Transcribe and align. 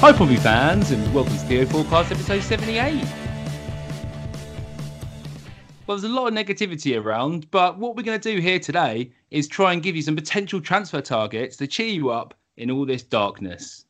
Hi, 0.00 0.12
Pompey 0.12 0.36
fans, 0.36 0.90
and 0.90 1.14
welcome 1.14 1.34
to 1.38 1.46
the 1.46 1.64
Forecast 1.64 2.12
episode 2.12 2.42
78. 2.42 3.02
Well, 5.86 5.96
there's 5.96 6.04
a 6.04 6.08
lot 6.08 6.28
of 6.28 6.34
negativity 6.34 7.02
around, 7.02 7.50
but 7.50 7.78
what 7.78 7.96
we're 7.96 8.02
going 8.02 8.20
to 8.20 8.34
do 8.34 8.38
here 8.38 8.58
today 8.58 9.10
is 9.30 9.48
try 9.48 9.72
and 9.72 9.82
give 9.82 9.96
you 9.96 10.02
some 10.02 10.14
potential 10.14 10.60
transfer 10.60 11.00
targets 11.00 11.56
to 11.56 11.66
cheer 11.66 11.88
you 11.88 12.10
up 12.10 12.34
in 12.58 12.70
all 12.70 12.84
this 12.84 13.02
darkness. 13.02 13.86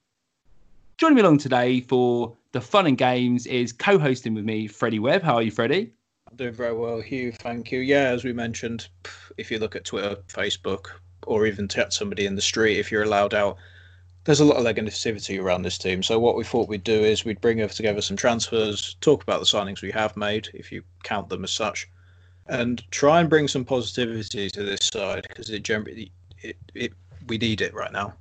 Joining 0.96 1.16
me 1.16 1.22
along 1.22 1.38
today 1.38 1.80
for 1.80 2.36
the 2.52 2.60
fun 2.60 2.86
and 2.86 2.96
games 2.96 3.44
is 3.48 3.72
co 3.72 3.98
hosting 3.98 4.32
with 4.32 4.44
me, 4.44 4.68
Freddie 4.68 5.00
Webb. 5.00 5.24
How 5.24 5.34
are 5.34 5.42
you, 5.42 5.50
Freddie? 5.50 5.92
I'm 6.30 6.36
doing 6.36 6.54
very 6.54 6.72
well, 6.72 7.00
Hugh. 7.00 7.32
Thank 7.32 7.72
you. 7.72 7.80
Yeah, 7.80 8.10
as 8.10 8.22
we 8.22 8.32
mentioned, 8.32 8.86
if 9.38 9.50
you 9.50 9.58
look 9.58 9.74
at 9.74 9.84
Twitter, 9.84 10.14
Facebook, 10.28 10.86
or 11.26 11.46
even 11.46 11.66
chat 11.66 11.92
somebody 11.92 12.26
in 12.26 12.36
the 12.36 12.40
street, 12.40 12.78
if 12.78 12.92
you're 12.92 13.02
allowed 13.02 13.34
out, 13.34 13.56
there's 14.26 14.40
a 14.40 14.44
lot 14.44 14.56
of 14.56 14.64
negativity 14.64 15.40
around 15.40 15.62
this 15.62 15.78
team. 15.78 16.02
So 16.02 16.18
what 16.18 16.36
we 16.36 16.42
thought 16.42 16.68
we'd 16.68 16.84
do 16.84 17.00
is 17.04 17.24
we'd 17.24 17.40
bring 17.40 17.66
together 17.68 18.02
some 18.02 18.16
transfers, 18.16 18.96
talk 19.00 19.22
about 19.22 19.38
the 19.38 19.46
signings 19.46 19.82
we 19.82 19.92
have 19.92 20.16
made, 20.16 20.48
if 20.52 20.72
you 20.72 20.82
count 21.04 21.28
them 21.28 21.44
as 21.44 21.52
such, 21.52 21.88
and 22.48 22.82
try 22.90 23.20
and 23.20 23.30
bring 23.30 23.46
some 23.46 23.64
positivity 23.64 24.50
to 24.50 24.62
this 24.64 24.90
side 24.92 25.24
because 25.28 25.48
it 25.50 25.62
generally 25.62 26.10
it, 26.42 26.56
it 26.74 26.92
we 27.28 27.38
need 27.38 27.60
it 27.60 27.72
right 27.72 27.92
now. 27.92 28.14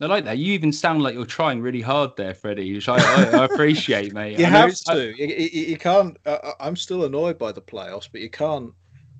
I 0.00 0.06
like 0.06 0.24
that. 0.24 0.38
You 0.38 0.52
even 0.52 0.72
sound 0.72 1.02
like 1.02 1.14
you're 1.14 1.24
trying 1.24 1.62
really 1.62 1.80
hard 1.80 2.16
there, 2.16 2.34
Freddie, 2.34 2.74
which 2.74 2.88
I, 2.88 2.96
I, 2.96 3.42
I 3.42 3.44
appreciate, 3.44 4.12
mate. 4.12 4.36
you 4.38 4.44
have 4.44 4.74
to. 4.74 5.14
You, 5.16 5.26
you, 5.68 5.78
can't. 5.78 6.16
Uh, 6.26 6.52
I'm 6.58 6.74
still 6.74 7.04
annoyed 7.04 7.38
by 7.38 7.52
the 7.52 7.62
playoffs, 7.62 8.08
but 8.10 8.20
you 8.20 8.28
can't 8.28 8.72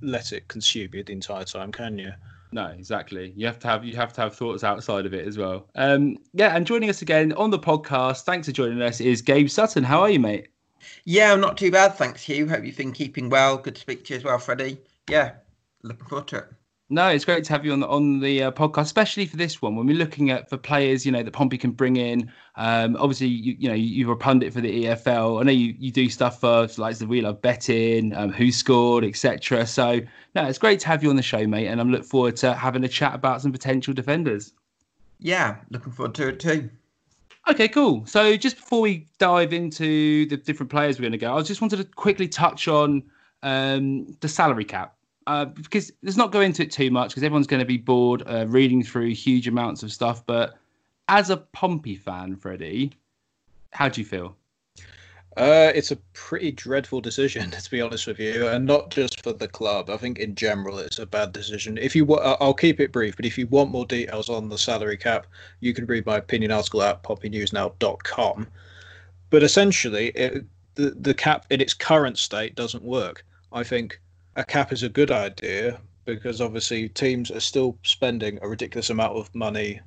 let 0.03 0.33
it 0.33 0.49
consume 0.49 0.91
you 0.93 1.05
the 1.05 1.13
entire 1.13 1.45
time, 1.45 1.71
can 1.71 1.97
you? 1.97 2.13
No, 2.55 2.67
exactly. 2.67 3.33
You 3.35 3.47
have 3.47 3.59
to 3.59 3.67
have 3.67 3.85
you 3.85 3.97
have 3.97 4.13
to 4.13 4.21
have 4.21 4.37
thoughts 4.37 4.63
outside 4.63 5.07
of 5.07 5.13
it 5.13 5.27
as 5.27 5.37
well. 5.37 5.69
Um, 5.75 6.17
yeah, 6.35 6.55
and 6.55 6.65
joining 6.65 6.89
us 6.89 7.03
again 7.03 7.33
on 7.33 7.51
the 7.51 7.59
podcast, 7.59 8.23
thanks 8.23 8.47
for 8.47 8.53
joining 8.53 8.81
us, 8.81 9.01
is 9.01 9.23
Gabe 9.23 9.49
Sutton. 9.49 9.83
How 9.83 10.01
are 10.03 10.09
you, 10.09 10.21
mate? 10.21 10.47
Yeah, 11.05 11.33
I'm 11.33 11.41
not 11.41 11.57
too 11.57 11.73
bad, 11.73 11.97
thanks, 11.97 12.23
Hugh. 12.23 12.49
Hope 12.49 12.65
you've 12.65 12.77
been 12.77 12.93
keeping 12.93 13.29
well. 13.29 13.59
Good 13.59 13.75
to 13.75 13.81
speak 13.81 14.05
to 14.05 14.15
you 14.15 14.19
as 14.19 14.25
well, 14.25 14.39
Freddie. 14.39 14.79
Yeah, 15.11 15.33
looking 15.83 16.07
forward 16.07 16.29
to 16.29 16.37
it. 16.37 16.45
No, 16.95 17.09
it's 17.09 17.25
great 17.25 17.43
to 17.43 17.53
have 17.53 17.67
you 17.67 17.73
on 17.73 17.81
the 17.81 17.89
on 17.89 18.21
the 18.21 18.45
uh, 18.45 18.51
podcast, 18.53 18.83
especially 18.83 19.27
for 19.27 19.37
this 19.37 19.61
one 19.61 19.75
when 19.75 19.85
we're 19.85 19.97
looking 19.97 20.31
at 20.31 20.49
for 20.49 20.57
players, 20.57 21.05
you 21.05 21.11
know, 21.11 21.25
that 21.25 21.33
Pompey 21.33 21.59
can 21.59 21.73
bring 21.73 21.97
in. 21.97 22.31
Um, 22.55 22.95
obviously, 23.01 23.27
you, 23.27 23.57
you 23.59 23.69
know, 23.69 23.75
you, 23.75 24.09
are 24.09 24.13
a 24.13 24.17
pundit 24.17 24.53
for 24.53 24.61
the 24.61 24.85
EFL. 24.85 25.41
I 25.41 25.43
know 25.43 25.51
you, 25.51 25.75
you 25.77 25.91
do 25.91 26.09
stuff 26.09 26.39
for 26.39 26.69
like 26.79 26.97
the 26.99 27.09
Wheel 27.09 27.27
of 27.27 27.43
Betting, 27.43 28.15
um, 28.15 28.33
WhoScored, 28.33 29.05
etc. 29.09 29.67
So, 29.67 30.03
no, 30.37 30.45
it's 30.45 30.59
great 30.59 30.79
to 30.81 30.87
have 30.87 31.03
you 31.03 31.11
on 31.11 31.17
the 31.17 31.23
show, 31.23 31.45
mate, 31.49 31.67
and 31.67 31.81
I'm 31.81 31.91
looking 31.91 32.07
forward 32.07 32.37
to 32.37 32.55
having 32.55 32.85
a 32.85 32.89
chat 32.89 33.13
about 33.13 33.43
some 33.43 33.51
potential 33.51 33.93
defenders. 33.93 34.53
Yeah, 35.19 35.57
looking 35.71 35.91
forward 35.91 36.15
to 36.15 36.29
it 36.29 36.39
too. 36.39 36.71
Okay, 37.49 37.67
cool. 37.67 38.07
So, 38.07 38.37
just 38.37 38.55
before 38.55 38.83
we 38.83 39.09
dive 39.19 39.53
into 39.53 40.27
the 40.27 40.37
different 40.37 40.71
players 40.71 41.01
we're 41.01 41.03
going 41.03 41.11
to 41.13 41.19
go, 41.19 41.37
I 41.37 41.43
just 41.43 41.61
wanted 41.61 41.79
to 41.79 41.85
quickly 41.97 42.29
touch 42.29 42.69
on 42.69 43.03
um, 43.43 44.17
the 44.21 44.29
salary 44.29 44.65
cap 44.65 44.95
uh, 45.27 45.47
because 45.47 45.93
let's 46.03 46.17
not 46.17 46.33
go 46.33 46.41
into 46.41 46.63
it 46.63 46.71
too 46.71 46.91
much 46.91 47.11
because 47.11 47.23
everyone's 47.23 47.47
going 47.47 47.61
to 47.61 47.67
be 47.67 47.77
bored 47.77 48.23
uh, 48.27 48.47
reading 48.49 48.83
through 48.83 49.15
huge 49.15 49.49
amounts 49.49 49.83
of 49.83 49.93
stuff. 49.93 50.25
But 50.27 50.55
as 51.09 51.31
a 51.31 51.39
Pompey 51.39 51.97
fan, 51.97 52.37
Freddie, 52.37 52.93
how 53.73 53.89
do 53.89 54.01
you 54.01 54.07
feel? 54.07 54.37
Uh, 55.37 55.73
it's 55.75 55.91
a 55.91 55.97
pretty 56.13 56.53
dreadful 56.53 57.01
decision, 57.01 57.51
to 57.63 57.71
be 57.71 57.81
honest 57.81 58.07
with 58.07 58.21
you, 58.21 58.47
and 58.49 58.65
not 58.65 58.91
just 58.91 59.23
for 59.23 59.33
the 59.33 59.49
club. 59.49 59.91
I 59.91 59.97
think 59.97 60.19
in 60.19 60.35
general, 60.35 60.79
it's 60.79 61.01
a 61.01 61.07
bad 61.07 61.33
decision. 61.33 61.77
If 61.79 61.97
you, 61.97 62.05
wa- 62.05 62.37
I'll 62.41 62.55
keep 62.55 62.79
it 62.79 62.93
brief, 62.93 63.17
but 63.17 63.27
if 63.27 63.37
you 63.37 63.47
want 63.49 63.73
more 63.73 63.87
details 63.87 64.29
on 64.29 64.49
the 64.49 64.59
salary 64.59 64.97
cap, 64.97 65.27
you 65.61 65.75
can 65.75 65.87
read 65.87 66.07
my 66.07 66.19
opinion 66.19 66.53
article 66.53 66.83
at 66.83 67.03
pompey.newsnow.com. 67.03 68.47
But 69.31 69.43
essentially, 69.43 70.09
it, 70.11 70.45
the 70.77 70.91
the 70.91 71.15
cap 71.15 71.47
in 71.51 71.61
its 71.61 71.75
current 71.75 72.19
state 72.19 72.55
doesn't 72.55 72.85
work. 72.85 73.25
I 73.53 73.65
think 73.65 74.01
a 74.37 74.45
cap 74.45 74.73
is 74.73 74.83
a 74.83 74.89
good 74.89 75.11
idea 75.11 75.81
because 76.05 76.41
obviously 76.41 76.89
teams 76.89 77.31
are 77.31 77.41
still 77.41 77.79
spending 77.83 78.39
a 78.43 78.49
ridiculous 78.49 78.91
amount 78.91 79.17
of 79.17 79.35
money 79.35 79.81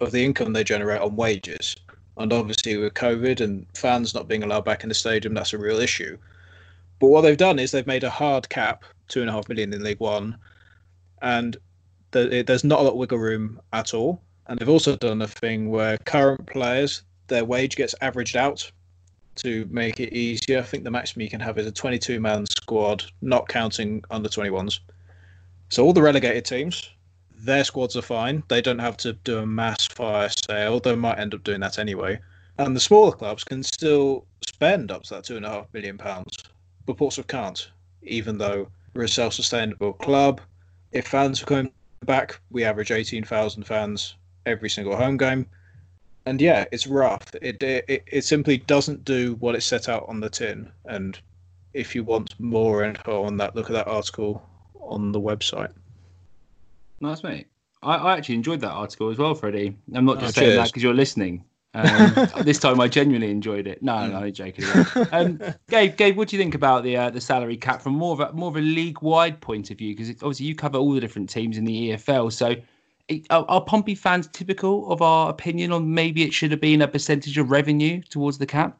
of 0.00 0.12
the 0.12 0.24
income 0.24 0.52
they 0.52 0.64
generate 0.64 1.00
on 1.00 1.16
wages. 1.16 1.76
And 2.16 2.32
obviously, 2.32 2.76
with 2.76 2.94
COVID 2.94 3.40
and 3.40 3.66
fans 3.74 4.14
not 4.14 4.28
being 4.28 4.44
allowed 4.44 4.64
back 4.64 4.82
in 4.84 4.88
the 4.88 4.94
stadium, 4.94 5.34
that's 5.34 5.52
a 5.52 5.58
real 5.58 5.80
issue. 5.80 6.16
But 7.00 7.08
what 7.08 7.22
they've 7.22 7.36
done 7.36 7.58
is 7.58 7.72
they've 7.72 7.86
made 7.86 8.04
a 8.04 8.10
hard 8.10 8.48
cap, 8.48 8.84
two 9.08 9.20
and 9.20 9.28
a 9.28 9.32
half 9.32 9.48
million 9.48 9.72
in 9.72 9.82
League 9.82 9.98
One, 9.98 10.38
and 11.22 11.56
there's 12.12 12.62
not 12.62 12.78
a 12.78 12.82
lot 12.82 12.92
of 12.92 12.96
wiggle 12.98 13.18
room 13.18 13.60
at 13.72 13.94
all. 13.94 14.20
And 14.46 14.58
they've 14.58 14.68
also 14.68 14.94
done 14.94 15.22
a 15.22 15.26
thing 15.26 15.70
where 15.70 15.98
current 16.04 16.46
players, 16.46 17.02
their 17.26 17.44
wage 17.44 17.74
gets 17.74 17.94
averaged 18.00 18.36
out 18.36 18.70
to 19.36 19.66
make 19.70 20.00
it 20.00 20.12
easier. 20.12 20.58
I 20.58 20.62
think 20.62 20.84
the 20.84 20.90
maximum 20.90 21.22
you 21.22 21.30
can 21.30 21.40
have 21.40 21.58
is 21.58 21.66
a 21.66 21.72
22 21.72 22.20
man 22.20 22.46
squad, 22.46 23.04
not 23.20 23.48
counting 23.48 24.02
under 24.10 24.28
21s. 24.28 24.80
So 25.68 25.84
all 25.84 25.92
the 25.92 26.02
relegated 26.02 26.44
teams, 26.44 26.90
their 27.36 27.64
squads 27.64 27.96
are 27.96 28.02
fine. 28.02 28.42
They 28.48 28.60
don't 28.60 28.78
have 28.78 28.96
to 28.98 29.12
do 29.12 29.38
a 29.38 29.46
mass 29.46 29.86
fire 29.86 30.30
sale. 30.48 30.80
They 30.80 30.94
might 30.94 31.18
end 31.18 31.34
up 31.34 31.44
doing 31.44 31.60
that 31.60 31.78
anyway. 31.78 32.18
And 32.58 32.76
the 32.76 32.80
smaller 32.80 33.12
clubs 33.12 33.44
can 33.44 33.62
still 33.62 34.26
spend 34.48 34.90
up 34.90 35.02
to 35.04 35.14
that 35.14 35.24
two 35.24 35.36
and 35.36 35.44
a 35.44 35.50
half 35.50 35.66
million 35.72 35.98
pounds, 35.98 36.36
but 36.86 36.96
Portsmouth 36.96 37.26
can't, 37.26 37.70
even 38.02 38.38
though 38.38 38.68
we're 38.94 39.04
a 39.04 39.08
self-sustainable 39.08 39.94
club. 39.94 40.40
If 40.92 41.08
fans 41.08 41.42
are 41.42 41.46
coming 41.46 41.72
back, 42.04 42.40
we 42.50 42.62
average 42.62 42.92
18,000 42.92 43.64
fans 43.64 44.14
every 44.46 44.70
single 44.70 44.96
home 44.96 45.16
game 45.16 45.46
and 46.26 46.40
yeah, 46.40 46.64
it's 46.72 46.86
rough. 46.86 47.34
It, 47.42 47.62
it 47.62 48.04
it 48.06 48.24
simply 48.24 48.58
doesn't 48.58 49.04
do 49.04 49.34
what 49.36 49.54
it 49.54 49.62
set 49.62 49.88
out 49.88 50.06
on 50.08 50.20
the 50.20 50.30
tin. 50.30 50.70
And 50.86 51.18
if 51.72 51.94
you 51.94 52.04
want 52.04 52.38
more 52.40 52.84
info 52.84 53.22
on 53.24 53.36
that, 53.38 53.54
look 53.54 53.66
at 53.66 53.74
that 53.74 53.88
article 53.88 54.42
on 54.80 55.12
the 55.12 55.20
website. 55.20 55.72
Nice, 57.00 57.22
mate. 57.22 57.48
I, 57.82 57.96
I 57.96 58.16
actually 58.16 58.36
enjoyed 58.36 58.60
that 58.60 58.70
article 58.70 59.10
as 59.10 59.18
well, 59.18 59.34
Freddie. 59.34 59.76
I'm 59.94 60.04
not 60.04 60.20
just 60.20 60.38
oh, 60.38 60.40
saying 60.40 60.50
cheers. 60.52 60.58
that 60.58 60.68
because 60.68 60.82
you're 60.82 60.94
listening. 60.94 61.44
Um, 61.76 62.28
this 62.44 62.60
time 62.60 62.80
I 62.80 62.86
genuinely 62.86 63.32
enjoyed 63.32 63.66
it. 63.66 63.82
No, 63.82 64.06
no, 64.06 64.18
I'm 64.18 64.32
joking. 64.32 64.64
Um, 65.10 65.40
Gabe, 65.68 65.96
Gabe, 65.96 66.16
what 66.16 66.28
do 66.28 66.36
you 66.36 66.40
think 66.40 66.54
about 66.54 66.84
the 66.84 66.96
uh, 66.96 67.10
the 67.10 67.20
salary 67.20 67.56
cap 67.56 67.82
from 67.82 67.94
more 67.94 68.12
of 68.12 68.20
a 68.20 68.32
more 68.32 68.48
of 68.48 68.56
a 68.56 68.60
league 68.60 69.02
wide 69.02 69.40
point 69.40 69.72
of 69.72 69.78
view? 69.78 69.92
Because 69.92 70.10
obviously 70.22 70.46
you 70.46 70.54
cover 70.54 70.78
all 70.78 70.92
the 70.92 71.00
different 71.00 71.28
teams 71.28 71.58
in 71.58 71.64
the 71.64 71.90
EFL. 71.90 72.30
So 72.30 72.54
are, 73.30 73.44
are 73.48 73.64
Pompey 73.64 73.94
fans 73.94 74.28
typical 74.28 74.90
of 74.90 75.02
our 75.02 75.30
opinion 75.30 75.72
on 75.72 75.92
maybe 75.92 76.22
it 76.22 76.32
should 76.32 76.50
have 76.50 76.60
been 76.60 76.82
a 76.82 76.88
percentage 76.88 77.38
of 77.38 77.50
revenue 77.50 78.02
towards 78.02 78.38
the 78.38 78.46
cap? 78.46 78.78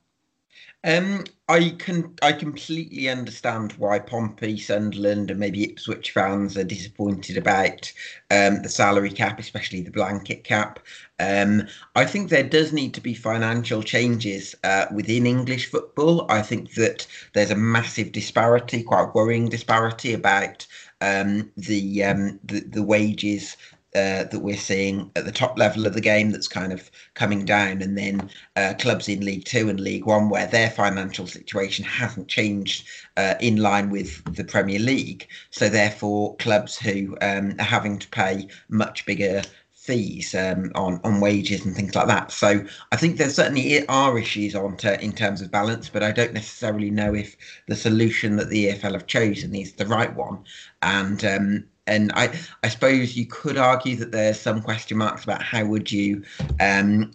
Um, 0.84 1.24
I 1.48 1.70
can 1.78 2.14
I 2.20 2.32
completely 2.32 3.08
understand 3.08 3.72
why 3.72 3.98
Pompey, 3.98 4.58
Sunderland, 4.58 5.30
and 5.30 5.40
maybe 5.40 5.64
Ipswich 5.64 6.10
fans 6.10 6.58
are 6.58 6.64
disappointed 6.64 7.38
about 7.38 7.90
um, 8.30 8.60
the 8.60 8.68
salary 8.68 9.10
cap, 9.10 9.38
especially 9.38 9.80
the 9.80 9.90
blanket 9.90 10.44
cap. 10.44 10.80
Um, 11.18 11.66
I 11.96 12.04
think 12.04 12.28
there 12.28 12.42
does 12.42 12.74
need 12.74 12.92
to 12.94 13.00
be 13.00 13.14
financial 13.14 13.82
changes 13.82 14.54
uh, 14.62 14.86
within 14.92 15.26
English 15.26 15.70
football. 15.70 16.30
I 16.30 16.42
think 16.42 16.74
that 16.74 17.06
there's 17.32 17.50
a 17.50 17.56
massive 17.56 18.12
disparity, 18.12 18.82
quite 18.82 19.14
worrying 19.14 19.48
disparity 19.48 20.12
about 20.12 20.66
um, 21.00 21.50
the, 21.56 22.04
um, 22.04 22.40
the 22.44 22.60
the 22.60 22.82
wages 22.82 23.56
uh, 23.94 24.24
that 24.24 24.40
we're 24.40 24.56
seeing 24.56 25.10
at 25.16 25.24
the 25.24 25.32
top 25.32 25.58
level 25.58 25.86
of 25.86 25.94
the 25.94 26.00
game 26.00 26.30
that's 26.30 26.48
kind 26.48 26.72
of 26.72 26.90
coming 27.14 27.44
down, 27.44 27.82
and 27.82 27.96
then 27.96 28.28
uh, 28.56 28.74
clubs 28.78 29.08
in 29.08 29.24
League 29.24 29.44
Two 29.44 29.68
and 29.68 29.80
League 29.80 30.06
One 30.06 30.28
where 30.28 30.46
their 30.46 30.70
financial 30.70 31.26
situation 31.26 31.84
hasn't 31.84 32.28
changed 32.28 32.88
uh, 33.16 33.34
in 33.40 33.56
line 33.56 33.90
with 33.90 34.22
the 34.34 34.44
Premier 34.44 34.78
League. 34.78 35.28
So 35.50 35.68
therefore, 35.68 36.36
clubs 36.36 36.78
who 36.78 37.16
um, 37.20 37.54
are 37.58 37.64
having 37.64 37.98
to 37.98 38.08
pay 38.08 38.48
much 38.68 39.06
bigger 39.06 39.42
fees 39.84 40.34
um, 40.34 40.72
on 40.74 40.98
on 41.04 41.20
wages 41.20 41.64
and 41.66 41.76
things 41.76 41.94
like 41.94 42.06
that. 42.06 42.32
So 42.32 42.64
I 42.90 42.96
think 42.96 43.18
there 43.18 43.28
certainly 43.28 43.86
are 43.88 44.18
issues 44.18 44.54
on 44.54 44.78
to, 44.78 44.98
in 45.04 45.12
terms 45.12 45.42
of 45.42 45.50
balance, 45.50 45.90
but 45.90 46.02
I 46.02 46.10
don't 46.10 46.32
necessarily 46.32 46.90
know 46.90 47.14
if 47.14 47.36
the 47.68 47.76
solution 47.76 48.36
that 48.36 48.48
the 48.48 48.68
EFL 48.68 48.92
have 48.92 49.06
chosen 49.06 49.54
is 49.54 49.74
the 49.74 49.86
right 49.86 50.14
one. 50.14 50.42
And 50.80 51.22
um, 51.24 51.64
and 51.86 52.12
I 52.14 52.38
I 52.62 52.68
suppose 52.68 53.16
you 53.16 53.26
could 53.26 53.56
argue 53.56 53.96
that 53.96 54.12
there's 54.12 54.40
some 54.40 54.62
question 54.62 54.98
marks 54.98 55.24
about 55.24 55.42
how 55.42 55.64
would 55.64 55.90
you 55.92 56.22
um, 56.60 57.12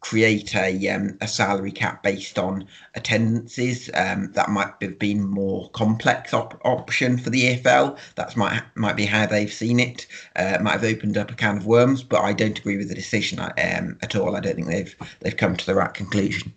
create 0.00 0.54
a 0.54 0.88
um, 0.88 1.16
a 1.20 1.28
salary 1.28 1.70
cap 1.70 2.02
based 2.02 2.38
on 2.38 2.66
attendances. 2.94 3.90
Um, 3.94 4.32
that 4.32 4.50
might 4.50 4.72
have 4.80 4.98
been 4.98 5.26
more 5.26 5.68
complex 5.70 6.34
op- 6.34 6.60
option 6.64 7.18
for 7.18 7.30
the 7.30 7.56
EFL. 7.56 7.98
That 8.16 8.36
might 8.36 8.62
might 8.74 8.96
be 8.96 9.06
how 9.06 9.26
they've 9.26 9.52
seen 9.52 9.78
it. 9.78 10.06
Uh, 10.36 10.58
might 10.60 10.72
have 10.72 10.84
opened 10.84 11.16
up 11.16 11.30
a 11.30 11.34
can 11.34 11.58
of 11.58 11.66
worms, 11.66 12.02
but 12.02 12.20
I 12.20 12.32
don't 12.32 12.58
agree 12.58 12.76
with 12.76 12.88
the 12.88 12.94
decision 12.94 13.40
um, 13.40 13.98
at 14.02 14.16
all. 14.16 14.36
I 14.36 14.40
don't 14.40 14.56
think 14.56 14.68
they've 14.68 14.96
they've 15.20 15.36
come 15.36 15.56
to 15.56 15.66
the 15.66 15.74
right 15.74 15.92
conclusion. 15.92 16.52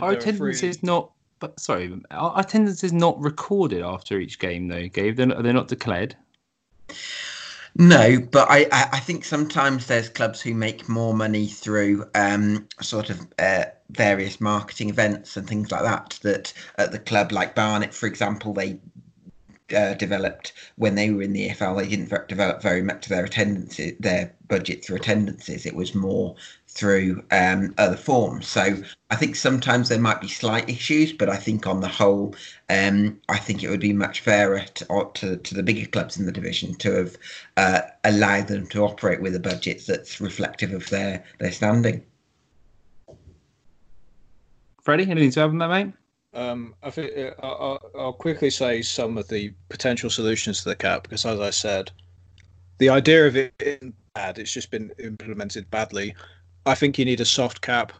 Our 0.00 0.12
attendance 0.12 0.62
is 0.62 0.82
not. 0.82 1.10
But 1.38 1.58
sorry, 1.58 1.92
our 2.12 2.38
attendance 2.38 2.84
is 2.84 2.92
not 2.92 3.20
recorded 3.20 3.82
after 3.82 4.20
each 4.20 4.38
game, 4.38 4.68
though. 4.68 4.86
Gabe, 4.86 5.16
they're 5.16 5.26
not, 5.26 5.42
they're 5.42 5.52
not 5.52 5.66
declared. 5.66 6.14
No, 7.74 8.20
but 8.20 8.48
I, 8.50 8.66
I 8.70 9.00
think 9.00 9.24
sometimes 9.24 9.86
there's 9.86 10.10
clubs 10.10 10.42
who 10.42 10.52
make 10.52 10.90
more 10.90 11.14
money 11.14 11.46
through 11.46 12.04
um, 12.14 12.68
sort 12.82 13.08
of 13.08 13.26
uh, 13.38 13.64
various 13.90 14.42
marketing 14.42 14.90
events 14.90 15.38
and 15.38 15.48
things 15.48 15.72
like 15.72 15.82
that. 15.82 16.18
That 16.22 16.52
at 16.76 16.92
the 16.92 16.98
club, 16.98 17.32
like 17.32 17.54
Barnet, 17.54 17.94
for 17.94 18.06
example, 18.06 18.52
they 18.52 18.78
uh, 19.74 19.94
developed 19.94 20.52
when 20.76 20.96
they 20.96 21.10
were 21.10 21.22
in 21.22 21.32
the 21.32 21.48
EFL. 21.48 21.78
They 21.78 21.88
didn't 21.88 22.28
develop 22.28 22.60
very 22.60 22.82
much 22.82 23.06
their 23.06 23.24
attendance, 23.24 23.80
their 23.98 24.34
budget 24.48 24.84
through 24.84 24.96
attendances. 24.96 25.64
It 25.64 25.74
was 25.74 25.94
more 25.94 26.36
through 26.74 27.22
um, 27.30 27.74
other 27.76 27.96
forms. 27.96 28.46
So 28.46 28.76
I 29.10 29.16
think 29.16 29.36
sometimes 29.36 29.88
there 29.88 30.00
might 30.00 30.22
be 30.22 30.28
slight 30.28 30.70
issues, 30.70 31.12
but 31.12 31.28
I 31.28 31.36
think 31.36 31.66
on 31.66 31.80
the 31.80 31.88
whole, 31.88 32.34
um, 32.70 33.20
I 33.28 33.38
think 33.38 33.62
it 33.62 33.68
would 33.68 33.80
be 33.80 33.92
much 33.92 34.20
fairer 34.20 34.60
to, 34.60 35.10
to, 35.14 35.36
to, 35.36 35.54
the 35.54 35.62
bigger 35.62 35.86
clubs 35.86 36.18
in 36.18 36.24
the 36.24 36.32
division 36.32 36.74
to 36.76 36.92
have 36.94 37.16
uh, 37.58 37.80
allowed 38.04 38.48
them 38.48 38.66
to 38.68 38.84
operate 38.84 39.20
with 39.20 39.34
a 39.34 39.40
budget 39.40 39.84
that's 39.86 40.20
reflective 40.20 40.72
of 40.72 40.88
their, 40.88 41.22
their 41.38 41.52
standing. 41.52 42.02
Freddie, 44.82 45.10
anything 45.10 45.30
to 45.32 45.40
add 45.40 45.50
on 45.50 45.58
that, 45.58 45.68
mate? 45.68 45.92
Um, 46.34 46.74
I 46.82 46.90
think 46.90 47.12
uh, 47.16 47.32
I'll, 47.42 47.90
I'll 47.98 48.12
quickly 48.14 48.48
say 48.48 48.80
some 48.80 49.18
of 49.18 49.28
the 49.28 49.52
potential 49.68 50.08
solutions 50.08 50.62
to 50.62 50.70
the 50.70 50.76
cap 50.76 51.02
because, 51.02 51.26
as 51.26 51.38
I 51.38 51.50
said, 51.50 51.90
the 52.78 52.88
idea 52.88 53.26
of 53.26 53.36
it 53.36 53.52
isn't 53.60 53.94
bad. 54.14 54.38
It's 54.38 54.52
just 54.52 54.70
been 54.70 54.90
implemented 54.98 55.70
badly. 55.70 56.14
I 56.64 56.76
think 56.76 56.96
you 56.96 57.04
need 57.04 57.20
a 57.20 57.24
soft 57.24 57.60
cap, 57.60 57.92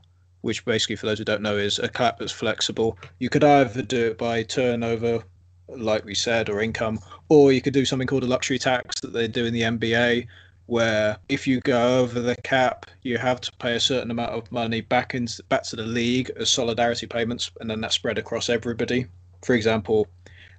which 0.42 0.64
basically, 0.64 0.94
for 0.94 1.06
those 1.06 1.18
who 1.18 1.24
don't 1.24 1.42
know, 1.42 1.56
is 1.56 1.80
a 1.80 1.88
cap 1.88 2.18
that's 2.18 2.30
flexible. 2.30 2.96
You 3.18 3.28
could 3.28 3.42
either 3.42 3.82
do 3.82 4.10
it 4.10 4.18
by 4.18 4.44
turnover, 4.44 5.24
like 5.68 6.04
we 6.04 6.14
said, 6.14 6.48
or 6.48 6.62
income, 6.62 7.00
or 7.28 7.50
you 7.50 7.60
could 7.60 7.72
do 7.72 7.84
something 7.84 8.06
called 8.06 8.22
a 8.22 8.26
luxury 8.26 8.60
tax 8.60 9.00
that 9.00 9.12
they 9.12 9.26
do 9.26 9.46
in 9.46 9.52
the 9.52 9.62
NBA, 9.62 10.28
where 10.66 11.16
if 11.28 11.44
you 11.44 11.60
go 11.60 11.98
over 11.98 12.20
the 12.20 12.36
cap, 12.44 12.86
you 13.02 13.18
have 13.18 13.40
to 13.40 13.52
pay 13.58 13.74
a 13.74 13.80
certain 13.80 14.12
amount 14.12 14.30
of 14.30 14.50
money 14.52 14.80
back 14.80 15.16
in 15.16 15.26
back 15.48 15.64
to 15.64 15.76
the 15.76 15.82
league 15.82 16.30
as 16.36 16.48
solidarity 16.48 17.06
payments, 17.06 17.50
and 17.60 17.68
then 17.68 17.80
that's 17.80 17.96
spread 17.96 18.16
across 18.16 18.48
everybody. 18.48 19.06
For 19.42 19.54
example, 19.54 20.06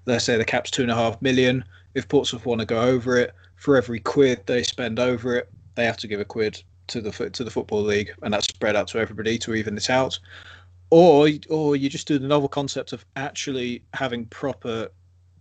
let's 0.06 0.26
say 0.26 0.36
the 0.36 0.44
cap's 0.44 0.72
two 0.72 0.82
and 0.82 0.92
a 0.92 0.96
half 0.96 1.22
million. 1.22 1.64
If 1.96 2.10
Portsmouth 2.10 2.46
want 2.46 2.60
to 2.60 2.66
go 2.66 2.82
over 2.82 3.18
it, 3.18 3.34
for 3.56 3.78
every 3.78 4.02
quid 4.02 4.46
they 4.46 4.62
spend 4.64 5.00
over 5.00 5.38
it, 5.38 5.50
they 5.76 5.86
have 5.86 5.98
to 5.98 6.08
give 6.08 6.20
a 6.20 6.26
quid 6.26 6.62
to 6.88 7.02
the 7.02 7.30
to 7.30 7.44
the 7.44 7.52
football 7.52 7.82
league, 7.82 8.12
and 8.22 8.34
that's 8.34 8.48
spread 8.48 8.76
out 8.76 8.88
to 8.90 9.00
everybody 9.00 9.38
to 9.40 9.54
even 9.56 9.78
it 9.78 9.90
out. 9.90 10.20
Or 10.90 11.30
or 11.50 11.76
you 11.76 11.90
just 11.90 12.08
do 12.08 12.20
the 12.20 12.28
novel 12.28 12.50
concept 12.50 12.94
of 12.94 13.06
actually 13.16 13.84
having 13.94 14.26
proper 14.26 14.90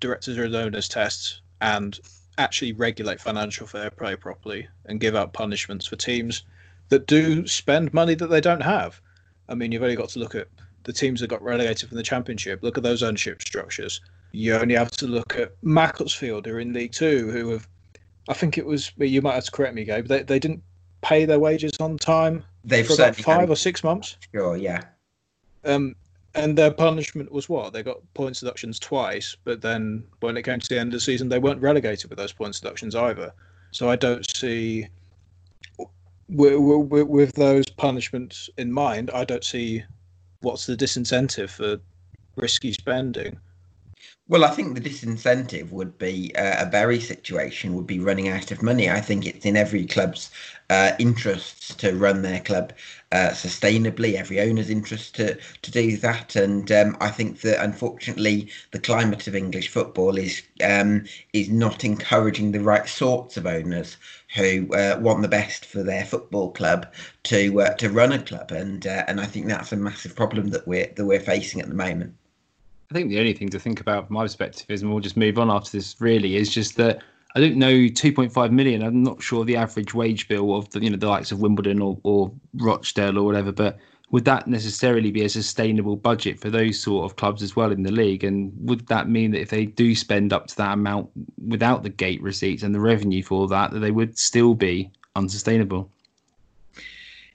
directors 0.00 0.38
or 0.38 0.44
owners 0.44 0.88
tests 0.88 1.40
and 1.60 1.98
actually 2.38 2.72
regulate 2.72 3.20
financial 3.20 3.66
fair 3.66 3.90
play 3.90 4.16
properly 4.16 4.66
and 4.86 5.00
give 5.00 5.14
out 5.14 5.32
punishments 5.32 5.86
for 5.86 5.96
teams 5.96 6.44
that 6.88 7.06
do 7.06 7.46
spend 7.46 7.92
money 7.94 8.14
that 8.14 8.28
they 8.28 8.40
don't 8.40 8.62
have. 8.62 9.00
I 9.48 9.54
mean, 9.54 9.72
you've 9.72 9.82
only 9.82 9.96
got 9.96 10.08
to 10.10 10.18
look 10.18 10.34
at 10.34 10.48
the 10.84 10.92
teams 10.92 11.20
that 11.20 11.28
got 11.28 11.42
relegated 11.42 11.88
from 11.88 11.96
the 11.96 12.02
championship. 12.02 12.62
Look 12.62 12.76
at 12.76 12.82
those 12.82 13.02
ownership 13.02 13.42
structures. 13.42 14.00
You 14.32 14.56
only 14.56 14.74
have 14.74 14.90
to 14.92 15.06
look 15.06 15.36
at 15.36 15.52
Macclesfield, 15.62 16.46
who 16.46 16.54
are 16.54 16.60
in 16.60 16.72
League 16.72 16.92
Two, 16.92 17.30
who 17.30 17.50
have, 17.50 17.68
I 18.28 18.34
think 18.34 18.58
it 18.58 18.66
was, 18.66 18.92
you 18.96 19.22
might 19.22 19.34
have 19.34 19.44
to 19.44 19.50
correct 19.50 19.74
me, 19.74 19.84
Gabe, 19.84 20.06
they, 20.06 20.22
they 20.22 20.38
didn't 20.38 20.62
pay 21.02 21.24
their 21.24 21.38
wages 21.38 21.72
on 21.80 21.98
time 21.98 22.44
They've 22.64 22.86
for 22.86 22.94
about 22.94 23.16
five 23.16 23.50
or 23.50 23.56
six 23.56 23.84
months. 23.84 24.16
Sure, 24.32 24.56
yeah. 24.56 24.82
Um, 25.64 25.94
and 26.34 26.56
their 26.56 26.70
punishment 26.70 27.30
was 27.30 27.48
what? 27.48 27.72
They 27.72 27.82
got 27.82 27.98
points 28.14 28.40
deductions 28.40 28.78
twice, 28.78 29.36
but 29.44 29.60
then 29.60 30.04
when 30.20 30.36
it 30.36 30.42
came 30.42 30.60
to 30.60 30.68
the 30.68 30.78
end 30.78 30.88
of 30.88 30.92
the 30.94 31.00
season, 31.00 31.28
they 31.28 31.38
weren't 31.38 31.60
relegated 31.60 32.08
with 32.08 32.18
those 32.18 32.32
points 32.32 32.60
deductions 32.60 32.94
either. 32.94 33.32
So 33.70 33.90
I 33.90 33.96
don't 33.96 34.24
see, 34.36 34.86
with, 36.28 36.58
with, 36.58 37.08
with 37.08 37.32
those 37.34 37.66
punishments 37.66 38.48
in 38.56 38.72
mind, 38.72 39.10
I 39.12 39.24
don't 39.24 39.44
see 39.44 39.84
what's 40.40 40.66
the 40.66 40.76
disincentive 40.76 41.50
for 41.50 41.78
risky 42.36 42.72
spending. 42.72 43.38
Well, 44.32 44.46
I 44.46 44.50
think 44.50 44.74
the 44.74 44.80
disincentive 44.80 45.72
would 45.72 45.98
be 45.98 46.34
uh, 46.36 46.62
a 46.64 46.66
Bury 46.66 47.00
situation 47.00 47.74
would 47.74 47.86
be 47.86 47.98
running 47.98 48.28
out 48.28 48.50
of 48.50 48.62
money. 48.62 48.88
I 48.88 48.98
think 49.02 49.26
it's 49.26 49.44
in 49.44 49.58
every 49.58 49.84
club's 49.84 50.30
uh, 50.70 50.92
interests 50.98 51.74
to 51.74 51.92
run 51.94 52.22
their 52.22 52.40
club 52.40 52.72
uh, 53.12 53.32
sustainably. 53.32 54.14
Every 54.14 54.40
owner's 54.40 54.70
interest 54.70 55.16
to 55.16 55.34
to 55.34 55.70
do 55.70 55.98
that, 55.98 56.34
and 56.34 56.72
um, 56.72 56.96
I 56.98 57.10
think 57.10 57.42
that 57.42 57.62
unfortunately 57.62 58.50
the 58.70 58.78
climate 58.78 59.26
of 59.26 59.36
English 59.36 59.68
football 59.68 60.16
is 60.16 60.40
um, 60.64 61.04
is 61.34 61.50
not 61.50 61.84
encouraging 61.84 62.52
the 62.52 62.60
right 62.62 62.88
sorts 62.88 63.36
of 63.36 63.44
owners 63.44 63.98
who 64.34 64.66
uh, 64.74 64.98
want 64.98 65.20
the 65.20 65.28
best 65.28 65.66
for 65.66 65.82
their 65.82 66.06
football 66.06 66.52
club 66.52 66.90
to 67.24 67.60
uh, 67.60 67.74
to 67.74 67.90
run 67.90 68.12
a 68.12 68.22
club, 68.22 68.50
and 68.50 68.86
uh, 68.86 69.04
and 69.08 69.20
I 69.20 69.26
think 69.26 69.46
that's 69.46 69.72
a 69.72 69.76
massive 69.76 70.16
problem 70.16 70.48
that 70.52 70.66
we're 70.66 70.90
that 70.96 71.04
we're 71.04 71.20
facing 71.20 71.60
at 71.60 71.68
the 71.68 71.74
moment. 71.74 72.14
I 72.92 72.94
think 72.94 73.08
the 73.08 73.18
only 73.18 73.32
thing 73.32 73.48
to 73.48 73.58
think 73.58 73.80
about 73.80 74.06
from 74.06 74.14
my 74.14 74.24
perspective 74.24 74.66
is, 74.68 74.82
and 74.82 74.90
we'll 74.90 75.00
just 75.00 75.16
move 75.16 75.38
on 75.38 75.50
after 75.50 75.70
this, 75.70 75.96
really, 75.98 76.36
is 76.36 76.52
just 76.52 76.76
that 76.76 77.02
I 77.34 77.40
don't 77.40 77.56
know 77.56 77.72
2.5 77.72 78.50
million. 78.50 78.82
I'm 78.82 79.02
not 79.02 79.22
sure 79.22 79.46
the 79.46 79.56
average 79.56 79.94
wage 79.94 80.28
bill 80.28 80.54
of 80.54 80.68
the, 80.68 80.80
you 80.82 80.90
know, 80.90 80.98
the 80.98 81.08
likes 81.08 81.32
of 81.32 81.40
Wimbledon 81.40 81.80
or, 81.80 81.98
or 82.02 82.30
Rochdale 82.52 83.16
or 83.16 83.22
whatever, 83.24 83.50
but 83.50 83.78
would 84.10 84.26
that 84.26 84.46
necessarily 84.46 85.10
be 85.10 85.24
a 85.24 85.28
sustainable 85.30 85.96
budget 85.96 86.38
for 86.38 86.50
those 86.50 86.78
sort 86.78 87.10
of 87.10 87.16
clubs 87.16 87.42
as 87.42 87.56
well 87.56 87.72
in 87.72 87.82
the 87.82 87.90
league? 87.90 88.24
And 88.24 88.52
would 88.68 88.86
that 88.88 89.08
mean 89.08 89.30
that 89.30 89.40
if 89.40 89.48
they 89.48 89.64
do 89.64 89.94
spend 89.94 90.34
up 90.34 90.48
to 90.48 90.56
that 90.58 90.74
amount 90.74 91.08
without 91.48 91.84
the 91.84 91.88
gate 91.88 92.20
receipts 92.20 92.62
and 92.62 92.74
the 92.74 92.80
revenue 92.80 93.22
for 93.22 93.48
that, 93.48 93.70
that 93.70 93.78
they 93.78 93.90
would 93.90 94.18
still 94.18 94.52
be 94.52 94.90
unsustainable? 95.16 95.88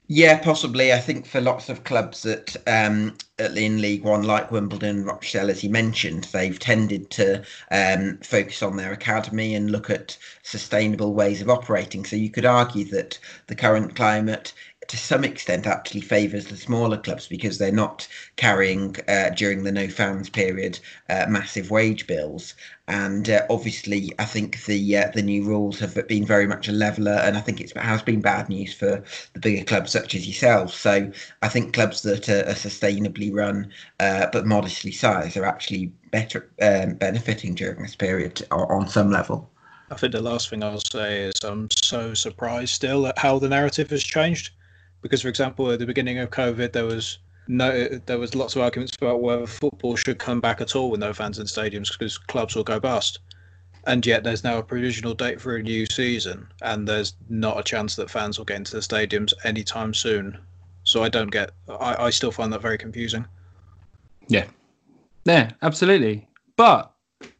Yeah, 0.05 0.37
possibly. 0.37 0.93
I 0.93 0.99
think 0.99 1.25
for 1.25 1.41
lots 1.41 1.67
of 1.67 1.83
clubs 1.83 2.21
that 2.21 2.55
um, 2.67 3.17
in 3.39 3.81
League 3.81 4.03
One, 4.03 4.23
like 4.23 4.51
Wimbledon, 4.51 5.05
Rochdale, 5.05 5.49
as 5.51 5.63
you 5.63 5.69
mentioned, 5.69 6.25
they've 6.25 6.57
tended 6.57 7.11
to 7.11 7.43
um, 7.71 8.17
focus 8.23 8.63
on 8.63 8.77
their 8.77 8.91
academy 8.91 9.53
and 9.53 9.69
look 9.69 9.89
at 9.89 10.17
sustainable 10.41 11.13
ways 11.13 11.41
of 11.41 11.49
operating. 11.49 12.03
So 12.03 12.15
you 12.15 12.31
could 12.31 12.45
argue 12.45 12.85
that 12.85 13.19
the 13.45 13.55
current 13.55 13.95
climate 13.95 14.53
to 14.87 14.97
some 14.97 15.23
extent 15.23 15.67
actually 15.67 16.01
favours 16.01 16.45
the 16.45 16.57
smaller 16.57 16.97
clubs 16.97 17.27
because 17.27 17.57
they're 17.57 17.71
not 17.71 18.07
carrying 18.35 18.95
uh, 19.07 19.29
during 19.29 19.63
the 19.63 19.71
no 19.71 19.87
fans 19.87 20.29
period 20.29 20.79
uh, 21.09 21.25
massive 21.27 21.69
wage 21.69 22.07
bills 22.07 22.53
and 22.87 23.29
uh, 23.29 23.41
obviously 23.49 24.11
I 24.17 24.25
think 24.25 24.63
the 24.65 24.97
uh, 24.97 25.11
the 25.13 25.21
new 25.21 25.43
rules 25.43 25.79
have 25.79 26.07
been 26.07 26.25
very 26.25 26.47
much 26.47 26.67
a 26.67 26.71
leveler 26.71 27.19
and 27.23 27.37
I 27.37 27.41
think 27.41 27.59
it 27.59 27.75
has 27.75 28.01
been 28.01 28.21
bad 28.21 28.49
news 28.49 28.73
for 28.73 29.03
the 29.33 29.39
bigger 29.39 29.65
clubs 29.65 29.91
such 29.91 30.15
as 30.15 30.25
yourselves. 30.25 30.73
so 30.73 31.11
I 31.41 31.49
think 31.49 31.73
clubs 31.73 32.01
that 32.03 32.29
are, 32.29 32.49
are 32.49 32.55
sustainably 32.55 33.33
run 33.33 33.71
uh, 33.99 34.27
but 34.31 34.45
modestly 34.45 34.91
sized 34.91 35.37
are 35.37 35.45
actually 35.45 35.91
better 36.11 36.49
um, 36.61 36.93
benefiting 36.93 37.55
during 37.55 37.81
this 37.81 37.95
period 37.95 38.45
on 38.51 38.87
some 38.87 39.11
level. 39.11 39.49
I 39.89 39.95
think 39.95 40.13
the 40.13 40.21
last 40.21 40.49
thing 40.49 40.63
I'll 40.63 40.79
say 40.79 41.23
is 41.23 41.43
I'm 41.43 41.69
so 41.71 42.13
surprised 42.13 42.73
still 42.73 43.07
at 43.07 43.17
how 43.17 43.39
the 43.39 43.47
narrative 43.49 43.89
has 43.91 44.03
changed 44.03 44.51
because, 45.01 45.21
for 45.21 45.29
example, 45.29 45.71
at 45.71 45.79
the 45.79 45.85
beginning 45.85 46.17
of 46.19 46.29
COVID, 46.29 46.73
there 46.73 46.85
was 46.85 47.19
no, 47.47 47.87
there 48.05 48.19
was 48.19 48.35
lots 48.35 48.55
of 48.55 48.61
arguments 48.61 48.95
about 48.99 49.21
whether 49.21 49.47
football 49.47 49.95
should 49.95 50.19
come 50.19 50.41
back 50.41 50.59
at 50.59 50.75
all 50.75 50.89
with 50.91 50.99
no 50.99 51.13
fans 51.13 51.39
in 51.39 51.45
stadiums 51.45 51.91
because 51.91 52.17
clubs 52.17 52.55
will 52.55 52.63
go 52.63 52.79
bust. 52.79 53.19
and 53.87 54.05
yet 54.05 54.23
there's 54.23 54.43
now 54.43 54.57
a 54.57 54.63
provisional 54.63 55.13
date 55.13 55.39
for 55.39 55.55
a 55.55 55.63
new 55.63 55.85
season, 55.85 56.45
and 56.61 56.87
there's 56.87 57.15
not 57.29 57.57
a 57.57 57.63
chance 57.63 57.95
that 57.95 58.09
fans 58.09 58.37
will 58.37 58.45
get 58.45 58.57
into 58.57 58.73
the 58.73 58.81
stadiums 58.81 59.33
anytime 59.45 59.93
soon. 59.93 60.37
So 60.83 61.03
I 61.03 61.09
don't 61.09 61.31
get. 61.31 61.51
I, 61.69 61.95
I 62.05 62.09
still 62.09 62.31
find 62.31 62.51
that 62.53 62.61
very 62.61 62.77
confusing. 62.77 63.25
Yeah, 64.27 64.45
yeah, 65.25 65.51
absolutely. 65.61 66.27
But 66.57 66.91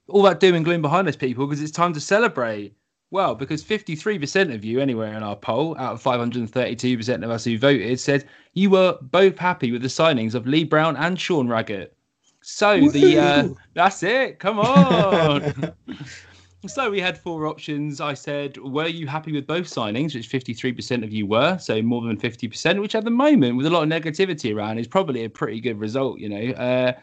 all 0.08 0.24
that 0.24 0.40
doom 0.40 0.56
and 0.56 0.66
gloom 0.66 0.82
behind 0.82 1.08
us, 1.08 1.18
people, 1.18 1.46
because 1.46 1.62
it's 1.62 1.72
time 1.72 1.94
to 1.94 2.00
celebrate. 2.00 2.74
Well, 3.10 3.36
because 3.36 3.64
53% 3.64 4.54
of 4.54 4.66
you, 4.66 4.82
anywhere 4.82 5.14
in 5.14 5.24
our 5.24 5.36
poll, 5.36 5.78
out 5.78 5.94
of 5.94 6.04
532% 6.04 7.24
of 7.24 7.30
us 7.30 7.46
who 7.46 7.58
voted, 7.58 8.00
said 8.00 8.28
you 8.54 8.70
were 8.70 8.98
both 9.02 9.38
happy 9.38 9.72
with 9.72 9.82
the 9.82 9.88
signings 9.88 10.36
of 10.36 10.46
Lee 10.46 10.66
Brown 10.66 10.98
and 10.98 11.20
Sean 11.20 11.48
Raggett. 11.48 11.96
So 12.42 12.76
Woo-hoo! 12.76 12.92
the 12.92 13.18
uh, 13.18 13.48
that's 13.74 14.04
it. 14.04 14.40
Come 14.40 14.60
on. 14.60 15.74
so 16.68 16.92
we 16.92 17.00
had 17.00 17.18
four 17.18 17.48
options. 17.48 18.02
I 18.02 18.14
said, 18.14 18.58
were 18.58 18.88
you 18.88 19.08
happy 19.08 19.32
with 19.32 19.48
both 19.48 19.66
signings? 19.66 20.14
Which 20.14 20.30
53% 20.30 21.04
of 21.04 21.12
you 21.12 21.26
were, 21.26 21.58
so 21.60 21.82
more 21.82 22.02
than 22.02 22.18
50%. 22.18 22.82
Which 22.82 22.96
at 22.96 23.06
the 23.06 23.12
moment, 23.12 23.56
with 23.56 23.66
a 23.66 23.70
lot 23.70 23.84
of 23.84 23.90
negativity 23.90 24.56
around, 24.56 24.80
is 24.80 24.88
probably 24.88 25.24
a 25.24 25.30
pretty 25.30 25.62
good 25.62 25.80
result. 25.80 26.20
You 26.20 26.30
know, 26.30 26.54
uh, 26.56 26.94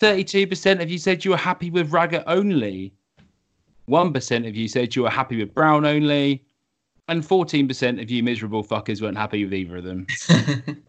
32% 0.00 0.82
of 0.82 0.90
you 0.90 0.98
said 0.98 1.24
you 1.24 1.30
were 1.32 1.36
happy 1.36 1.70
with 1.70 1.92
Raggett 1.92 2.24
only. 2.26 2.92
1% 3.88 4.48
of 4.48 4.56
you 4.56 4.68
said 4.68 4.94
you 4.94 5.02
were 5.02 5.10
happy 5.10 5.38
with 5.38 5.54
Brown 5.54 5.84
only. 5.84 6.44
And 7.08 7.22
14% 7.22 8.00
of 8.00 8.10
you 8.10 8.22
miserable 8.22 8.62
fuckers 8.62 9.02
weren't 9.02 9.18
happy 9.18 9.44
with 9.44 9.52
either 9.52 9.78
of 9.78 9.84
them. 9.84 10.06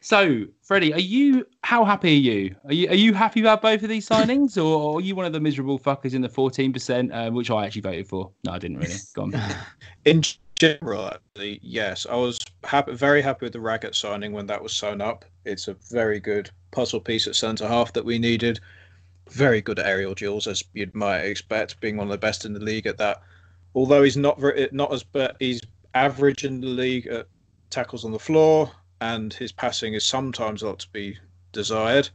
so, 0.00 0.46
Freddie, 0.62 0.92
are 0.94 1.00
you 1.00 1.44
how 1.62 1.84
happy 1.84 2.10
are 2.10 2.20
you? 2.20 2.56
Are 2.64 2.72
you 2.72 2.88
are 2.88 2.94
you 2.94 3.12
happy 3.12 3.40
about 3.40 3.60
both 3.60 3.82
of 3.82 3.88
these 3.88 4.08
signings, 4.08 4.56
or 4.56 4.98
are 4.98 5.00
you 5.00 5.16
one 5.16 5.26
of 5.26 5.32
the 5.32 5.40
miserable 5.40 5.78
fuckers 5.78 6.14
in 6.14 6.22
the 6.22 6.28
14%, 6.28 7.12
uh, 7.12 7.32
which 7.32 7.50
I 7.50 7.66
actually 7.66 7.82
voted 7.82 8.06
for? 8.06 8.30
No, 8.44 8.52
I 8.52 8.58
didn't 8.58 8.78
really. 8.78 8.94
Go 9.14 9.22
on. 9.22 9.34
in 10.04 10.22
general, 10.54 11.08
actually, 11.08 11.58
yes, 11.62 12.06
I 12.08 12.14
was 12.14 12.38
happy, 12.62 12.94
very 12.94 13.20
happy 13.20 13.44
with 13.46 13.52
the 13.52 13.60
Raggett 13.60 13.96
signing 13.96 14.32
when 14.32 14.46
that 14.46 14.62
was 14.62 14.72
sewn 14.72 15.00
up. 15.00 15.24
It's 15.44 15.66
a 15.66 15.74
very 15.90 16.20
good 16.20 16.48
puzzle 16.70 17.00
piece 17.00 17.26
at 17.26 17.34
centre 17.34 17.66
half 17.66 17.92
that 17.94 18.04
we 18.04 18.18
needed 18.18 18.60
very 19.30 19.60
good 19.60 19.78
aerial 19.78 20.14
duels, 20.14 20.46
as 20.46 20.62
you 20.72 20.90
might 20.92 21.20
expect, 21.20 21.80
being 21.80 21.96
one 21.96 22.06
of 22.06 22.12
the 22.12 22.18
best 22.18 22.44
in 22.44 22.52
the 22.52 22.60
league 22.60 22.86
at 22.86 22.98
that. 22.98 23.22
Although 23.74 24.02
he's 24.02 24.16
not 24.16 24.40
very, 24.40 24.68
not 24.72 24.92
as, 24.92 25.02
but 25.02 25.36
he's 25.38 25.60
average 25.94 26.44
in 26.44 26.60
the 26.60 26.66
league 26.66 27.06
at 27.06 27.26
tackles 27.70 28.04
on 28.04 28.12
the 28.12 28.18
floor, 28.18 28.70
and 29.00 29.32
his 29.34 29.52
passing 29.52 29.94
is 29.94 30.04
sometimes 30.04 30.62
a 30.62 30.68
lot 30.68 30.78
to 30.80 30.88
be 30.92 31.18
desired. 31.52 32.08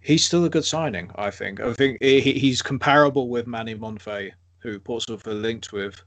He's 0.00 0.24
still 0.24 0.44
a 0.44 0.50
good 0.50 0.64
signing, 0.64 1.10
I 1.16 1.30
think. 1.30 1.60
I 1.60 1.74
think 1.74 1.98
he, 2.00 2.20
he's 2.20 2.62
comparable 2.62 3.28
with 3.28 3.46
Manny 3.46 3.74
Monthé, 3.74 4.32
who 4.58 4.78
Portsmouth 4.78 5.26
are 5.26 5.34
linked 5.34 5.72
with 5.72 6.02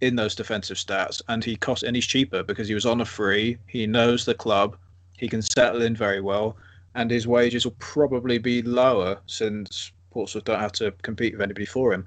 in 0.00 0.16
those 0.16 0.34
defensive 0.34 0.76
stats, 0.76 1.22
and 1.28 1.42
he 1.42 1.56
cost 1.56 1.82
and 1.82 1.96
he's 1.96 2.06
cheaper 2.06 2.42
because 2.42 2.68
he 2.68 2.74
was 2.74 2.86
on 2.86 3.00
a 3.00 3.04
free. 3.04 3.56
He 3.66 3.86
knows 3.86 4.24
the 4.24 4.34
club. 4.34 4.76
He 5.16 5.28
can 5.28 5.42
settle 5.42 5.82
in 5.82 5.96
very 5.96 6.20
well 6.20 6.56
and 6.98 7.12
his 7.12 7.28
wages 7.28 7.64
will 7.64 7.76
probably 7.78 8.38
be 8.38 8.60
lower 8.60 9.20
since 9.26 9.92
Portsmouth 10.10 10.42
don't 10.42 10.58
have 10.58 10.72
to 10.72 10.90
compete 11.02 11.32
with 11.32 11.42
anybody 11.42 11.64
for 11.64 11.92
him. 11.92 12.04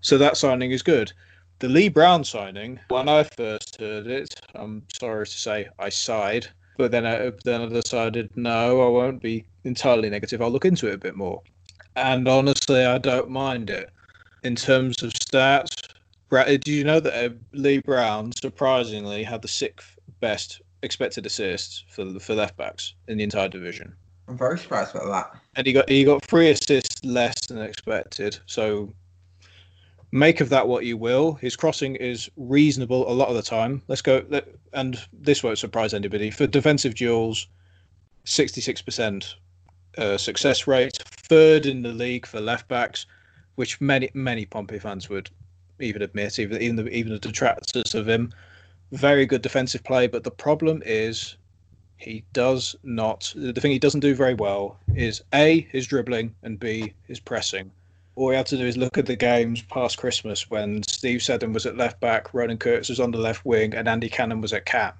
So 0.00 0.16
that 0.16 0.38
signing 0.38 0.70
is 0.70 0.82
good. 0.82 1.12
The 1.58 1.68
Lee 1.68 1.90
Brown 1.90 2.24
signing, 2.24 2.80
when 2.88 3.06
I 3.06 3.24
first 3.24 3.78
heard 3.78 4.06
it, 4.06 4.34
I'm 4.54 4.82
sorry 4.98 5.26
to 5.26 5.30
say 5.30 5.68
I 5.78 5.90
sighed, 5.90 6.46
but 6.78 6.90
then 6.90 7.04
I 7.04 7.32
then 7.44 7.60
I 7.60 7.66
decided 7.66 8.34
no, 8.34 8.80
I 8.80 8.88
won't 8.88 9.20
be 9.20 9.44
entirely 9.64 10.08
negative. 10.08 10.40
I'll 10.40 10.50
look 10.50 10.64
into 10.64 10.88
it 10.88 10.94
a 10.94 10.98
bit 10.98 11.16
more. 11.16 11.42
And 11.96 12.26
honestly, 12.26 12.82
I 12.82 12.96
don't 12.96 13.28
mind 13.28 13.68
it. 13.68 13.90
In 14.42 14.56
terms 14.56 15.02
of 15.02 15.12
stats, 15.12 15.86
did 16.30 16.66
you 16.66 16.82
know 16.82 16.98
that 16.98 17.26
uh, 17.26 17.34
Lee 17.52 17.80
Brown 17.80 18.32
surprisingly 18.32 19.22
had 19.22 19.42
the 19.42 19.48
sixth 19.48 19.98
best 20.20 20.62
expected 20.82 21.26
assists 21.26 21.84
for 21.90 22.18
for 22.20 22.34
left 22.34 22.56
backs 22.56 22.94
in 23.06 23.18
the 23.18 23.24
entire 23.24 23.50
division? 23.50 23.94
I'm 24.30 24.38
very 24.38 24.60
surprised 24.60 24.94
about 24.94 25.08
that. 25.08 25.40
And 25.56 25.66
he 25.66 25.72
got 25.72 25.88
he 25.88 26.04
got 26.04 26.24
three 26.24 26.50
assists 26.50 27.04
less 27.04 27.34
than 27.46 27.58
expected. 27.58 28.38
So 28.46 28.92
make 30.12 30.40
of 30.40 30.50
that 30.50 30.68
what 30.68 30.84
you 30.84 30.96
will. 30.96 31.34
His 31.34 31.56
crossing 31.56 31.96
is 31.96 32.30
reasonable 32.36 33.10
a 33.10 33.12
lot 33.12 33.28
of 33.28 33.34
the 33.34 33.42
time. 33.42 33.82
Let's 33.88 34.02
go. 34.02 34.24
Let, 34.28 34.46
and 34.72 35.04
this 35.12 35.42
won't 35.42 35.58
surprise 35.58 35.92
anybody. 35.94 36.30
For 36.30 36.46
defensive 36.46 36.94
duels, 36.94 37.48
66% 38.24 39.34
uh, 39.98 40.16
success 40.16 40.68
rate, 40.68 40.98
third 41.04 41.66
in 41.66 41.82
the 41.82 41.92
league 41.92 42.24
for 42.24 42.40
left 42.40 42.68
backs, 42.68 43.06
which 43.56 43.80
many 43.80 44.10
many 44.14 44.46
Pompey 44.46 44.78
fans 44.78 45.08
would 45.08 45.28
even 45.80 46.02
admit, 46.02 46.38
even 46.38 46.62
even 46.62 46.76
the, 46.76 46.88
even 46.90 47.12
the 47.12 47.18
detractors 47.18 47.96
of 47.96 48.08
him. 48.08 48.32
Very 48.92 49.26
good 49.26 49.42
defensive 49.42 49.82
play, 49.82 50.06
but 50.06 50.22
the 50.22 50.30
problem 50.30 50.84
is 50.86 51.36
he 52.00 52.24
does 52.32 52.74
not. 52.82 53.32
The 53.36 53.52
thing 53.52 53.70
he 53.70 53.78
doesn't 53.78 54.00
do 54.00 54.14
very 54.14 54.34
well 54.34 54.78
is 54.94 55.22
A, 55.34 55.60
his 55.70 55.86
dribbling, 55.86 56.34
and 56.42 56.58
B, 56.58 56.94
his 57.06 57.20
pressing. 57.20 57.70
All 58.16 58.26
we 58.26 58.34
have 58.34 58.46
to 58.46 58.56
do 58.56 58.66
is 58.66 58.76
look 58.76 58.98
at 58.98 59.06
the 59.06 59.16
games 59.16 59.62
past 59.62 59.98
Christmas 59.98 60.50
when 60.50 60.82
Steve 60.82 61.22
Seddon 61.22 61.52
was 61.52 61.66
at 61.66 61.76
left 61.76 62.00
back, 62.00 62.34
Ronan 62.34 62.58
Curtis 62.58 62.88
was 62.88 63.00
on 63.00 63.10
the 63.10 63.18
left 63.18 63.44
wing, 63.44 63.74
and 63.74 63.88
Andy 63.88 64.08
Cannon 64.08 64.40
was 64.40 64.52
at 64.52 64.66
cam. 64.66 64.92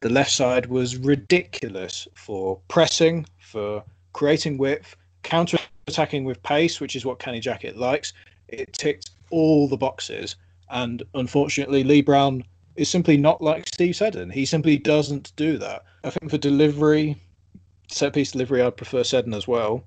The 0.00 0.10
left 0.10 0.32
side 0.32 0.66
was 0.66 0.96
ridiculous 0.96 2.08
for 2.14 2.58
pressing, 2.68 3.24
for 3.38 3.84
creating 4.12 4.58
width, 4.58 4.96
counter 5.22 5.58
attacking 5.86 6.24
with 6.24 6.42
pace, 6.42 6.80
which 6.80 6.96
is 6.96 7.04
what 7.04 7.18
Kenny 7.20 7.40
Jackett 7.40 7.76
likes. 7.76 8.12
It 8.48 8.72
ticked 8.72 9.10
all 9.30 9.68
the 9.68 9.76
boxes. 9.76 10.36
And 10.70 11.02
unfortunately, 11.14 11.84
Lee 11.84 12.02
Brown 12.02 12.44
is 12.76 12.88
simply 12.88 13.16
not 13.16 13.40
like 13.40 13.68
Steve 13.68 13.94
Seddon. 13.94 14.30
He 14.30 14.44
simply 14.44 14.76
doesn't 14.76 15.32
do 15.36 15.58
that. 15.58 15.84
I 16.04 16.10
think 16.10 16.30
for 16.30 16.38
delivery, 16.38 17.16
set 17.88 18.14
piece 18.14 18.32
delivery, 18.32 18.62
I'd 18.62 18.76
prefer 18.76 19.04
Seddon 19.04 19.34
as 19.34 19.46
well. 19.46 19.84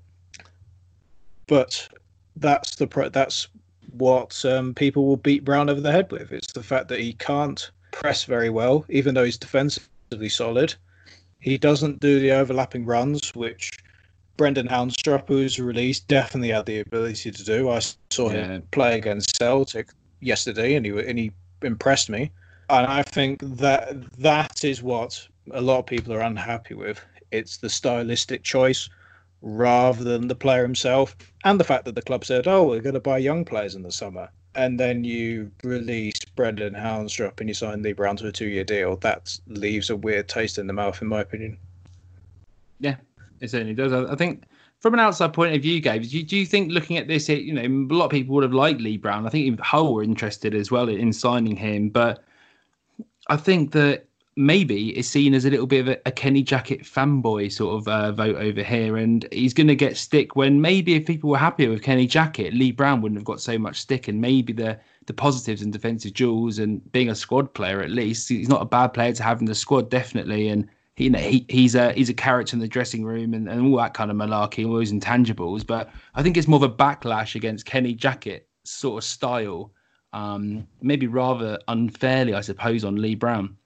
But 1.46 1.88
that's 2.36 2.76
the 2.76 3.10
that's 3.12 3.48
what 3.92 4.44
um, 4.44 4.74
people 4.74 5.06
will 5.06 5.16
beat 5.16 5.44
Brown 5.44 5.70
over 5.70 5.80
the 5.80 5.92
head 5.92 6.10
with. 6.10 6.32
It's 6.32 6.52
the 6.52 6.62
fact 6.62 6.88
that 6.88 7.00
he 7.00 7.12
can't 7.14 7.70
press 7.92 8.24
very 8.24 8.50
well, 8.50 8.84
even 8.88 9.14
though 9.14 9.24
he's 9.24 9.38
defensively 9.38 10.28
solid. 10.28 10.74
He 11.40 11.56
doesn't 11.58 12.00
do 12.00 12.18
the 12.18 12.32
overlapping 12.32 12.84
runs, 12.84 13.34
which 13.34 13.70
Brandon 14.36 14.66
Haunstrup, 14.66 15.28
who's 15.28 15.60
released, 15.60 16.08
definitely 16.08 16.50
had 16.50 16.66
the 16.66 16.80
ability 16.80 17.30
to 17.30 17.44
do. 17.44 17.70
I 17.70 17.80
saw 18.10 18.30
yeah. 18.30 18.46
him 18.46 18.62
play 18.72 18.98
against 18.98 19.38
Celtic 19.38 19.90
yesterday, 20.20 20.74
and 20.74 20.84
he 20.84 20.92
and 20.98 21.18
he 21.18 21.32
impressed 21.62 22.10
me 22.10 22.30
and 22.68 22.86
I 22.86 23.02
think 23.02 23.40
that 23.42 24.12
that 24.18 24.64
is 24.64 24.82
what 24.82 25.26
a 25.52 25.60
lot 25.60 25.78
of 25.78 25.86
people 25.86 26.12
are 26.12 26.20
unhappy 26.20 26.74
with. 26.74 27.00
It's 27.30 27.58
the 27.58 27.70
stylistic 27.70 28.42
choice 28.42 28.88
rather 29.42 30.02
than 30.02 30.28
the 30.28 30.34
player 30.34 30.62
himself, 30.62 31.16
and 31.44 31.60
the 31.60 31.64
fact 31.64 31.84
that 31.84 31.94
the 31.94 32.02
club 32.02 32.24
said, 32.24 32.46
"Oh, 32.46 32.64
we're 32.64 32.80
going 32.80 32.94
to 32.94 33.00
buy 33.00 33.18
young 33.18 33.44
players 33.44 33.74
in 33.74 33.82
the 33.82 33.92
summer," 33.92 34.28
and 34.54 34.80
then 34.80 35.04
you 35.04 35.50
release 35.62 36.18
Brandon 36.34 36.74
Haunstrup 36.74 37.40
and 37.40 37.48
you 37.48 37.54
sign 37.54 37.82
Lee 37.82 37.92
Brown 37.92 38.16
to 38.16 38.28
a 38.28 38.32
two-year 38.32 38.64
deal. 38.64 38.96
That 38.96 39.38
leaves 39.46 39.90
a 39.90 39.96
weird 39.96 40.28
taste 40.28 40.58
in 40.58 40.66
the 40.66 40.72
mouth, 40.72 41.00
in 41.02 41.08
my 41.08 41.20
opinion. 41.20 41.58
Yeah, 42.80 42.96
it 43.40 43.50
certainly 43.50 43.74
does. 43.74 43.92
I 43.92 44.14
think 44.16 44.44
from 44.80 44.94
an 44.94 45.00
outside 45.00 45.32
point 45.32 45.54
of 45.54 45.62
view, 45.62 45.80
Gabe, 45.80 46.02
do 46.02 46.08
you, 46.08 46.22
do 46.22 46.36
you 46.36 46.46
think 46.46 46.72
looking 46.72 46.96
at 46.96 47.08
this, 47.08 47.28
you 47.28 47.52
know, 47.52 47.62
a 47.62 47.94
lot 47.94 48.06
of 48.06 48.10
people 48.10 48.34
would 48.34 48.44
have 48.44 48.52
liked 48.52 48.80
Lee 48.80 48.96
Brown. 48.96 49.26
I 49.26 49.30
think 49.30 49.58
Hull 49.60 49.94
were 49.94 50.02
interested 50.02 50.54
as 50.54 50.70
well 50.70 50.88
in 50.88 51.12
signing 51.12 51.56
him, 51.56 51.88
but 51.88 52.22
I 53.28 53.36
think 53.36 53.72
that 53.72 54.05
maybe 54.36 54.96
is 54.96 55.08
seen 55.08 55.32
as 55.32 55.44
a 55.46 55.50
little 55.50 55.66
bit 55.66 55.80
of 55.80 55.88
a, 55.88 55.98
a 56.06 56.12
Kenny 56.12 56.44
Jackett 56.44 56.82
fanboy 56.82 57.50
sort 57.50 57.76
of 57.76 57.88
uh, 57.88 58.12
vote 58.12 58.36
over 58.36 58.62
here, 58.62 58.96
and 58.96 59.26
he's 59.32 59.54
going 59.54 59.66
to 59.66 59.74
get 59.74 59.96
stick 59.96 60.36
when 60.36 60.60
maybe 60.60 60.94
if 60.94 61.06
people 61.06 61.30
were 61.30 61.38
happier 61.38 61.70
with 61.70 61.82
Kenny 61.82 62.06
Jackett, 62.06 62.52
Lee 62.52 62.72
Brown 62.72 63.00
wouldn't 63.00 63.18
have 63.18 63.24
got 63.24 63.40
so 63.40 63.58
much 63.58 63.80
stick, 63.80 64.08
and 64.08 64.20
maybe 64.20 64.52
the 64.52 64.78
the 65.06 65.14
positives 65.14 65.62
and 65.62 65.72
defensive 65.72 66.14
duels 66.14 66.58
and 66.58 66.90
being 66.92 67.08
a 67.08 67.14
squad 67.14 67.54
player 67.54 67.80
at 67.80 67.90
least, 67.90 68.28
he's 68.28 68.48
not 68.48 68.60
a 68.60 68.66
bad 68.66 68.88
player 68.88 69.12
to 69.12 69.22
have 69.22 69.40
in 69.40 69.46
the 69.46 69.54
squad 69.54 69.90
definitely, 69.90 70.48
and. 70.48 70.68
You 70.98 71.10
know, 71.10 71.18
he, 71.18 71.44
he's 71.50 71.74
a 71.74 71.92
he's 71.92 72.08
a 72.08 72.14
character 72.14 72.56
in 72.56 72.60
the 72.60 72.66
dressing 72.66 73.04
room 73.04 73.34
and, 73.34 73.50
and 73.50 73.66
all 73.66 73.76
that 73.76 73.92
kind 73.92 74.10
of 74.10 74.16
malarkey, 74.16 74.66
all 74.66 74.72
those 74.72 74.94
intangibles. 74.94 75.66
But 75.66 75.90
I 76.14 76.22
think 76.22 76.38
it's 76.38 76.48
more 76.48 76.56
of 76.56 76.62
a 76.62 76.74
backlash 76.74 77.34
against 77.34 77.66
Kenny 77.66 77.94
Jackett 77.94 78.46
sort 78.64 79.04
of 79.04 79.06
style 79.06 79.72
um, 80.14 80.66
maybe 80.80 81.06
rather 81.06 81.58
unfairly, 81.68 82.32
I 82.32 82.40
suppose, 82.40 82.82
on 82.82 82.96
Lee 82.96 83.14
Brown. 83.14 83.58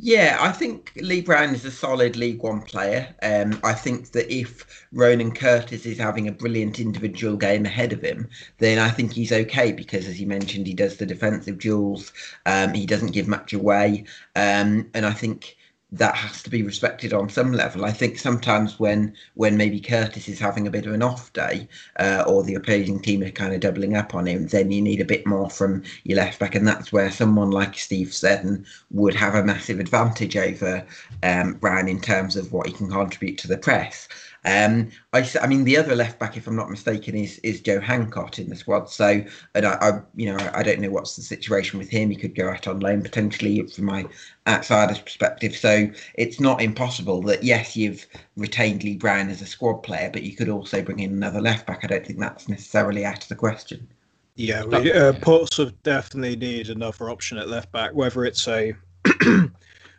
Yeah, 0.00 0.36
I 0.40 0.52
think 0.52 0.92
Lee 0.96 1.20
Brown 1.22 1.52
is 1.54 1.64
a 1.64 1.70
solid 1.72 2.14
League 2.16 2.40
One 2.42 2.62
player. 2.62 3.14
Um, 3.20 3.58
I 3.64 3.72
think 3.74 4.12
that 4.12 4.32
if 4.32 4.86
Ronan 4.92 5.32
Curtis 5.32 5.84
is 5.86 5.98
having 5.98 6.28
a 6.28 6.32
brilliant 6.32 6.78
individual 6.78 7.36
game 7.36 7.66
ahead 7.66 7.92
of 7.92 8.00
him, 8.00 8.28
then 8.58 8.78
I 8.78 8.90
think 8.90 9.12
he's 9.12 9.32
okay 9.32 9.72
because, 9.72 10.06
as 10.06 10.20
you 10.20 10.26
mentioned, 10.28 10.68
he 10.68 10.74
does 10.74 10.96
the 10.98 11.06
defensive 11.06 11.58
duels. 11.58 12.12
Um, 12.46 12.74
he 12.74 12.86
doesn't 12.86 13.12
give 13.12 13.26
much 13.26 13.52
away, 13.52 14.04
um, 14.36 14.88
and 14.94 15.04
I 15.04 15.12
think 15.12 15.56
that 15.90 16.14
has 16.14 16.42
to 16.42 16.50
be 16.50 16.62
respected 16.62 17.14
on 17.14 17.30
some 17.30 17.52
level. 17.52 17.84
I 17.84 17.92
think 17.92 18.18
sometimes 18.18 18.78
when 18.78 19.14
when 19.34 19.56
maybe 19.56 19.80
Curtis 19.80 20.28
is 20.28 20.38
having 20.38 20.66
a 20.66 20.70
bit 20.70 20.84
of 20.84 20.92
an 20.92 21.02
off 21.02 21.32
day, 21.32 21.66
uh, 21.98 22.24
or 22.26 22.42
the 22.42 22.54
opposing 22.54 23.00
team 23.00 23.22
are 23.22 23.30
kind 23.30 23.54
of 23.54 23.60
doubling 23.60 23.96
up 23.96 24.14
on 24.14 24.26
him, 24.26 24.46
then 24.48 24.70
you 24.70 24.82
need 24.82 25.00
a 25.00 25.06
bit 25.06 25.26
more 25.26 25.48
from 25.48 25.82
your 26.04 26.16
left 26.18 26.38
back, 26.38 26.54
and 26.54 26.68
that's 26.68 26.92
where 26.92 27.10
someone 27.10 27.50
like 27.50 27.78
Steve 27.78 28.12
Seddon 28.12 28.66
would 28.90 29.14
have 29.14 29.34
a 29.34 29.44
massive 29.44 29.80
advantage 29.80 30.36
over 30.36 30.86
um, 31.22 31.54
Brown 31.54 31.88
in 31.88 32.00
terms 32.00 32.36
of 32.36 32.52
what 32.52 32.66
he 32.66 32.72
can 32.72 32.90
contribute 32.90 33.38
to 33.38 33.48
the 33.48 33.58
press. 33.58 34.08
Um, 34.44 34.90
I, 35.12 35.28
I 35.42 35.46
mean, 35.46 35.64
the 35.64 35.76
other 35.76 35.96
left 35.96 36.18
back, 36.18 36.36
if 36.36 36.46
I'm 36.46 36.56
not 36.56 36.70
mistaken, 36.70 37.14
is 37.16 37.38
is 37.38 37.60
Joe 37.60 37.80
Hancock 37.80 38.38
in 38.38 38.48
the 38.48 38.56
squad. 38.56 38.88
So, 38.88 39.22
and 39.54 39.66
I, 39.66 39.74
I, 39.80 40.00
you 40.14 40.32
know, 40.32 40.50
I 40.54 40.62
don't 40.62 40.80
know 40.80 40.90
what's 40.90 41.16
the 41.16 41.22
situation 41.22 41.78
with 41.78 41.88
him. 41.88 42.10
He 42.10 42.16
could 42.16 42.34
go 42.34 42.48
out 42.48 42.66
on 42.66 42.80
loan 42.80 43.02
potentially, 43.02 43.60
from 43.66 43.84
my 43.86 44.06
outsider's 44.46 45.00
perspective. 45.00 45.56
So, 45.56 45.90
it's 46.14 46.40
not 46.40 46.62
impossible 46.62 47.22
that 47.22 47.42
yes, 47.42 47.76
you've 47.76 48.06
retained 48.36 48.84
Lee 48.84 48.96
Brown 48.96 49.28
as 49.28 49.42
a 49.42 49.46
squad 49.46 49.82
player, 49.82 50.10
but 50.12 50.22
you 50.22 50.36
could 50.36 50.48
also 50.48 50.82
bring 50.82 51.00
in 51.00 51.12
another 51.12 51.40
left 51.40 51.66
back. 51.66 51.80
I 51.82 51.88
don't 51.88 52.06
think 52.06 52.20
that's 52.20 52.48
necessarily 52.48 53.04
out 53.04 53.22
of 53.22 53.28
the 53.28 53.36
question. 53.36 53.88
Yeah, 54.36 54.64
we, 54.64 54.92
uh, 54.92 55.14
Portsmouth 55.14 55.74
definitely 55.82 56.36
need 56.36 56.70
another 56.70 57.10
option 57.10 57.38
at 57.38 57.48
left 57.48 57.72
back, 57.72 57.92
whether 57.92 58.24
it's 58.24 58.46
a 58.46 58.72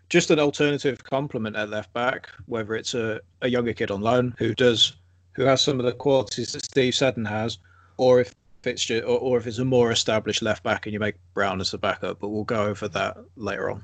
just 0.10 0.32
an 0.32 0.40
alternative 0.40 1.04
complement 1.04 1.56
at 1.56 1.70
left 1.70 1.94
back, 1.94 2.30
whether 2.48 2.76
it's 2.76 2.94
a, 2.94 3.22
a 3.42 3.48
younger 3.48 3.74
kid 3.74 3.92
on 3.92 4.02
loan 4.02 4.36
who 4.38 4.54
does 4.54 4.94
who 5.34 5.44
has 5.44 5.62
some 5.62 5.80
of 5.80 5.86
the 5.86 5.94
qualities 5.94 6.52
that 6.52 6.66
Steve 6.66 6.94
Seddon 6.94 7.24
has, 7.24 7.60
or 7.98 8.20
if 8.20 8.36
it's 8.64 8.84
just, 8.84 9.06
or, 9.06 9.20
or 9.20 9.38
if 9.38 9.48
it's 9.48 9.60
a 9.60 9.66
more 9.66 9.92
established 9.92 10.42
left 10.42 10.64
back 10.64 10.86
and 10.86 10.94
you 10.94 11.00
make 11.00 11.16
Brown 11.34 11.62
as 11.62 11.72
the 11.72 11.78
backup. 11.78 12.20
But 12.20 12.30
we'll 12.30 12.44
go 12.44 12.66
over 12.66 12.88
that 12.90 13.18
later 13.38 13.70
on. 13.70 13.82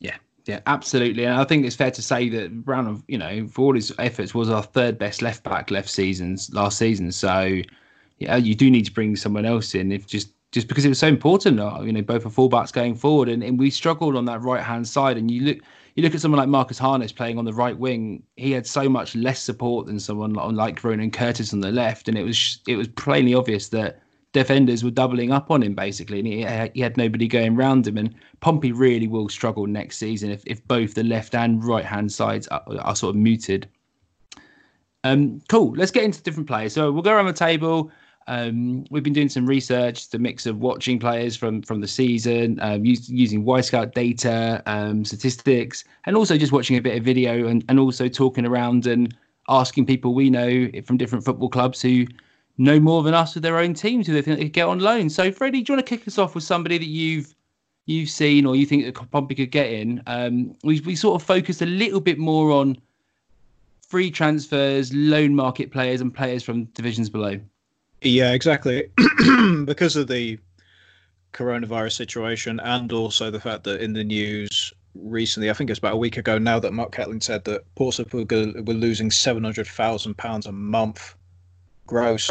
Yeah, 0.00 0.16
yeah, 0.46 0.60
absolutely. 0.66 1.24
And 1.24 1.38
I 1.38 1.44
think 1.44 1.64
it's 1.64 1.76
fair 1.76 1.90
to 1.92 2.02
say 2.02 2.28
that 2.30 2.64
Brown, 2.64 3.04
you 3.06 3.18
know, 3.18 3.46
for 3.46 3.66
all 3.66 3.74
his 3.74 3.94
efforts, 3.98 4.34
was 4.34 4.50
our 4.50 4.62
third 4.62 4.98
best 4.98 5.22
left 5.22 5.44
back 5.44 5.70
left 5.70 5.90
seasons 5.90 6.52
last 6.52 6.78
season. 6.78 7.12
So, 7.12 7.60
yeah, 8.18 8.36
you 8.36 8.54
do 8.54 8.70
need 8.70 8.86
to 8.86 8.92
bring 8.92 9.14
someone 9.14 9.44
else 9.44 9.74
in 9.74 9.92
if 9.92 10.06
just 10.06 10.33
just 10.54 10.68
because 10.68 10.84
it 10.84 10.88
was 10.88 11.00
so 11.00 11.08
important. 11.08 11.56
You 11.84 11.92
know, 11.92 12.02
both 12.02 12.22
for 12.22 12.30
fullbacks 12.30 12.72
going 12.72 12.94
forward, 12.94 13.28
and, 13.28 13.42
and 13.42 13.58
we 13.58 13.70
struggled 13.70 14.14
on 14.14 14.24
that 14.26 14.40
right 14.40 14.62
hand 14.62 14.86
side. 14.86 15.18
And 15.18 15.28
you 15.28 15.42
look, 15.42 15.58
you 15.96 16.02
look 16.04 16.14
at 16.14 16.20
someone 16.20 16.38
like 16.38 16.48
Marcus 16.48 16.78
Harness 16.78 17.10
playing 17.10 17.38
on 17.38 17.44
the 17.44 17.52
right 17.52 17.76
wing. 17.76 18.22
He 18.36 18.52
had 18.52 18.64
so 18.64 18.88
much 18.88 19.16
less 19.16 19.42
support 19.42 19.86
than 19.86 19.98
someone 19.98 20.32
like 20.32 20.82
Ronan 20.84 21.10
Curtis 21.10 21.52
on 21.52 21.60
the 21.60 21.72
left, 21.72 22.08
and 22.08 22.16
it 22.16 22.22
was 22.22 22.60
it 22.68 22.76
was 22.76 22.86
plainly 22.86 23.34
obvious 23.34 23.68
that 23.70 24.00
defenders 24.32 24.84
were 24.84 24.90
doubling 24.90 25.32
up 25.32 25.50
on 25.50 25.62
him 25.62 25.74
basically, 25.74 26.20
and 26.20 26.28
he 26.28 26.42
had, 26.42 26.70
he 26.74 26.80
had 26.80 26.96
nobody 26.96 27.26
going 27.26 27.56
around 27.56 27.86
him. 27.86 27.96
And 27.96 28.14
Pompey 28.40 28.70
really 28.70 29.08
will 29.08 29.28
struggle 29.28 29.66
next 29.66 29.98
season 29.98 30.30
if, 30.30 30.44
if 30.46 30.66
both 30.68 30.94
the 30.94 31.02
left 31.04 31.34
and 31.34 31.64
right 31.64 31.84
hand 31.84 32.12
sides 32.12 32.46
are, 32.48 32.62
are 32.80 32.94
sort 32.94 33.16
of 33.16 33.20
muted. 33.20 33.68
Um, 35.02 35.40
cool. 35.48 35.72
Let's 35.76 35.90
get 35.90 36.04
into 36.04 36.22
different 36.22 36.46
players. 36.46 36.72
So 36.72 36.92
we'll 36.92 37.02
go 37.02 37.12
around 37.12 37.26
the 37.26 37.32
table. 37.32 37.90
Um, 38.26 38.84
we've 38.90 39.02
been 39.02 39.12
doing 39.12 39.28
some 39.28 39.46
research, 39.46 40.08
the 40.08 40.18
mix 40.18 40.46
of 40.46 40.58
watching 40.58 40.98
players 40.98 41.36
from 41.36 41.62
from 41.62 41.80
the 41.80 41.88
season, 41.88 42.58
um, 42.62 42.84
use, 42.84 43.08
using 43.08 43.44
Wyscout 43.44 43.92
data, 43.92 44.62
um, 44.66 45.04
statistics, 45.04 45.84
and 46.04 46.16
also 46.16 46.38
just 46.38 46.52
watching 46.52 46.76
a 46.76 46.80
bit 46.80 46.96
of 46.96 47.04
video 47.04 47.46
and, 47.46 47.64
and 47.68 47.78
also 47.78 48.08
talking 48.08 48.46
around 48.46 48.86
and 48.86 49.14
asking 49.48 49.84
people 49.84 50.14
we 50.14 50.30
know 50.30 50.70
from 50.84 50.96
different 50.96 51.24
football 51.24 51.50
clubs 51.50 51.82
who 51.82 52.06
know 52.56 52.80
more 52.80 53.02
than 53.02 53.14
us 53.14 53.34
with 53.34 53.42
their 53.42 53.58
own 53.58 53.74
teams 53.74 54.06
who 54.06 54.12
they 54.12 54.22
think 54.22 54.38
they 54.38 54.44
could 54.44 54.52
get 54.52 54.68
on 54.68 54.78
loan. 54.78 55.10
So, 55.10 55.30
Freddie, 55.30 55.62
do 55.62 55.72
you 55.72 55.76
want 55.76 55.86
to 55.86 55.96
kick 55.96 56.06
us 56.06 56.18
off 56.18 56.34
with 56.34 56.44
somebody 56.44 56.78
that 56.78 56.86
you've 56.86 57.34
you've 57.86 58.08
seen 58.08 58.46
or 58.46 58.56
you 58.56 58.64
think 58.64 58.86
that 58.86 59.10
Pompey 59.10 59.34
could 59.34 59.50
get 59.50 59.70
in? 59.70 60.02
Um, 60.06 60.54
we 60.62 60.80
we 60.80 60.96
sort 60.96 61.20
of 61.20 61.26
focused 61.26 61.62
a 61.62 61.66
little 61.66 62.00
bit 62.00 62.18
more 62.18 62.52
on 62.52 62.78
free 63.86 64.10
transfers, 64.10 64.92
loan 64.94 65.34
market 65.34 65.70
players, 65.70 66.00
and 66.00 66.14
players 66.14 66.42
from 66.42 66.64
divisions 66.66 67.10
below. 67.10 67.38
Yeah, 68.04 68.32
exactly. 68.32 68.90
because 69.64 69.96
of 69.96 70.08
the 70.08 70.38
coronavirus 71.32 71.92
situation 71.92 72.60
and 72.60 72.92
also 72.92 73.30
the 73.30 73.40
fact 73.40 73.64
that 73.64 73.80
in 73.80 73.94
the 73.94 74.04
news 74.04 74.74
recently, 74.94 75.48
I 75.48 75.54
think 75.54 75.70
it's 75.70 75.78
about 75.78 75.94
a 75.94 75.98
week 75.98 76.18
ago 76.18 76.36
now, 76.36 76.58
that 76.58 76.74
Mark 76.74 76.92
Catlin 76.92 77.22
said 77.22 77.44
that 77.44 77.62
Portsmouth 77.76 78.12
were, 78.12 78.24
were 78.24 78.74
losing 78.74 79.08
£700,000 79.08 80.46
a 80.46 80.52
month 80.52 81.14
gross. 81.86 82.30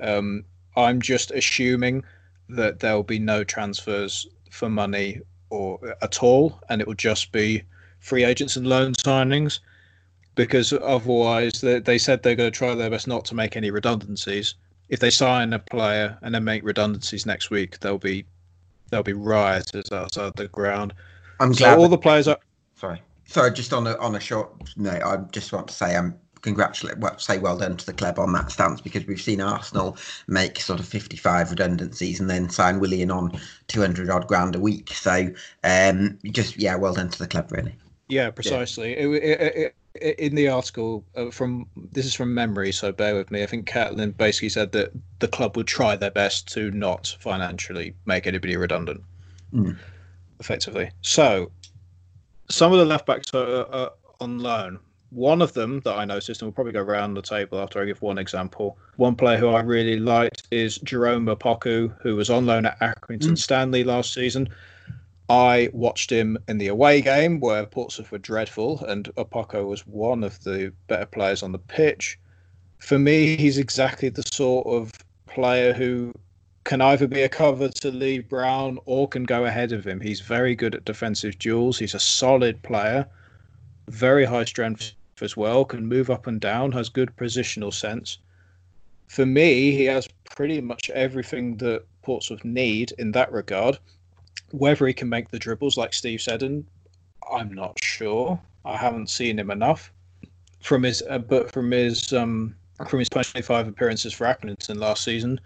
Um, 0.00 0.44
I'm 0.76 1.02
just 1.02 1.32
assuming 1.32 2.04
that 2.48 2.78
there'll 2.78 3.02
be 3.02 3.18
no 3.18 3.42
transfers 3.42 4.24
for 4.52 4.70
money 4.70 5.20
or 5.50 5.96
at 6.00 6.22
all, 6.22 6.60
and 6.68 6.80
it 6.80 6.86
will 6.86 6.94
just 6.94 7.32
be 7.32 7.64
free 7.98 8.22
agents 8.22 8.54
and 8.54 8.68
loan 8.68 8.94
signings 8.94 9.58
because 10.36 10.72
otherwise 10.72 11.60
they, 11.60 11.80
they 11.80 11.98
said 11.98 12.22
they're 12.22 12.36
going 12.36 12.52
to 12.52 12.56
try 12.56 12.72
their 12.76 12.90
best 12.90 13.08
not 13.08 13.24
to 13.24 13.34
make 13.34 13.56
any 13.56 13.72
redundancies 13.72 14.54
if 14.88 15.00
they 15.00 15.10
sign 15.10 15.52
a 15.52 15.58
player 15.58 16.18
and 16.22 16.34
then 16.34 16.44
make 16.44 16.64
redundancies 16.64 17.26
next 17.26 17.50
week, 17.50 17.78
there'll 17.80 17.98
be 17.98 18.24
there'll 18.90 19.04
be 19.04 19.12
rioters 19.12 19.92
outside 19.92 20.34
the 20.36 20.48
ground. 20.48 20.94
I'm 21.40 21.52
glad 21.52 21.74
so 21.74 21.80
all 21.80 21.88
the 21.88 21.98
players 21.98 22.28
are. 22.28 22.38
Sorry, 22.76 23.02
sorry. 23.26 23.52
Just 23.52 23.72
on 23.72 23.86
a 23.86 23.96
on 23.98 24.14
a 24.16 24.20
short 24.20 24.50
note, 24.76 25.02
I 25.02 25.16
just 25.30 25.52
want 25.52 25.68
to 25.68 25.74
say 25.74 25.96
I'm 25.96 26.18
congratulate 26.40 26.98
well, 26.98 27.18
say 27.18 27.38
well 27.38 27.58
done 27.58 27.76
to 27.76 27.86
the 27.86 27.92
club 27.92 28.18
on 28.18 28.32
that 28.32 28.50
stance 28.50 28.80
because 28.80 29.06
we've 29.06 29.20
seen 29.20 29.40
Arsenal 29.40 29.96
make 30.28 30.60
sort 30.60 30.80
of 30.80 30.86
55 30.86 31.50
redundancies 31.50 32.20
and 32.20 32.30
then 32.30 32.48
sign 32.48 32.78
Willian 32.80 33.10
on 33.10 33.32
200 33.66 34.08
odd 34.08 34.26
grand 34.26 34.54
a 34.54 34.60
week. 34.60 34.90
So 34.92 35.28
um, 35.64 36.18
just 36.26 36.56
yeah, 36.56 36.76
well 36.76 36.94
done 36.94 37.10
to 37.10 37.18
the 37.18 37.26
club 37.26 37.50
really. 37.50 37.74
Yeah, 38.08 38.30
precisely. 38.30 38.90
Yeah. 38.90 39.06
It, 39.06 39.22
it, 39.22 39.56
it, 39.56 39.74
in 40.00 40.34
the 40.34 40.48
article 40.48 41.04
uh, 41.16 41.30
from 41.30 41.66
this 41.92 42.06
is 42.06 42.14
from 42.14 42.34
memory, 42.34 42.72
so 42.72 42.92
bear 42.92 43.14
with 43.14 43.30
me. 43.30 43.42
I 43.42 43.46
think 43.46 43.66
Catlin 43.66 44.12
basically 44.12 44.48
said 44.48 44.72
that 44.72 44.92
the 45.18 45.28
club 45.28 45.56
would 45.56 45.66
try 45.66 45.96
their 45.96 46.10
best 46.10 46.48
to 46.54 46.70
not 46.70 47.16
financially 47.20 47.94
make 48.06 48.26
anybody 48.26 48.56
redundant, 48.56 49.02
mm. 49.52 49.76
effectively. 50.40 50.90
So, 51.02 51.50
some 52.48 52.72
of 52.72 52.78
the 52.78 52.84
left 52.84 53.06
backs 53.06 53.32
are, 53.34 53.66
are, 53.72 53.92
on 54.20 54.38
loan. 54.38 54.78
One 55.10 55.40
of 55.40 55.54
them 55.54 55.80
that 55.80 55.96
I 55.96 56.04
noticed, 56.04 56.42
and 56.42 56.48
we'll 56.48 56.52
probably 56.52 56.72
go 56.72 56.82
around 56.82 57.14
the 57.14 57.22
table 57.22 57.58
after 57.60 57.80
I 57.80 57.86
give 57.86 58.02
one 58.02 58.18
example. 58.18 58.76
One 58.96 59.16
player 59.16 59.38
who 59.38 59.48
I 59.48 59.60
really 59.60 59.98
liked 59.98 60.42
is 60.50 60.78
Jerome 60.78 61.26
Opoku, 61.26 61.94
who 62.02 62.16
was 62.16 62.28
on 62.28 62.44
loan 62.44 62.66
at 62.66 62.78
Accrington 62.80 63.30
mm. 63.30 63.38
Stanley 63.38 63.84
last 63.84 64.12
season. 64.12 64.48
I 65.28 65.68
watched 65.72 66.10
him 66.10 66.38
in 66.48 66.58
the 66.58 66.68
away 66.68 67.02
game 67.02 67.38
where 67.40 67.66
Portsmouth 67.66 68.10
were 68.10 68.18
dreadful, 68.18 68.84
and 68.84 69.14
Opoku 69.16 69.66
was 69.66 69.86
one 69.86 70.24
of 70.24 70.42
the 70.42 70.72
better 70.86 71.06
players 71.06 71.42
on 71.42 71.52
the 71.52 71.58
pitch. 71.58 72.18
For 72.78 72.98
me, 72.98 73.36
he's 73.36 73.58
exactly 73.58 74.08
the 74.08 74.22
sort 74.22 74.66
of 74.66 74.92
player 75.26 75.74
who 75.74 76.14
can 76.64 76.80
either 76.80 77.06
be 77.06 77.22
a 77.22 77.28
cover 77.28 77.68
to 77.68 77.90
Lee 77.90 78.20
Brown 78.20 78.78
or 78.86 79.08
can 79.08 79.24
go 79.24 79.44
ahead 79.44 79.72
of 79.72 79.86
him. 79.86 80.00
He's 80.00 80.20
very 80.20 80.54
good 80.54 80.74
at 80.74 80.84
defensive 80.84 81.38
duels. 81.38 81.78
He's 81.78 81.94
a 81.94 82.00
solid 82.00 82.62
player, 82.62 83.06
very 83.88 84.24
high 84.24 84.44
strength 84.44 84.92
as 85.20 85.36
well, 85.36 85.64
can 85.64 85.86
move 85.86 86.10
up 86.10 86.26
and 86.26 86.40
down, 86.40 86.72
has 86.72 86.88
good 86.88 87.16
positional 87.16 87.72
sense. 87.72 88.18
For 89.08 89.26
me, 89.26 89.72
he 89.72 89.84
has 89.86 90.08
pretty 90.24 90.60
much 90.60 90.90
everything 90.90 91.56
that 91.58 91.84
Portsmouth 92.02 92.44
need 92.44 92.92
in 92.98 93.12
that 93.12 93.32
regard. 93.32 93.78
Whether 94.50 94.86
he 94.86 94.94
can 94.94 95.08
make 95.08 95.30
the 95.30 95.38
dribbles 95.38 95.76
like 95.76 95.92
Steve 95.92 96.20
Seddon, 96.22 96.66
I'm 97.30 97.52
not 97.52 97.82
sure. 97.82 98.40
I 98.64 98.76
haven't 98.76 99.10
seen 99.10 99.38
him 99.38 99.50
enough 99.50 99.92
from 100.60 100.82
his, 100.82 101.02
uh, 101.08 101.18
but 101.18 101.50
from 101.50 101.70
his 101.70 102.12
um, 102.12 102.54
from 102.86 103.00
his 103.00 103.08
25 103.08 103.68
appearances 103.68 104.12
for 104.12 104.26
Accrington 104.26 104.76
last 104.76 105.04
season, 105.04 105.40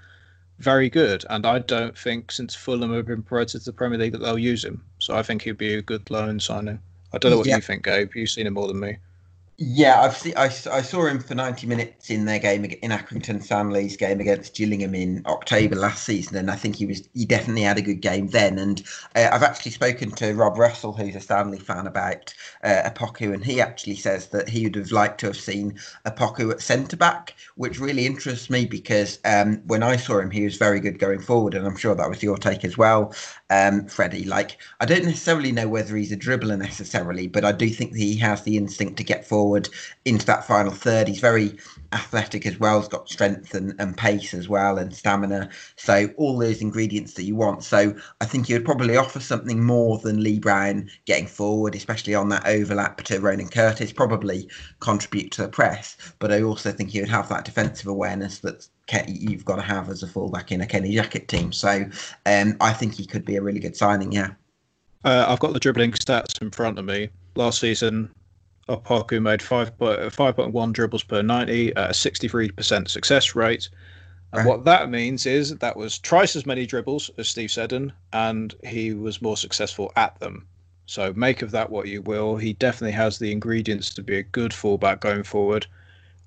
very 0.58 0.88
good. 0.90 1.24
And 1.30 1.46
I 1.46 1.60
don't 1.60 1.96
think 1.96 2.30
since 2.30 2.54
Fulham 2.54 2.92
have 2.92 3.06
been 3.06 3.22
promoted 3.22 3.62
to 3.62 3.64
the 3.70 3.72
Premier 3.72 3.98
League 3.98 4.12
that 4.12 4.18
they'll 4.18 4.38
use 4.38 4.64
him. 4.64 4.84
So 4.98 5.16
I 5.16 5.22
think 5.22 5.42
he'd 5.42 5.58
be 5.58 5.74
a 5.74 5.82
good 5.82 6.10
loan 6.10 6.40
signing. 6.40 6.78
I 7.12 7.18
don't 7.18 7.30
know 7.30 7.38
what 7.38 7.46
yeah. 7.46 7.56
you 7.56 7.62
think, 7.62 7.84
Gabe. 7.84 8.14
You've 8.14 8.30
seen 8.30 8.46
him 8.46 8.54
more 8.54 8.68
than 8.68 8.80
me. 8.80 8.96
Yeah, 9.58 10.00
I've 10.00 10.16
seen. 10.16 10.32
I, 10.36 10.46
I 10.46 10.82
saw 10.82 11.06
him 11.06 11.20
for 11.20 11.34
ninety 11.36 11.66
minutes 11.68 12.10
in 12.10 12.24
their 12.24 12.40
game 12.40 12.64
in 12.64 12.90
Accrington 12.90 13.40
Stanley's 13.42 13.96
game 13.96 14.18
against 14.18 14.56
Gillingham 14.56 14.94
in 14.94 15.22
October 15.26 15.76
last 15.76 16.02
season, 16.04 16.36
and 16.36 16.50
I 16.50 16.56
think 16.56 16.74
he 16.74 16.86
was 16.86 17.08
he 17.14 17.24
definitely 17.26 17.62
had 17.62 17.78
a 17.78 17.82
good 17.82 18.00
game 18.00 18.26
then. 18.28 18.58
And 18.58 18.82
uh, 19.14 19.28
I've 19.30 19.44
actually 19.44 19.70
spoken 19.72 20.10
to 20.12 20.32
Rob 20.34 20.58
Russell, 20.58 20.94
who's 20.94 21.14
a 21.14 21.20
Stanley 21.20 21.60
fan, 21.60 21.86
about 21.86 22.34
uh, 22.64 22.90
Opoku, 22.90 23.32
and 23.32 23.44
he 23.44 23.60
actually 23.60 23.94
says 23.94 24.28
that 24.28 24.48
he 24.48 24.64
would 24.64 24.74
have 24.74 24.90
liked 24.90 25.20
to 25.20 25.26
have 25.26 25.36
seen 25.36 25.78
Opoku 26.06 26.50
at 26.50 26.60
centre 26.60 26.96
back, 26.96 27.34
which 27.54 27.78
really 27.78 28.06
interests 28.06 28.50
me 28.50 28.64
because 28.66 29.20
um, 29.24 29.58
when 29.66 29.84
I 29.84 29.96
saw 29.96 30.18
him, 30.18 30.30
he 30.32 30.42
was 30.44 30.56
very 30.56 30.80
good 30.80 30.98
going 30.98 31.20
forward, 31.20 31.54
and 31.54 31.66
I'm 31.66 31.76
sure 31.76 31.94
that 31.94 32.08
was 32.08 32.22
your 32.22 32.38
take 32.38 32.64
as 32.64 32.76
well. 32.78 33.14
Um, 33.52 33.86
Freddie. 33.86 34.24
Like, 34.24 34.56
I 34.80 34.86
don't 34.86 35.04
necessarily 35.04 35.52
know 35.52 35.68
whether 35.68 35.94
he's 35.94 36.10
a 36.10 36.16
dribbler 36.16 36.58
necessarily, 36.58 37.26
but 37.26 37.44
I 37.44 37.52
do 37.52 37.68
think 37.68 37.94
he 37.94 38.16
has 38.16 38.42
the 38.42 38.56
instinct 38.56 38.96
to 38.96 39.04
get 39.04 39.26
forward 39.26 39.68
into 40.06 40.24
that 40.26 40.46
final 40.46 40.72
third. 40.72 41.06
He's 41.06 41.20
very 41.20 41.58
athletic 41.92 42.46
as 42.46 42.58
well. 42.58 42.80
He's 42.80 42.88
got 42.88 43.10
strength 43.10 43.54
and, 43.54 43.74
and 43.78 43.94
pace 43.94 44.32
as 44.32 44.48
well 44.48 44.78
and 44.78 44.94
stamina. 44.94 45.50
So 45.76 46.08
all 46.16 46.38
those 46.38 46.62
ingredients 46.62 47.12
that 47.14 47.24
you 47.24 47.36
want. 47.36 47.62
So 47.62 47.94
I 48.22 48.24
think 48.24 48.46
he 48.46 48.54
would 48.54 48.64
probably 48.64 48.96
offer 48.96 49.20
something 49.20 49.62
more 49.62 49.98
than 49.98 50.22
Lee 50.22 50.38
Brown 50.38 50.88
getting 51.04 51.26
forward, 51.26 51.74
especially 51.74 52.14
on 52.14 52.30
that 52.30 52.46
overlap 52.46 53.02
to 53.02 53.20
Ronan 53.20 53.48
Curtis. 53.48 53.92
Probably 53.92 54.48
contribute 54.80 55.30
to 55.32 55.42
the 55.42 55.48
press, 55.48 56.14
but 56.18 56.32
I 56.32 56.42
also 56.42 56.72
think 56.72 56.88
he 56.88 57.00
would 57.00 57.10
have 57.10 57.28
that 57.28 57.44
defensive 57.44 57.86
awareness 57.86 58.38
that 58.38 58.66
you've 59.08 59.44
got 59.44 59.56
to 59.56 59.62
have 59.62 59.88
as 59.88 60.02
a 60.02 60.06
fullback 60.06 60.52
in 60.52 60.60
a 60.60 60.66
Kenny 60.66 60.94
Jackett 60.94 61.28
team. 61.28 61.52
So 61.52 61.84
um, 62.26 62.56
I 62.60 62.72
think 62.72 62.94
he 62.94 63.06
could 63.06 63.24
be 63.24 63.36
a 63.36 63.42
really 63.42 63.60
good 63.60 63.76
signing. 63.76 64.12
Yeah. 64.12 64.30
Uh, 65.04 65.26
I've 65.28 65.40
got 65.40 65.52
the 65.52 65.60
dribbling 65.60 65.92
stats 65.92 66.40
in 66.40 66.50
front 66.50 66.78
of 66.78 66.84
me. 66.84 67.08
Last 67.34 67.60
season, 67.60 68.10
Opoku 68.68 69.20
made 69.20 69.42
5, 69.42 69.76
5.1 69.78 70.72
dribbles 70.72 71.02
per 71.02 71.22
90 71.22 71.74
at 71.74 71.90
a 71.90 71.92
63% 71.92 72.88
success 72.88 73.34
rate. 73.34 73.68
And 74.32 74.44
right. 74.44 74.48
what 74.48 74.64
that 74.64 74.90
means 74.90 75.26
is 75.26 75.56
that 75.56 75.76
was 75.76 75.98
twice 75.98 76.36
as 76.36 76.46
many 76.46 76.64
dribbles 76.64 77.10
as 77.18 77.28
Steve 77.28 77.50
Seddon, 77.50 77.92
and 78.12 78.54
he 78.64 78.94
was 78.94 79.20
more 79.20 79.36
successful 79.36 79.92
at 79.96 80.18
them. 80.20 80.46
So 80.86 81.12
make 81.14 81.42
of 81.42 81.50
that 81.50 81.70
what 81.70 81.88
you 81.88 82.02
will. 82.02 82.36
He 82.36 82.54
definitely 82.54 82.92
has 82.92 83.18
the 83.18 83.30
ingredients 83.30 83.92
to 83.94 84.02
be 84.02 84.16
a 84.16 84.22
good 84.22 84.54
fullback 84.54 85.00
going 85.00 85.22
forward, 85.22 85.66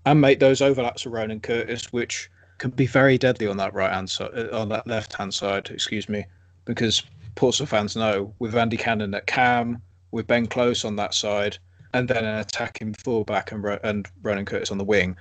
and 0.06 0.22
make 0.22 0.40
those 0.40 0.62
overlaps 0.62 1.06
of 1.06 1.14
Ronan 1.14 1.40
Curtis, 1.40 1.92
which 1.92 2.30
can 2.58 2.72
be 2.72 2.86
very 2.86 3.18
deadly 3.18 3.48
on 3.48 3.58
that 3.58 3.74
right 3.74 3.92
hand 3.92 4.10
side, 4.10 4.32
uh, 4.34 4.60
on 4.60 4.70
that 4.70 4.88
left 4.88 5.14
hand 5.14 5.34
side. 5.34 5.70
Excuse 5.70 6.08
me, 6.10 6.26
because 6.66 7.04
Portsmouth 7.36 7.70
fans 7.70 7.96
know 7.96 8.34
with 8.40 8.56
Andy 8.56 8.78
Cannon 8.78 9.14
at 9.14 9.28
cam, 9.28 9.82
with 10.12 10.28
Ben 10.28 10.48
Close 10.48 10.86
on 10.86 10.96
that 10.96 11.14
side, 11.14 11.58
and 11.94 12.08
then 12.08 12.26
an 12.26 12.40
attacking 12.40 12.94
fullback 12.94 13.52
and 13.52 13.64
and 13.84 14.08
Ronan 14.22 14.46
Curtis 14.46 14.72
on 14.72 14.78
the 14.78 14.84
wing. 14.84 15.16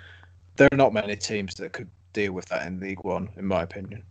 There 0.57 0.69
are 0.71 0.77
not 0.77 0.93
many 0.93 1.17
teams 1.17 1.55
that 1.57 1.73
could 1.73 1.91
deal 2.13 2.33
with 2.33 2.47
that 2.47 2.67
in 2.67 2.79
League 2.79 3.03
One, 3.05 3.29
in 3.37 3.45
my 3.45 3.63
opinion. 3.63 4.03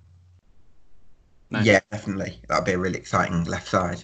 Yeah, 1.62 1.79
definitely. 1.91 2.39
That'd 2.49 2.65
be 2.65 2.71
a 2.71 2.77
really 2.79 2.97
exciting 2.97 3.43
left 3.43 3.67
side. 3.67 4.03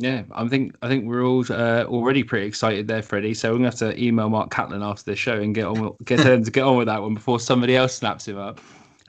Yeah, 0.00 0.22
I 0.30 0.46
think 0.46 0.76
I 0.80 0.88
think 0.88 1.06
we're 1.06 1.24
all 1.26 1.44
uh, 1.50 1.84
already 1.84 2.22
pretty 2.22 2.46
excited 2.46 2.86
there, 2.86 3.02
Freddie. 3.02 3.34
So 3.34 3.50
we're 3.50 3.58
gonna 3.58 3.70
have 3.70 3.74
to 3.76 4.00
email 4.00 4.28
Mark 4.28 4.50
Catlin 4.50 4.82
after 4.82 5.10
the 5.10 5.16
show 5.16 5.40
and 5.40 5.52
get 5.52 5.66
on 5.66 5.96
get 6.04 6.20
him 6.20 6.44
to 6.44 6.50
get 6.52 6.62
on 6.62 6.76
with 6.76 6.86
that 6.86 7.02
one 7.02 7.14
before 7.14 7.40
somebody 7.40 7.74
else 7.74 7.96
snaps 7.96 8.28
him 8.28 8.38
up. 8.38 8.60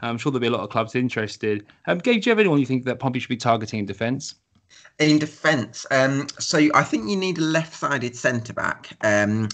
I'm 0.02 0.18
sure 0.18 0.32
there'll 0.32 0.42
be 0.42 0.48
a 0.48 0.52
lot 0.52 0.62
of 0.62 0.70
clubs 0.70 0.96
interested. 0.96 1.68
Um, 1.86 2.00
Gabe, 2.00 2.22
do 2.22 2.30
you 2.30 2.32
have 2.32 2.40
anyone 2.40 2.60
you 2.60 2.66
think 2.66 2.86
that 2.86 3.00
Pompey 3.00 3.20
should 3.20 3.30
be 3.30 3.38
targeting 3.38 3.80
in 3.80 3.86
defence? 3.86 4.36
In 4.98 5.20
defence, 5.20 5.86
um, 5.92 6.28
so 6.40 6.70
I 6.74 6.84
think 6.84 7.08
you 7.10 7.16
need 7.16 7.38
a 7.38 7.42
left-sided 7.42 8.16
centre 8.16 8.54
back. 8.54 8.90
Um, 9.02 9.48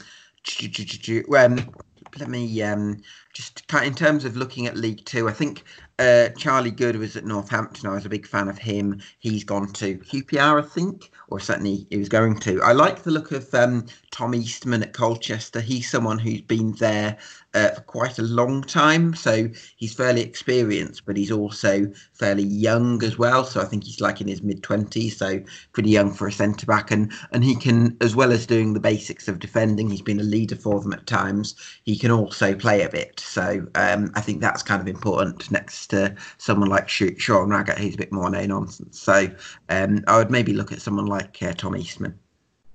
um, 1.38 1.70
let 2.18 2.30
me 2.30 2.62
um, 2.62 3.02
just 3.36 3.70
in 3.84 3.94
terms 3.94 4.24
of 4.24 4.38
looking 4.38 4.66
at 4.66 4.78
League 4.78 5.04
Two, 5.04 5.28
I 5.28 5.34
think 5.34 5.66
uh, 6.00 6.30
Charlie 6.38 6.72
Goode 6.72 6.96
was 6.96 7.16
at 7.16 7.26
Northampton. 7.26 7.90
I 7.90 7.94
was 7.94 8.06
a 8.06 8.10
big 8.10 8.26
fan 8.26 8.48
of 8.48 8.58
him. 8.58 9.02
He's 9.20 9.44
gone 9.44 9.72
to 9.74 9.98
QPR, 9.98 10.64
I 10.64 10.68
think, 10.68 11.12
or 11.30 11.40
certainly 11.40 11.86
he 11.90 11.98
was 11.98 12.10
going 12.10 12.40
to. 12.40 12.62
I 12.62 12.74
like 12.74 13.04
the 13.04 13.12
look 13.12 13.32
of 13.32 13.54
um, 13.54 13.86
Tom 14.12 14.34
Eastman 14.36 14.84
at 14.84 14.94
Colchester. 14.94 15.62
He's 15.62 15.90
someone 15.90 16.20
who's 16.20 16.42
been 16.42 16.74
there 16.74 17.18
uh, 17.54 17.70
for 17.70 17.82
quite 17.82 18.20
a 18.20 18.24
long 18.24 18.62
time, 18.62 19.16
so 19.16 19.50
he's 19.78 19.94
fairly 19.94 20.22
experienced, 20.22 21.06
but 21.06 21.16
he's 21.16 21.32
also 21.32 21.90
fairly 22.14 22.44
young 22.44 23.02
as 23.04 23.18
well. 23.18 23.46
So 23.46 23.62
I 23.62 23.66
think 23.66 23.86
he's 23.86 24.02
like 24.02 24.20
in 24.20 24.28
his 24.28 24.42
mid 24.42 24.64
twenties, 24.64 25.18
so 25.18 25.42
pretty 25.72 25.90
young 25.90 26.12
for 26.12 26.28
a 26.28 26.32
centre 26.32 26.66
back, 26.66 26.92
and 26.92 27.12
and 27.32 27.44
he 27.44 27.56
can, 27.56 27.96
as 28.02 28.16
well 28.16 28.34
as 28.34 28.46
doing 28.46 28.74
the 28.74 28.80
basics 28.82 29.30
of 29.30 29.40
defending, 29.40 29.90
he's 29.90 30.02
been 30.02 30.20
a 30.20 30.24
leader 30.24 30.58
for 30.58 30.82
them 30.82 30.92
at 30.92 31.08
times. 31.08 31.56
He 31.84 31.98
can 31.98 32.12
also 32.12 32.54
play 32.54 32.82
a 32.82 32.90
bit, 32.90 33.22
so 33.26 33.68
um, 33.76 34.12
I 34.16 34.22
think 34.22 34.40
that's 34.40 34.62
kind 34.62 34.82
of 34.82 34.88
important 34.88 35.50
next 35.52 35.88
to 35.88 36.16
someone 36.38 36.70
like 36.70 36.88
Sean 36.88 37.50
Raggett, 37.50 37.78
who's 37.78 37.96
a 37.96 37.98
bit 37.98 38.12
more 38.12 38.30
no 38.30 38.46
nonsense. 38.46 39.00
So 39.00 39.30
um, 39.70 40.04
I 40.08 40.18
would 40.18 40.32
maybe 40.32 40.54
look 40.54 40.72
at 40.72 40.82
someone 40.82 41.08
like 41.08 41.42
uh, 41.42 41.54
Tom 41.54 41.76
Eastman. 41.76 42.18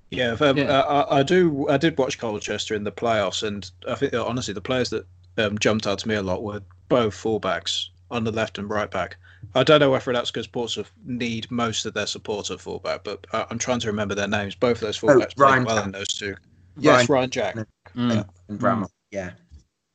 Yeah, 0.09 0.35
um, 0.41 0.57
yeah. 0.57 0.65
Uh, 0.65 1.05
I, 1.09 1.19
I, 1.19 1.23
do. 1.23 1.67
I 1.69 1.77
did 1.77 1.97
watch 1.97 2.17
Colchester 2.17 2.75
in 2.75 2.83
the 2.83 2.91
playoffs, 2.91 3.47
and 3.47 3.69
I 3.87 3.95
think 3.95 4.13
honestly, 4.13 4.53
the 4.53 4.61
players 4.61 4.89
that 4.89 5.05
um, 5.37 5.57
jumped 5.57 5.87
out 5.87 5.99
to 5.99 6.07
me 6.07 6.15
a 6.15 6.21
lot 6.21 6.43
were 6.43 6.61
both 6.89 7.15
fullbacks 7.15 7.87
on 8.11 8.25
the 8.25 8.31
left 8.31 8.57
and 8.57 8.69
right 8.69 8.91
back. 8.91 9.15
I 9.55 9.63
don't 9.63 9.79
know 9.79 9.89
whether 9.89 10.11
that's 10.11 10.29
because 10.29 10.47
Portsmouth 10.47 10.91
need 11.05 11.49
most 11.49 11.85
of 11.85 11.93
their 11.93 12.05
support 12.05 12.51
at 12.51 12.59
fullback, 12.59 13.05
but 13.05 13.25
I, 13.31 13.45
am 13.49 13.57
trying 13.57 13.79
to 13.79 13.87
remember 13.87 14.13
their 14.13 14.27
names. 14.27 14.53
Both 14.53 14.77
of 14.77 14.81
those 14.81 15.01
oh, 15.03 15.07
fullbacks 15.07 15.33
oh, 15.37 15.43
Ryan 15.43 15.63
well 15.63 15.77
Jack. 15.77 15.85
in 15.85 15.91
those 15.93 16.07
two. 16.09 16.35
Yes, 16.77 16.93
Ryan, 16.93 17.07
Ryan 17.07 17.29
Jack. 17.29 17.55
Mm. 17.95 18.29
And 18.49 18.59
Bramall, 18.59 18.89
yeah. 19.11 19.31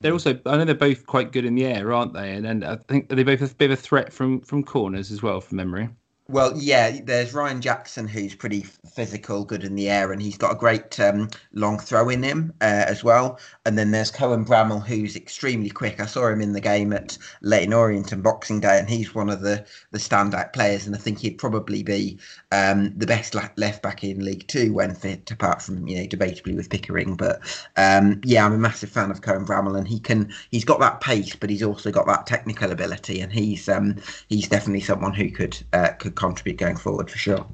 They're 0.01 0.13
also, 0.13 0.39
I 0.47 0.57
know 0.57 0.65
they're 0.65 0.75
both 0.75 1.07
quite 1.07 1.33
good 1.33 1.45
in 1.45 1.55
the 1.55 1.67
air, 1.67 1.93
aren't 1.93 2.13
they? 2.15 2.35
And 2.35 2.45
then 2.45 2.65
I 2.65 2.77
think 2.77 3.09
they 3.09 3.23
both 3.25 3.43
a 3.43 3.55
bit 3.55 3.71
of 3.71 3.79
a 3.79 3.83
threat 3.83 4.13
from 4.13 4.41
from 4.43 4.63
corners 4.65 5.11
as 5.13 5.23
well, 5.23 5.41
from 5.41 5.57
memory. 5.57 5.89
Well, 6.29 6.55
yeah, 6.57 6.99
there's 7.05 7.33
Ryan 7.35 7.61
Jackson 7.61 8.09
who's 8.09 8.35
pretty 8.35 8.63
physical, 8.63 9.45
good 9.45 9.63
in 9.63 9.77
the 9.77 9.89
air, 9.89 10.11
and 10.11 10.21
he's 10.21 10.37
got 10.37 10.51
a 10.51 10.59
great 10.59 10.99
um, 10.99 11.31
long 11.53 11.79
throw 11.79 12.09
in 12.09 12.21
him 12.25 12.53
uh, 12.61 12.83
as 12.89 13.05
well. 13.05 13.39
And 13.65 13.79
then 13.79 13.93
there's 13.93 14.11
Cohen 14.11 14.45
Bramall 14.45 14.85
who's 14.85 15.15
extremely 15.15 15.71
quick. 15.71 16.01
I 16.01 16.07
saw 16.07 16.27
him 16.27 16.41
in 16.41 16.53
the 16.53 16.61
game 16.61 16.93
at 16.93 17.17
Leyton 17.43 17.73
Orient 17.73 18.13
on 18.13 18.23
Boxing 18.23 18.59
Day, 18.59 18.77
and 18.77 18.89
he's 18.91 19.15
one 19.15 19.31
of 19.31 19.41
the 19.41 19.65
the 19.93 19.99
standout 19.99 20.53
players. 20.53 20.85
And 20.85 20.97
I 20.97 20.99
think 20.99 21.21
he'd 21.21 21.39
probably 21.39 21.85
be 21.85 22.19
um, 22.51 22.93
the 22.99 23.07
best 23.07 23.37
left 23.57 23.81
back 23.83 24.03
in 24.03 24.25
League 24.25 24.49
Two 24.49 24.73
when 24.73 24.97
fit, 24.97 25.31
apart 25.31 25.63
from 25.63 25.87
you 25.87 25.97
know 25.97 26.09
debatably 26.09 26.57
with 26.57 26.71
Pickering. 26.71 27.15
But 27.15 27.41
um, 27.77 28.21
yeah, 28.25 28.45
I'm 28.45 28.53
a 28.53 28.59
massive 28.59 28.91
fan 28.91 29.13
of 29.13 29.21
Cohen 29.23 29.47
Bramall, 29.47 29.79
and 29.79 29.87
he 29.87 30.01
can 30.01 30.35
he's 30.51 30.65
got 30.65 30.81
that 30.81 31.01
pace, 31.01 31.37
but 31.37 31.51
he's 31.51 31.63
also 31.63 31.93
got 31.93 32.07
that 32.09 32.27
technical 32.27 32.73
ability, 32.73 33.21
and 33.21 33.33
he's 33.33 33.69
um, 33.69 33.95
he's 34.29 34.49
definitely 34.49 34.81
someone 34.81 35.13
who 35.15 35.31
could 35.31 35.57
uh, 35.73 35.91
could 36.01 36.16
contribute 36.17 36.59
going 36.59 36.77
forward 36.77 37.11
for 37.11 37.19
sure. 37.19 37.47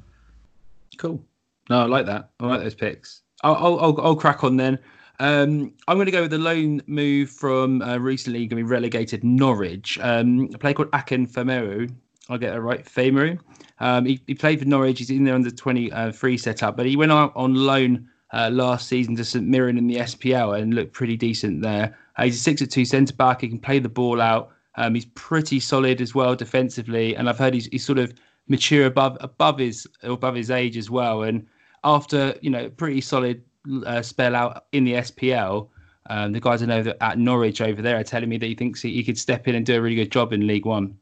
Cool. 0.97 1.23
No, 1.69 1.81
I 1.81 1.85
like 1.85 2.05
that. 2.05 2.29
I 2.39 2.47
like 2.47 2.61
those 2.61 2.75
picks. 2.75 3.21
I'll 3.43 3.55
I'll, 3.55 4.01
I'll 4.01 4.15
crack 4.15 4.43
on 4.43 4.57
then. 4.57 4.79
Um, 5.19 5.73
I'm 5.87 5.97
going 5.97 6.05
to 6.05 6.11
go 6.11 6.23
with 6.23 6.31
the 6.31 6.37
loan 6.37 6.81
move 6.87 7.29
from 7.29 7.81
uh, 7.81 7.97
recently 7.97 8.39
going 8.39 8.49
to 8.49 8.55
be 8.55 8.63
relegated 8.63 9.23
Norwich. 9.23 9.99
Um, 10.01 10.49
a 10.53 10.57
player 10.57 10.73
called 10.73 10.89
Akin 10.93 11.27
Famewo. 11.27 11.93
I'll 12.29 12.37
get 12.37 12.55
it 12.55 12.59
right. 12.59 12.83
Famewo. 12.83 13.39
Um, 13.79 14.05
he, 14.05 14.19
he, 14.27 14.33
played 14.33 14.59
for 14.59 14.65
Norwich. 14.65 14.99
He's 14.99 15.09
in 15.09 15.23
there 15.23 15.35
under 15.35 15.51
23 15.51 16.37
setup, 16.37 16.77
but 16.77 16.85
he 16.85 16.95
went 16.95 17.11
out 17.11 17.31
on 17.35 17.53
loan 17.53 18.09
uh, 18.33 18.49
last 18.51 18.87
season 18.87 19.15
to 19.15 19.25
St 19.25 19.45
Mirren 19.45 19.77
in 19.77 19.87
the 19.87 19.97
SPL 19.97 20.59
and 20.59 20.73
looked 20.73 20.93
pretty 20.93 21.15
decent 21.15 21.61
there. 21.61 21.95
Uh, 22.17 22.25
he's 22.25 22.35
a 22.35 22.39
six 22.39 22.61
at 22.61 22.71
two 22.71 22.85
centre 22.85 23.13
back. 23.13 23.41
He 23.41 23.49
can 23.49 23.59
play 23.59 23.79
the 23.79 23.89
ball 23.89 24.21
out. 24.21 24.51
Um, 24.75 24.95
he's 24.95 25.05
pretty 25.05 25.59
solid 25.59 26.01
as 26.01 26.15
well 26.15 26.35
defensively, 26.35 27.15
and 27.15 27.29
I've 27.29 27.37
heard 27.37 27.53
he's, 27.53 27.67
he's 27.67 27.85
sort 27.85 27.99
of 27.99 28.13
mature 28.47 28.85
above 28.85 29.17
above 29.21 29.59
his 29.59 29.87
above 30.01 30.35
his 30.35 30.51
age 30.51 30.77
as 30.77 30.89
well. 30.89 31.23
And 31.23 31.45
after 31.83 32.35
you 32.41 32.49
know 32.49 32.69
pretty 32.69 33.01
solid 33.01 33.43
uh, 33.85 34.01
spell 34.01 34.35
out 34.35 34.65
in 34.71 34.83
the 34.83 34.93
SPL, 34.93 35.69
um, 36.09 36.31
the 36.31 36.39
guys 36.39 36.61
I 36.61 36.65
know 36.65 36.83
that 36.83 37.01
at 37.01 37.17
Norwich 37.17 37.61
over 37.61 37.81
there 37.81 37.97
are 37.97 38.03
telling 38.03 38.29
me 38.29 38.37
that 38.37 38.45
he 38.45 38.55
thinks 38.55 38.81
he, 38.81 38.93
he 38.93 39.03
could 39.03 39.17
step 39.17 39.47
in 39.47 39.55
and 39.55 39.65
do 39.65 39.75
a 39.75 39.81
really 39.81 39.95
good 39.95 40.11
job 40.11 40.33
in 40.33 40.47
League 40.47 40.65
One. 40.65 40.97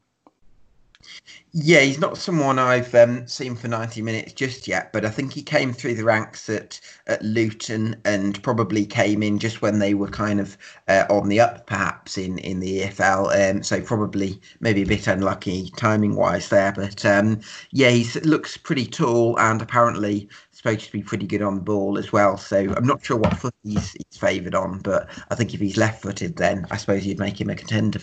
Yeah, 1.54 1.82
he's 1.82 2.00
not 2.00 2.18
someone 2.18 2.58
I've 2.60 2.96
um, 2.96 3.28
seen 3.28 3.56
for 3.56 3.68
90 3.68 4.02
minutes 4.02 4.32
just 4.32 4.70
yet, 4.70 4.94
but 4.94 5.04
I 5.04 5.10
think 5.10 5.34
he 5.34 5.44
came 5.44 5.74
through 5.74 5.96
the 5.96 6.06
ranks 6.06 6.50
at, 6.50 6.80
at 7.08 7.22
Luton 7.24 7.98
and 8.06 8.42
probably 8.42 8.86
came 8.86 9.22
in 9.22 9.38
just 9.38 9.62
when 9.62 9.80
they 9.80 9.94
were 9.94 10.08
kind 10.08 10.40
of 10.40 10.58
uh, 10.88 11.04
on 11.10 11.28
the 11.28 11.42
up, 11.42 11.68
perhaps 11.68 12.18
in, 12.18 12.38
in 12.40 12.62
the 12.62 12.84
EFL. 12.84 13.52
Um, 13.52 13.64
so 13.64 13.82
probably 13.82 14.40
maybe 14.62 14.84
a 14.84 14.86
bit 14.86 15.08
unlucky 15.08 15.70
timing 15.76 16.16
wise 16.16 16.48
there, 16.48 16.72
but 16.72 17.06
um, 17.06 17.42
yeah, 17.72 17.90
he 17.90 18.08
looks 18.22 18.56
pretty 18.56 18.86
tall 18.86 19.38
and 19.38 19.62
apparently 19.62 20.30
supposed 20.52 20.86
to 20.86 20.92
be 20.94 21.04
pretty 21.04 21.28
good 21.28 21.42
on 21.42 21.56
the 21.56 21.62
ball 21.62 21.98
as 21.98 22.14
well. 22.14 22.38
So 22.38 22.74
I'm 22.78 22.88
not 22.88 23.04
sure 23.04 23.18
what 23.18 23.38
foot 23.38 23.56
he's, 23.64 23.92
he's 23.92 24.18
favoured 24.18 24.56
on, 24.56 24.80
but 24.80 25.10
I 25.30 25.36
think 25.36 25.54
if 25.54 25.60
he's 25.60 25.76
left 25.76 26.02
footed, 26.02 26.38
then 26.38 26.66
I 26.72 26.78
suppose 26.78 27.06
you'd 27.06 27.20
make 27.20 27.42
him 27.42 27.50
a 27.50 27.56
contender. 27.56 28.00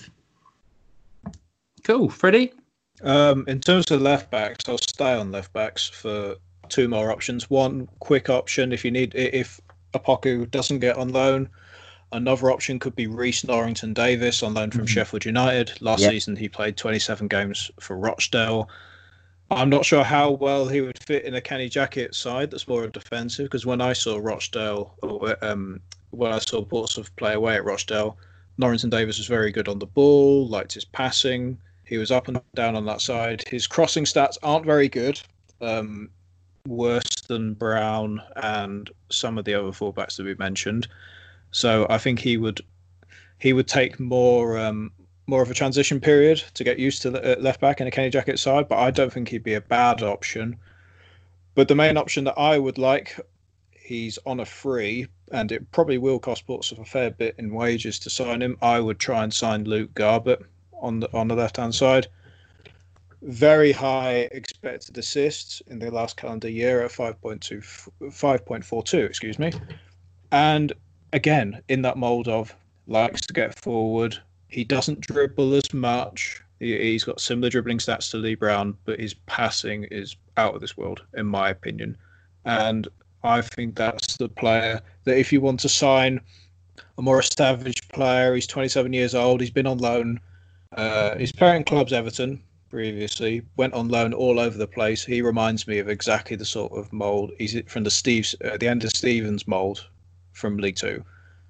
Cool, 1.84 2.10
Freddie. 2.10 2.52
Um, 3.02 3.44
in 3.46 3.60
terms 3.60 3.90
of 3.90 4.02
left 4.02 4.30
backs, 4.30 4.68
I'll 4.68 4.78
stay 4.78 5.14
on 5.14 5.30
left 5.32 5.52
backs 5.52 5.88
for 5.88 6.36
two 6.68 6.88
more 6.88 7.10
options. 7.10 7.48
One 7.48 7.88
quick 8.00 8.28
option 8.28 8.72
if 8.72 8.84
you 8.84 8.90
need 8.90 9.14
if 9.14 9.60
Opoku 9.94 10.50
doesn't 10.50 10.80
get 10.80 10.96
on 10.96 11.12
loan. 11.12 11.48
Another 12.10 12.50
option 12.50 12.78
could 12.78 12.96
be 12.96 13.06
Rhys 13.06 13.44
Norrington 13.44 13.92
Davies 13.92 14.42
on 14.42 14.54
loan 14.54 14.70
from 14.70 14.82
mm-hmm. 14.82 14.86
Sheffield 14.86 15.26
United. 15.26 15.80
Last 15.82 16.00
yep. 16.00 16.10
season, 16.10 16.36
he 16.36 16.48
played 16.48 16.76
27 16.76 17.28
games 17.28 17.70
for 17.80 17.98
Rochdale. 17.98 18.68
I'm 19.50 19.70
not 19.70 19.84
sure 19.84 20.04
how 20.04 20.30
well 20.30 20.66
he 20.66 20.80
would 20.80 21.02
fit 21.02 21.24
in 21.24 21.34
a 21.34 21.40
Kenny 21.40 21.68
Jackett 21.68 22.14
side 22.14 22.50
that's 22.50 22.68
more 22.68 22.86
defensive. 22.86 23.44
Because 23.44 23.66
when 23.66 23.80
I 23.80 23.92
saw 23.92 24.18
Rochdale, 24.18 24.94
or 25.02 25.36
um, 25.44 25.80
when 26.10 26.32
I 26.32 26.38
saw 26.38 26.64
Portsmouth 26.64 27.14
play 27.16 27.34
away 27.34 27.56
at 27.56 27.64
Rochdale, 27.64 28.16
Norrington 28.56 28.90
Davis 28.90 29.18
was 29.18 29.26
very 29.26 29.52
good 29.52 29.68
on 29.68 29.78
the 29.78 29.86
ball, 29.86 30.48
liked 30.48 30.72
his 30.72 30.84
passing, 30.84 31.58
He 31.88 31.96
was 31.96 32.10
up 32.10 32.28
and 32.28 32.38
down 32.54 32.76
on 32.76 32.84
that 32.84 33.00
side. 33.00 33.44
His 33.48 33.66
crossing 33.66 34.04
stats 34.04 34.36
aren't 34.42 34.66
very 34.66 34.88
good, 34.88 35.20
um, 35.62 36.10
worse 36.66 37.22
than 37.28 37.54
Brown 37.54 38.20
and 38.36 38.90
some 39.10 39.38
of 39.38 39.46
the 39.46 39.54
other 39.54 39.70
fullbacks 39.70 40.16
that 40.16 40.24
we 40.24 40.34
mentioned. 40.34 40.86
So 41.50 41.86
I 41.88 41.96
think 41.96 42.18
he 42.18 42.36
would 42.36 42.60
he 43.38 43.54
would 43.54 43.68
take 43.68 43.98
more 43.98 44.58
um, 44.58 44.92
more 45.26 45.40
of 45.40 45.50
a 45.50 45.54
transition 45.54 45.98
period 45.98 46.42
to 46.54 46.64
get 46.64 46.78
used 46.78 47.00
to 47.02 47.10
the 47.10 47.38
uh, 47.38 47.40
left 47.40 47.60
back 47.60 47.80
in 47.80 47.86
a 47.86 47.90
Kenny 47.90 48.10
Jackett 48.10 48.38
side. 48.38 48.68
But 48.68 48.80
I 48.80 48.90
don't 48.90 49.12
think 49.12 49.28
he'd 49.28 49.42
be 49.42 49.54
a 49.54 49.60
bad 49.62 50.02
option. 50.02 50.56
But 51.54 51.68
the 51.68 51.74
main 51.74 51.96
option 51.96 52.24
that 52.24 52.38
I 52.38 52.58
would 52.58 52.76
like, 52.76 53.18
he's 53.72 54.18
on 54.26 54.40
a 54.40 54.44
free, 54.44 55.06
and 55.32 55.50
it 55.50 55.70
probably 55.72 55.96
will 55.96 56.18
cost 56.18 56.46
Portsmouth 56.46 56.80
a 56.80 56.84
fair 56.84 57.10
bit 57.10 57.34
in 57.38 57.54
wages 57.54 57.98
to 58.00 58.10
sign 58.10 58.42
him. 58.42 58.58
I 58.60 58.78
would 58.78 58.98
try 58.98 59.24
and 59.24 59.32
sign 59.32 59.64
Luke 59.64 59.94
Garbutt 59.94 60.44
on 60.80 61.00
the 61.00 61.12
on 61.16 61.28
the 61.28 61.34
left 61.34 61.56
hand 61.56 61.74
side. 61.74 62.06
Very 63.22 63.72
high 63.72 64.28
expected 64.30 64.96
assists 64.96 65.60
in 65.66 65.78
the 65.80 65.90
last 65.90 66.16
calendar 66.16 66.48
year 66.48 66.84
at 66.84 66.92
5.2, 66.92 67.88
5.42, 68.00 69.04
excuse 69.04 69.40
me. 69.40 69.50
And 70.30 70.72
again, 71.12 71.60
in 71.68 71.82
that 71.82 71.96
mold 71.96 72.28
of 72.28 72.54
likes 72.86 73.20
to 73.22 73.32
get 73.32 73.58
forward. 73.58 74.18
He 74.48 74.64
doesn't 74.64 75.00
dribble 75.00 75.54
as 75.54 75.72
much. 75.74 76.42
He, 76.58 76.92
has 76.92 77.04
got 77.04 77.20
similar 77.20 77.50
dribbling 77.50 77.78
stats 77.78 78.10
to 78.10 78.16
Lee 78.16 78.34
Brown, 78.34 78.76
but 78.84 78.98
his 78.98 79.14
passing 79.14 79.84
is 79.84 80.16
out 80.36 80.54
of 80.54 80.60
this 80.60 80.76
world, 80.76 81.02
in 81.16 81.26
my 81.26 81.50
opinion. 81.50 81.96
And 82.44 82.88
I 83.22 83.42
think 83.42 83.76
that's 83.76 84.16
the 84.16 84.28
player 84.28 84.80
that 85.04 85.18
if 85.18 85.32
you 85.32 85.40
want 85.40 85.60
to 85.60 85.68
sign 85.68 86.20
a 86.96 87.02
more 87.02 87.20
established 87.20 87.88
player, 87.92 88.34
he's 88.34 88.46
27 88.46 88.92
years 88.92 89.14
old, 89.14 89.40
he's 89.40 89.50
been 89.50 89.66
on 89.66 89.78
loan 89.78 90.20
uh, 90.72 91.16
his 91.16 91.32
parent 91.32 91.66
club's 91.66 91.92
Everton 91.92 92.42
previously 92.68 93.42
went 93.56 93.72
on 93.74 93.88
loan 93.88 94.12
all 94.12 94.38
over 94.38 94.58
the 94.58 94.66
place. 94.66 95.04
He 95.04 95.22
reminds 95.22 95.66
me 95.66 95.78
of 95.78 95.88
exactly 95.88 96.36
the 96.36 96.44
sort 96.44 96.72
of 96.72 96.92
mold. 96.92 97.32
He's 97.38 97.58
from 97.66 97.84
the 97.84 97.90
Steve's, 97.90 98.34
uh, 98.44 98.58
the 98.58 98.66
Enda 98.66 98.94
Stevens 98.94 99.46
mold 99.46 99.86
from 100.32 100.58
League 100.58 100.76
Two. 100.76 101.02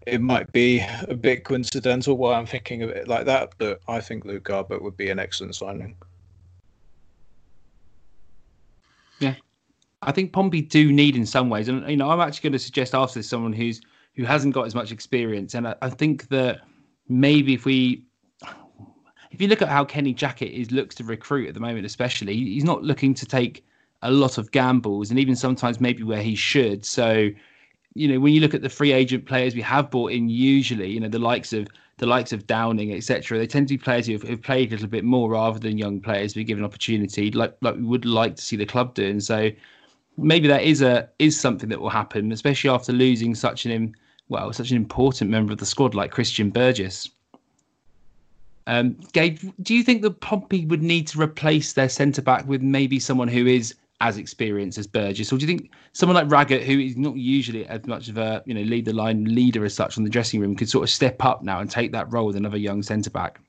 It 0.06 0.20
might 0.20 0.50
be 0.52 0.80
a 1.08 1.14
bit 1.14 1.44
coincidental 1.44 2.16
why 2.16 2.34
I'm 2.34 2.46
thinking 2.46 2.82
of 2.82 2.90
it 2.90 3.08
like 3.08 3.26
that, 3.26 3.52
but 3.58 3.80
I 3.88 4.00
think 4.00 4.24
Luke 4.24 4.44
Garbutt 4.44 4.80
would 4.80 4.96
be 4.96 5.10
an 5.10 5.18
excellent 5.18 5.54
signing. 5.54 5.96
Yeah, 9.18 9.34
I 10.00 10.12
think 10.12 10.32
Pompey 10.32 10.62
do 10.62 10.92
need 10.92 11.16
in 11.16 11.26
some 11.26 11.50
ways, 11.50 11.68
and 11.68 11.88
you 11.90 11.96
know, 11.96 12.10
I'm 12.10 12.20
actually 12.20 12.48
going 12.48 12.52
to 12.54 12.58
suggest 12.58 12.94
after 12.94 13.18
this 13.18 13.28
someone 13.28 13.52
who's 13.52 13.80
who 14.14 14.24
hasn't 14.24 14.54
got 14.54 14.66
as 14.66 14.74
much 14.74 14.92
experience, 14.92 15.54
and 15.54 15.68
I, 15.68 15.74
I 15.82 15.90
think 15.90 16.28
that 16.28 16.60
maybe 17.08 17.54
if 17.54 17.64
we 17.64 18.04
if 19.38 19.42
you 19.42 19.46
look 19.46 19.62
at 19.62 19.68
how 19.68 19.84
Kenny 19.84 20.12
Jackett 20.12 20.50
is 20.50 20.72
looks 20.72 20.96
to 20.96 21.04
recruit 21.04 21.46
at 21.46 21.54
the 21.54 21.60
moment, 21.60 21.86
especially, 21.86 22.34
he's 22.34 22.64
not 22.64 22.82
looking 22.82 23.14
to 23.14 23.24
take 23.24 23.64
a 24.02 24.10
lot 24.10 24.36
of 24.36 24.50
gambles, 24.50 25.10
and 25.10 25.18
even 25.20 25.36
sometimes 25.36 25.80
maybe 25.80 26.02
where 26.02 26.20
he 26.20 26.34
should. 26.34 26.84
So, 26.84 27.30
you 27.94 28.08
know, 28.08 28.18
when 28.18 28.32
you 28.32 28.40
look 28.40 28.52
at 28.52 28.62
the 28.62 28.68
free 28.68 28.90
agent 28.90 29.26
players 29.26 29.54
we 29.54 29.60
have 29.60 29.92
bought 29.92 30.10
in, 30.10 30.28
usually, 30.28 30.90
you 30.90 30.98
know, 30.98 31.06
the 31.06 31.20
likes 31.20 31.52
of 31.52 31.68
the 31.98 32.06
likes 32.06 32.32
of 32.32 32.48
Downing, 32.48 32.92
etc., 32.92 33.38
they 33.38 33.46
tend 33.46 33.68
to 33.68 33.74
be 33.74 33.78
players 33.78 34.08
who 34.08 34.14
have, 34.14 34.24
have, 34.24 34.42
played 34.42 34.70
a 34.70 34.72
little 34.72 34.88
bit 34.88 35.04
more 35.04 35.30
rather 35.30 35.60
than 35.60 35.78
young 35.78 36.00
players 36.00 36.34
be 36.34 36.42
given 36.42 36.64
opportunity, 36.64 37.30
like 37.30 37.56
like 37.60 37.76
we 37.76 37.82
would 37.82 38.04
like 38.04 38.34
to 38.34 38.42
see 38.42 38.56
the 38.56 38.66
club 38.66 38.94
doing. 38.94 39.20
So, 39.20 39.52
maybe 40.16 40.48
that 40.48 40.62
is 40.62 40.82
a 40.82 41.08
is 41.20 41.38
something 41.38 41.68
that 41.68 41.80
will 41.80 41.90
happen, 41.90 42.32
especially 42.32 42.70
after 42.70 42.92
losing 42.92 43.36
such 43.36 43.66
an 43.66 43.94
well 44.28 44.52
such 44.52 44.72
an 44.72 44.76
important 44.76 45.30
member 45.30 45.52
of 45.52 45.58
the 45.58 45.66
squad 45.66 45.94
like 45.94 46.10
Christian 46.10 46.50
Burgess. 46.50 47.08
Um, 48.68 48.98
Gabe, 49.14 49.38
do 49.62 49.74
you 49.74 49.82
think 49.82 50.02
that 50.02 50.20
Pompey 50.20 50.66
would 50.66 50.82
need 50.82 51.06
to 51.08 51.20
replace 51.20 51.72
their 51.72 51.88
centre 51.88 52.20
back 52.20 52.46
with 52.46 52.60
maybe 52.60 53.00
someone 53.00 53.26
who 53.26 53.46
is 53.46 53.74
as 54.02 54.18
experienced 54.18 54.76
as 54.76 54.86
Burgess, 54.86 55.32
or 55.32 55.38
do 55.38 55.46
you 55.46 55.46
think 55.46 55.70
someone 55.94 56.14
like 56.14 56.30
Raggett, 56.30 56.64
who 56.64 56.78
is 56.78 56.94
not 56.96 57.16
usually 57.16 57.66
as 57.66 57.86
much 57.86 58.08
of 58.08 58.18
a 58.18 58.42
you 58.44 58.52
know 58.52 58.60
lead 58.60 58.84
the 58.84 58.92
line 58.92 59.24
leader 59.24 59.64
as 59.64 59.74
such 59.74 59.96
on 59.96 60.04
the 60.04 60.10
dressing 60.10 60.38
room, 60.38 60.54
could 60.54 60.68
sort 60.68 60.84
of 60.84 60.90
step 60.90 61.24
up 61.24 61.42
now 61.42 61.60
and 61.60 61.70
take 61.70 61.92
that 61.92 62.12
role 62.12 62.26
with 62.26 62.36
another 62.36 62.58
young 62.58 62.82
centre 62.82 63.10
back? 63.10 63.40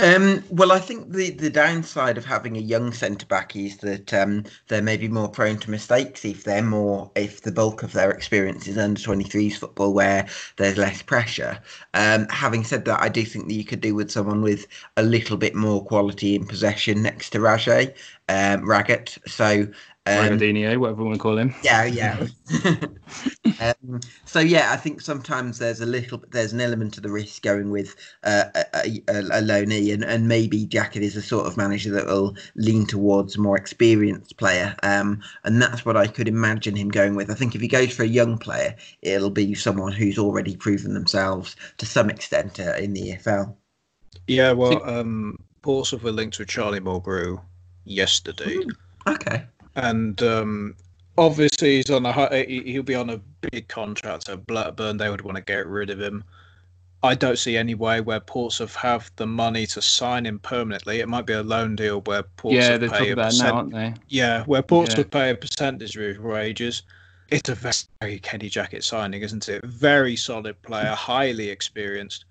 Um, 0.00 0.42
well, 0.50 0.72
I 0.72 0.80
think 0.80 1.12
the, 1.12 1.30
the 1.30 1.50
downside 1.50 2.18
of 2.18 2.24
having 2.24 2.56
a 2.56 2.60
young 2.60 2.92
centre 2.92 3.26
back 3.26 3.54
is 3.54 3.76
that 3.78 4.12
um, 4.12 4.42
they're 4.66 4.82
maybe 4.82 5.06
more 5.06 5.28
prone 5.28 5.58
to 5.58 5.70
mistakes 5.70 6.24
if 6.24 6.42
they're 6.42 6.62
more 6.62 7.12
if 7.14 7.42
the 7.42 7.52
bulk 7.52 7.84
of 7.84 7.92
their 7.92 8.10
experience 8.10 8.66
is 8.66 8.76
under 8.76 9.00
23s 9.00 9.54
football 9.54 9.94
where 9.94 10.26
there's 10.56 10.78
less 10.78 11.00
pressure. 11.00 11.60
Um, 11.94 12.26
having 12.28 12.64
said 12.64 12.84
that, 12.86 13.00
I 13.00 13.08
do 13.08 13.24
think 13.24 13.46
that 13.46 13.54
you 13.54 13.64
could 13.64 13.80
do 13.80 13.94
with 13.94 14.10
someone 14.10 14.42
with 14.42 14.66
a 14.96 15.02
little 15.04 15.36
bit 15.36 15.54
more 15.54 15.84
quality 15.84 16.34
in 16.34 16.44
possession 16.44 17.00
next 17.00 17.30
to 17.30 17.40
Rajay 17.40 17.94
um, 18.28 18.68
Raggett. 18.68 19.18
So 19.26 19.68
um, 20.06 20.38
whatever 20.38 20.96
we 20.96 21.04
want 21.04 21.14
to 21.14 21.18
call 21.18 21.38
him. 21.38 21.54
Yeah, 21.62 21.84
yeah. 21.84 22.26
um, 23.60 24.00
so 24.26 24.38
yeah, 24.38 24.70
I 24.70 24.76
think 24.76 25.00
sometimes 25.00 25.58
there's 25.58 25.80
a 25.80 25.86
little, 25.86 26.22
there's 26.30 26.52
an 26.52 26.60
element 26.60 26.98
of 26.98 27.02
the 27.02 27.10
risk 27.10 27.42
going 27.42 27.70
with 27.70 27.96
uh, 28.22 28.44
a, 28.54 29.02
a, 29.08 29.20
a 29.20 29.40
loanee, 29.40 29.94
and, 29.94 30.04
and 30.04 30.28
maybe 30.28 30.66
Jackett 30.66 31.00
is 31.00 31.16
a 31.16 31.22
sort 31.22 31.46
of 31.46 31.56
manager 31.56 31.90
that 31.92 32.04
will 32.04 32.36
lean 32.54 32.84
towards 32.84 33.36
a 33.36 33.40
more 33.40 33.56
experienced 33.56 34.36
player, 34.36 34.76
um, 34.82 35.22
and 35.44 35.62
that's 35.62 35.86
what 35.86 35.96
I 35.96 36.06
could 36.06 36.28
imagine 36.28 36.76
him 36.76 36.90
going 36.90 37.14
with. 37.14 37.30
I 37.30 37.34
think 37.34 37.54
if 37.54 37.62
he 37.62 37.68
goes 37.68 37.94
for 37.94 38.02
a 38.02 38.08
young 38.08 38.36
player, 38.36 38.76
it'll 39.00 39.30
be 39.30 39.54
someone 39.54 39.92
who's 39.92 40.18
already 40.18 40.54
proven 40.54 40.92
themselves 40.92 41.56
to 41.78 41.86
some 41.86 42.10
extent 42.10 42.60
uh, 42.60 42.74
in 42.74 42.92
the 42.92 43.12
EFL. 43.12 43.54
Yeah, 44.26 44.52
well, 44.52 44.82
um, 44.86 45.38
Portsmouth 45.62 46.02
were 46.02 46.12
linked 46.12 46.38
with 46.38 46.48
Charlie 46.48 46.80
Mulgrew 46.80 47.40
yesterday. 47.84 48.56
Hmm, 48.56 49.10
okay 49.12 49.44
and 49.76 50.22
um, 50.22 50.76
obviously 51.18 51.76
he's 51.76 51.90
on 51.90 52.06
a 52.06 52.44
he'll 52.44 52.82
be 52.82 52.94
on 52.94 53.10
a 53.10 53.20
big 53.50 53.68
contract 53.68 54.28
at 54.28 54.46
Blackburn. 54.46 54.96
They 54.96 55.10
would 55.10 55.22
want 55.22 55.36
to 55.36 55.42
get 55.42 55.66
rid 55.66 55.90
of 55.90 56.00
him. 56.00 56.24
I 57.02 57.14
don't 57.14 57.38
see 57.38 57.58
any 57.58 57.74
way 57.74 58.00
where 58.00 58.20
Portsmouth 58.20 58.74
have 58.76 59.10
the 59.16 59.26
money 59.26 59.66
to 59.66 59.82
sign 59.82 60.24
him 60.24 60.38
permanently. 60.38 61.00
It 61.00 61.08
might 61.08 61.26
be 61.26 61.34
a 61.34 61.42
loan 61.42 61.76
deal 61.76 62.00
where 62.02 62.22
Portsmouth 62.22 62.64
yeah, 62.64 62.78
they're 62.78 62.88
pay 62.88 63.10
a 63.10 63.16
percent- 63.16 63.48
now, 63.48 63.56
aren't 63.56 63.72
they? 63.72 63.94
Yeah, 64.08 64.44
where 64.44 64.62
Portsmouth 64.62 65.08
yeah. 65.12 65.20
pay 65.20 65.30
a 65.30 65.34
percentage 65.34 65.96
of 65.96 66.02
his 66.02 66.18
wages. 66.18 66.82
It's 67.28 67.48
a 67.48 67.54
very 68.00 68.18
Kenny 68.20 68.48
Jackett 68.48 68.84
signing, 68.84 69.22
isn't 69.22 69.48
it? 69.48 69.64
Very 69.64 70.14
solid 70.16 70.60
player, 70.62 70.94
highly 70.94 71.50
experienced 71.50 72.24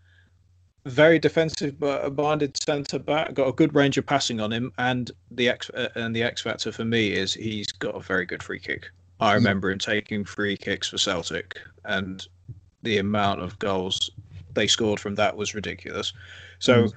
very 0.85 1.17
defensive 1.17 1.79
but 1.79 2.03
a 2.03 2.09
minded 2.09 2.61
centre 2.61 2.99
back. 2.99 3.33
Got 3.33 3.47
a 3.47 3.53
good 3.53 3.73
range 3.73 3.97
of 3.97 4.05
passing 4.05 4.39
on 4.39 4.51
him, 4.51 4.71
and 4.77 5.11
the 5.31 5.49
X 5.49 5.69
uh, 5.71 5.89
and 5.95 6.15
the 6.15 6.23
X 6.23 6.41
factor 6.41 6.71
for 6.71 6.85
me 6.85 7.13
is 7.13 7.33
he's 7.33 7.71
got 7.71 7.95
a 7.95 7.99
very 7.99 8.25
good 8.25 8.43
free 8.43 8.59
kick. 8.59 8.89
I 9.19 9.31
hmm. 9.31 9.35
remember 9.35 9.71
him 9.71 9.79
taking 9.79 10.25
free 10.25 10.57
kicks 10.57 10.89
for 10.89 10.97
Celtic, 10.97 11.59
and 11.85 12.27
the 12.81 12.97
amount 12.97 13.41
of 13.41 13.57
goals 13.59 14.11
they 14.53 14.67
scored 14.67 14.99
from 14.99 15.15
that 15.15 15.35
was 15.35 15.55
ridiculous. 15.55 16.13
So, 16.59 16.83
mm. 16.83 16.93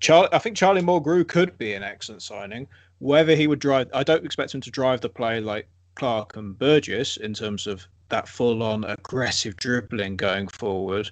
Charlie, 0.00 0.28
I 0.32 0.38
think 0.38 0.56
Charlie 0.56 0.82
Mulgrew 0.82 1.26
could 1.26 1.56
be 1.56 1.72
an 1.72 1.82
excellent 1.82 2.22
signing. 2.22 2.66
Whether 2.98 3.34
he 3.34 3.46
would 3.46 3.60
drive, 3.60 3.88
I 3.94 4.02
don't 4.02 4.24
expect 4.24 4.54
him 4.54 4.60
to 4.62 4.70
drive 4.70 5.00
the 5.00 5.08
play 5.08 5.40
like 5.40 5.68
Clarke 5.94 6.36
and 6.36 6.58
Burgess 6.58 7.16
in 7.16 7.34
terms 7.34 7.66
of 7.66 7.86
that 8.08 8.28
full-on 8.28 8.84
aggressive 8.84 9.56
dribbling 9.56 10.16
going 10.16 10.48
forward. 10.48 11.10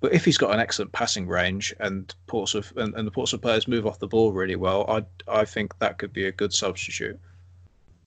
But 0.00 0.12
if 0.12 0.24
he's 0.24 0.38
got 0.38 0.52
an 0.52 0.60
excellent 0.60 0.92
passing 0.92 1.26
range 1.26 1.74
and 1.80 2.14
Portsmouth 2.26 2.72
and, 2.76 2.94
and 2.94 3.06
the 3.06 3.10
Portsmouth 3.10 3.42
players 3.42 3.66
move 3.66 3.86
off 3.86 3.98
the 3.98 4.06
ball 4.06 4.32
really 4.32 4.56
well, 4.56 4.84
I 4.88 5.04
I 5.40 5.44
think 5.44 5.78
that 5.80 5.98
could 5.98 6.12
be 6.12 6.26
a 6.26 6.32
good 6.32 6.52
substitute. 6.52 7.18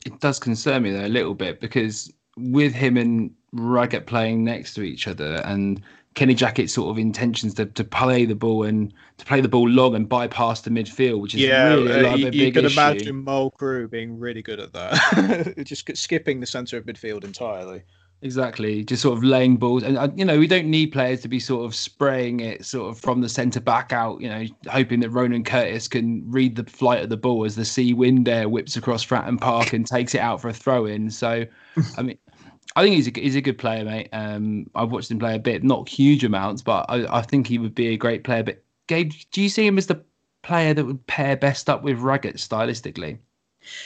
It 0.06 0.20
does 0.20 0.40
concern 0.40 0.84
me 0.84 0.92
though 0.92 1.06
a 1.06 1.08
little 1.08 1.36
bit 1.36 1.60
because 1.60 2.12
with 2.38 2.74
him 2.74 2.98
and 2.98 3.32
Raggett 3.52 4.08
playing 4.08 4.44
next 4.44 4.74
to 4.76 4.82
each 4.82 5.08
other 5.08 5.42
and 5.46 5.82
Kenny 6.14 6.34
Jackett's 6.34 6.74
sort 6.74 6.90
of 6.90 6.98
intentions 6.98 7.54
to, 7.54 7.66
to 7.66 7.84
play 7.84 8.26
the 8.26 8.36
ball 8.36 8.64
and 8.64 8.94
to 9.18 9.26
play 9.26 9.40
the 9.40 9.48
ball 9.48 9.70
long 9.70 9.96
and 9.96 10.10
bypass 10.10 10.62
the 10.62 10.70
midfield, 10.70 11.22
which 11.22 11.36
is 11.36 11.42
yeah, 11.42 11.70
really 11.70 11.92
a, 11.92 12.12
uh, 12.12 12.16
you, 12.16 12.32
you 12.32 12.52
could 12.52 12.66
issue. 12.66 12.80
imagine 12.80 13.26
Mulgrew 13.26 13.90
being 13.90 14.20
really 14.20 14.42
good 14.42 14.60
at 14.60 14.74
that, 14.74 15.54
just 15.66 15.96
skipping 15.96 16.42
the 16.42 16.46
centre 16.46 16.78
of 16.78 16.86
midfield 16.86 17.24
entirely. 17.24 17.84
Exactly, 18.24 18.84
just 18.84 19.02
sort 19.02 19.18
of 19.18 19.24
laying 19.24 19.58
balls, 19.58 19.82
and 19.82 19.98
uh, 19.98 20.08
you 20.16 20.24
know 20.24 20.38
we 20.38 20.46
don't 20.46 20.68
need 20.68 20.92
players 20.92 21.22
to 21.22 21.28
be 21.28 21.40
sort 21.40 21.66
of 21.66 21.74
spraying 21.74 22.40
it 22.40 22.64
sort 22.64 22.92
of 22.92 23.00
from 23.00 23.22
the 23.22 23.30
centre 23.30 23.60
back 23.60 23.92
out. 23.92 24.22
You 24.22 24.30
know, 24.30 24.46
hoping 24.70 25.00
that 25.00 25.10
Ronan 25.10 25.44
Curtis 25.44 25.88
can 25.88 26.24
read 26.30 26.56
the 26.56 26.64
flight 26.66 27.02
of 27.02 27.10
the 27.10 27.18
ball 27.18 27.46
as 27.46 27.56
the 27.56 27.66
sea 27.66 27.96
wind 27.96 28.30
air 28.30 28.48
whips 28.48 28.76
across 28.76 29.04
Fratton 29.04 29.42
Park 29.42 29.74
and 29.74 29.88
takes 29.88 30.14
it 30.14 30.20
out 30.20 30.40
for 30.40 30.50
a 30.50 30.54
throw 30.54 30.86
in. 30.86 31.10
So, 31.10 31.46
I 31.98 32.04
mean, 32.04 32.18
I 32.76 32.84
think 32.84 32.96
he's 32.96 33.08
a 33.08 33.12
he's 33.20 33.36
a 33.36 33.42
good 33.42 33.58
player, 33.58 33.84
mate. 33.84 34.10
Um, 34.14 34.70
I've 34.76 34.92
watched 34.92 35.10
him 35.10 35.18
play 35.18 35.36
a 35.36 35.40
bit, 35.40 35.64
not 35.64 35.90
huge 35.90 36.24
amounts, 36.24 36.62
but 36.62 36.86
I, 36.90 37.18
I 37.18 37.22
think 37.24 37.48
he 37.48 37.58
would 37.58 37.74
be 37.74 37.88
a 37.88 37.98
great 37.98 38.24
player. 38.24 38.44
But 38.44 38.64
Gabe, 38.86 39.12
do 39.32 39.42
you 39.42 39.50
see 39.50 39.66
him 39.66 39.80
as 39.80 39.88
the 39.88 40.04
player 40.44 40.76
that 40.76 40.86
would 40.86 41.08
pair 41.08 41.36
best 41.36 41.72
up 41.72 41.82
with 41.82 41.98
Raggett 41.98 42.36
stylistically? 42.36 43.18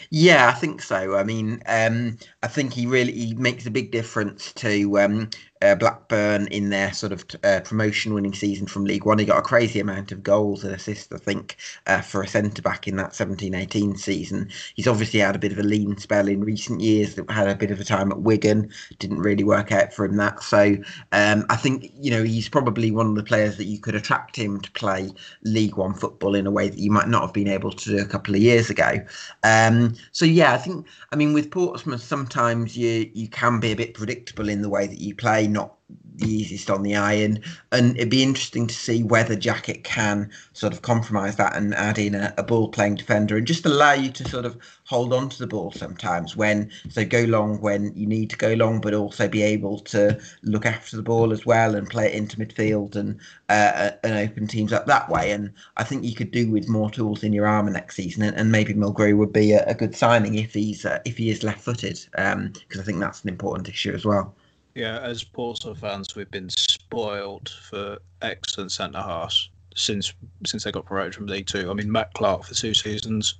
Yeah, 0.09 0.47
I 0.49 0.53
think 0.53 0.81
so. 0.81 1.15
I 1.15 1.23
mean, 1.23 1.61
um, 1.67 2.17
I 2.43 2.47
think 2.47 2.73
he 2.73 2.85
really 2.85 3.11
he 3.11 3.33
makes 3.35 3.65
a 3.65 3.71
big 3.71 3.91
difference 3.91 4.53
to 4.53 4.99
um, 4.99 5.29
uh, 5.61 5.75
Blackburn 5.75 6.47
in 6.47 6.69
their 6.69 6.91
sort 6.93 7.11
of 7.11 7.25
uh, 7.43 7.61
promotion 7.61 8.13
winning 8.13 8.33
season 8.33 8.67
from 8.67 8.85
League 8.85 9.05
One. 9.05 9.19
He 9.19 9.25
got 9.25 9.37
a 9.37 9.43
crazy 9.43 9.79
amount 9.79 10.11
of 10.11 10.23
goals 10.23 10.63
and 10.63 10.73
assists, 10.73 11.11
I 11.11 11.17
think, 11.17 11.57
uh, 11.87 12.01
for 12.01 12.21
a 12.21 12.27
centre 12.27 12.61
back 12.61 12.87
in 12.87 12.95
that 12.97 13.11
17-18 13.11 13.97
season. 13.97 14.49
He's 14.75 14.87
obviously 14.87 15.19
had 15.19 15.35
a 15.35 15.39
bit 15.39 15.51
of 15.51 15.59
a 15.59 15.63
lean 15.63 15.97
spell 15.97 16.27
in 16.27 16.41
recent 16.43 16.81
years. 16.81 17.15
That 17.15 17.29
had 17.29 17.47
a 17.47 17.55
bit 17.55 17.71
of 17.71 17.79
a 17.79 17.85
time 17.85 18.11
at 18.11 18.21
Wigan, 18.21 18.69
didn't 18.99 19.19
really 19.19 19.43
work 19.43 19.71
out 19.71 19.93
for 19.93 20.05
him 20.05 20.17
that. 20.17 20.43
So 20.43 20.75
um, 21.11 21.45
I 21.49 21.55
think 21.55 21.91
you 21.99 22.11
know 22.11 22.23
he's 22.23 22.49
probably 22.49 22.91
one 22.91 23.07
of 23.07 23.15
the 23.15 23.23
players 23.23 23.57
that 23.57 23.65
you 23.65 23.79
could 23.79 23.95
attract 23.95 24.35
him 24.35 24.59
to 24.61 24.71
play 24.71 25.11
League 25.43 25.77
One 25.77 25.93
football 25.93 26.35
in 26.35 26.47
a 26.47 26.51
way 26.51 26.69
that 26.69 26.79
you 26.79 26.91
might 26.91 27.07
not 27.07 27.21
have 27.21 27.33
been 27.33 27.47
able 27.47 27.71
to 27.71 27.89
do 27.89 27.97
a 27.99 28.05
couple 28.05 28.35
of 28.35 28.41
years 28.41 28.69
ago. 28.69 28.99
Um, 29.43 29.95
so 30.11 30.25
yeah, 30.25 30.53
I 30.53 30.57
think 30.57 30.85
I 31.11 31.15
mean 31.15 31.33
with 31.33 31.51
Portsmouth 31.51 32.01
sometimes 32.01 32.77
you 32.77 33.09
you 33.13 33.27
can 33.27 33.59
be 33.59 33.71
a 33.71 33.75
bit 33.75 33.93
predictable 33.93 34.49
in 34.49 34.61
the 34.61 34.69
way 34.69 34.87
that 34.87 34.99
you 34.99 35.15
play, 35.15 35.44
not 35.47 35.75
the 36.17 36.27
easiest 36.27 36.69
on 36.69 36.83
the 36.83 36.95
eye 36.95 37.13
and 37.13 37.41
it'd 37.71 38.09
be 38.09 38.23
interesting 38.23 38.67
to 38.67 38.73
see 38.73 39.03
whether 39.03 39.35
Jackett 39.35 39.83
can 39.83 40.29
sort 40.53 40.73
of 40.73 40.81
compromise 40.81 41.35
that 41.35 41.55
and 41.55 41.73
add 41.75 41.97
in 41.97 42.15
a, 42.15 42.33
a 42.37 42.43
ball 42.43 42.69
playing 42.69 42.95
defender 42.95 43.37
and 43.37 43.45
just 43.45 43.65
allow 43.65 43.91
you 43.93 44.09
to 44.11 44.27
sort 44.29 44.45
of 44.45 44.57
hold 44.85 45.13
on 45.13 45.27
to 45.29 45.39
the 45.39 45.47
ball 45.47 45.71
sometimes 45.71 46.35
when 46.35 46.71
so 46.89 47.03
go 47.03 47.23
long 47.23 47.59
when 47.59 47.93
you 47.95 48.07
need 48.07 48.29
to 48.29 48.37
go 48.37 48.53
long 48.53 48.79
but 48.79 48.93
also 48.93 49.27
be 49.27 49.41
able 49.41 49.79
to 49.79 50.19
look 50.43 50.65
after 50.65 50.95
the 50.95 51.03
ball 51.03 51.33
as 51.33 51.45
well 51.45 51.75
and 51.75 51.89
play 51.89 52.07
it 52.07 52.13
into 52.13 52.37
midfield 52.37 52.95
and 52.95 53.19
uh, 53.49 53.91
and 54.03 54.13
open 54.17 54.47
teams 54.47 54.71
up 54.71 54.85
that 54.85 55.09
way 55.09 55.31
and 55.31 55.51
I 55.77 55.83
think 55.83 56.03
you 56.03 56.15
could 56.15 56.31
do 56.31 56.49
with 56.49 56.69
more 56.69 56.89
tools 56.89 57.23
in 57.23 57.33
your 57.33 57.45
armour 57.47 57.71
next 57.71 57.95
season 57.95 58.23
and, 58.23 58.35
and 58.37 58.51
maybe 58.51 58.73
Mulgrew 58.73 59.17
would 59.17 59.33
be 59.33 59.51
a, 59.51 59.65
a 59.65 59.73
good 59.73 59.95
signing 59.95 60.35
if 60.35 60.53
he's 60.53 60.85
uh, 60.85 60.99
if 61.05 61.17
he 61.17 61.29
is 61.29 61.43
left 61.43 61.61
footed 61.61 61.99
because 62.11 62.33
um, 62.33 62.53
I 62.79 62.83
think 62.83 62.99
that's 62.99 63.23
an 63.23 63.29
important 63.29 63.67
issue 63.67 63.93
as 63.93 64.05
well. 64.05 64.33
Yeah, 64.75 64.99
as 64.99 65.23
Portsmouth 65.23 65.79
fans, 65.79 66.17
we've 66.17 66.29
been 66.29 66.49
spoiled 66.49 67.47
for 67.47 67.97
excellent 68.21 68.73
centre 68.73 69.01
halves 69.01 69.49
since 69.73 70.13
since 70.45 70.65
they 70.65 70.71
got 70.71 70.85
promoted 70.85 71.15
from 71.15 71.27
League 71.27 71.47
Two. 71.47 71.71
I 71.71 71.73
mean, 71.73 71.89
Matt 71.89 72.13
Clarke 72.13 72.43
for 72.43 72.53
two 72.53 72.73
seasons. 72.73 73.35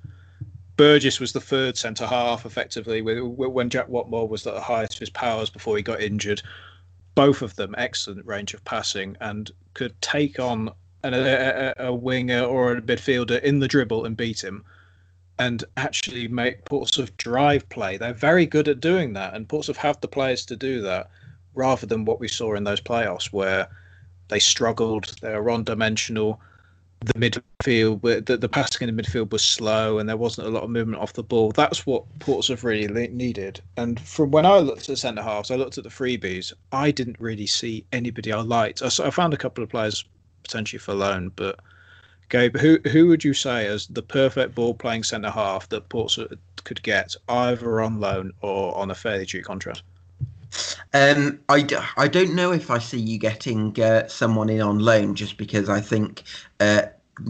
Burgess 0.78 1.20
was 1.20 1.34
the 1.34 1.42
third 1.42 1.78
centre 1.78 2.08
half, 2.08 2.46
effectively, 2.46 3.02
when 3.02 3.70
Jack 3.70 3.88
Whatmough 3.88 4.30
was 4.30 4.48
at 4.48 4.54
the 4.54 4.62
highest 4.62 4.94
of 4.94 5.00
his 5.02 5.10
powers 5.10 5.50
before 5.50 5.76
he 5.76 5.84
got 5.84 6.02
injured. 6.02 6.42
Both 7.16 7.42
of 7.42 7.56
them 7.56 7.76
excellent 7.78 8.26
range 8.26 8.54
of 8.54 8.64
passing 8.64 9.18
and 9.20 9.52
could 9.74 10.02
take 10.02 10.40
on 10.40 10.70
an, 11.04 11.14
a, 11.14 11.74
a 11.80 11.94
winger 11.94 12.44
or 12.44 12.74
a 12.74 12.82
midfielder 12.82 13.42
in 13.42 13.60
the 13.60 13.68
dribble 13.68 14.06
and 14.06 14.18
beat 14.18 14.44
him 14.44 14.64
and 15.38 15.64
actually 15.76 16.30
make 16.30 16.66
Portsmouth 16.66 17.16
drive 17.18 17.68
play. 17.70 17.98
They're 17.98 18.14
very 18.14 18.46
good 18.46 18.70
at 18.70 18.80
doing 18.80 19.14
that, 19.14 19.34
and 19.34 19.48
Portsmouth 19.48 19.78
have 19.78 20.00
the 20.00 20.08
players 20.08 20.46
to 20.48 20.56
do 20.56 20.82
that 20.82 21.10
rather 21.56 21.86
than 21.86 22.06
what 22.06 22.20
we 22.20 22.28
saw 22.28 22.56
in 22.56 22.64
those 22.64 22.82
playoffs 22.82 23.28
where 23.28 23.68
they 24.28 24.40
struggled, 24.40 25.16
they 25.22 25.34
were 25.34 25.44
one 25.44 25.64
dimensional. 25.64 26.40
The 27.02 27.14
midfield, 27.14 28.26
the, 28.26 28.38
the 28.38 28.50
passing 28.50 28.88
in 28.88 28.96
the 28.96 29.04
midfield 29.04 29.32
was 29.32 29.44
slow, 29.44 30.00
and 30.00 30.10
there 30.10 30.18
wasn't 30.18 30.48
a 30.48 30.52
lot 30.52 30.64
of 30.64 30.70
movement 30.70 31.02
off 31.02 31.14
the 31.14 31.24
ball. 31.24 31.52
That's 31.52 31.86
what 31.86 32.04
Portsmouth 32.20 32.64
really 32.64 32.88
needed. 33.10 33.62
And 33.78 34.00
from 34.00 34.32
when 34.32 34.46
I 34.46 34.58
looked 34.58 34.82
at 34.82 34.88
the 34.88 34.98
centre 34.98 35.22
halves, 35.22 35.52
I 35.52 35.56
looked 35.56 35.78
at 35.78 35.84
the 35.84 35.90
freebies. 35.90 36.54
I 36.72 36.92
didn't 36.92 37.20
really 37.20 37.48
see 37.48 37.86
anybody 37.92 38.32
I 38.32 38.42
liked. 38.42 38.82
I, 38.82 38.88
I 39.06 39.10
found 39.12 39.34
a 39.34 39.38
couple 39.38 39.64
of 39.64 39.70
players 39.70 40.06
potentially 40.44 40.80
for 40.80 40.94
loan, 40.94 41.32
but 41.36 41.60
Gabe, 42.30 42.58
who 42.58 42.80
who 42.90 43.08
would 43.08 43.24
you 43.24 43.34
say 43.34 43.68
as 43.68 43.86
the 43.88 44.02
perfect 44.02 44.56
ball 44.56 44.74
playing 44.74 45.04
centre 45.04 45.30
half 45.30 45.70
that 45.70 45.90
Portsmouth 45.90 46.34
could 46.64 46.82
get 46.82 47.16
either 47.30 47.82
on 47.82 48.00
loan 48.00 48.34
or 48.42 48.76
on 48.76 48.90
a 48.90 48.96
fairly 48.96 49.28
cheap 49.28 49.44
contract? 49.46 49.84
Um, 50.94 51.40
I, 51.50 51.62
d- 51.62 51.78
I 51.98 52.08
don't 52.08 52.36
know 52.36 52.52
if 52.52 52.72
I 52.72 52.80
see 52.80 53.00
you 53.00 53.18
getting 53.20 53.80
uh, 53.82 54.08
someone 54.08 54.50
in 54.50 54.62
on 54.62 54.80
loan 54.80 55.16
just 55.16 55.38
because 55.38 55.70
I 55.70 55.82
think 55.82 56.24
uh, 56.60 56.84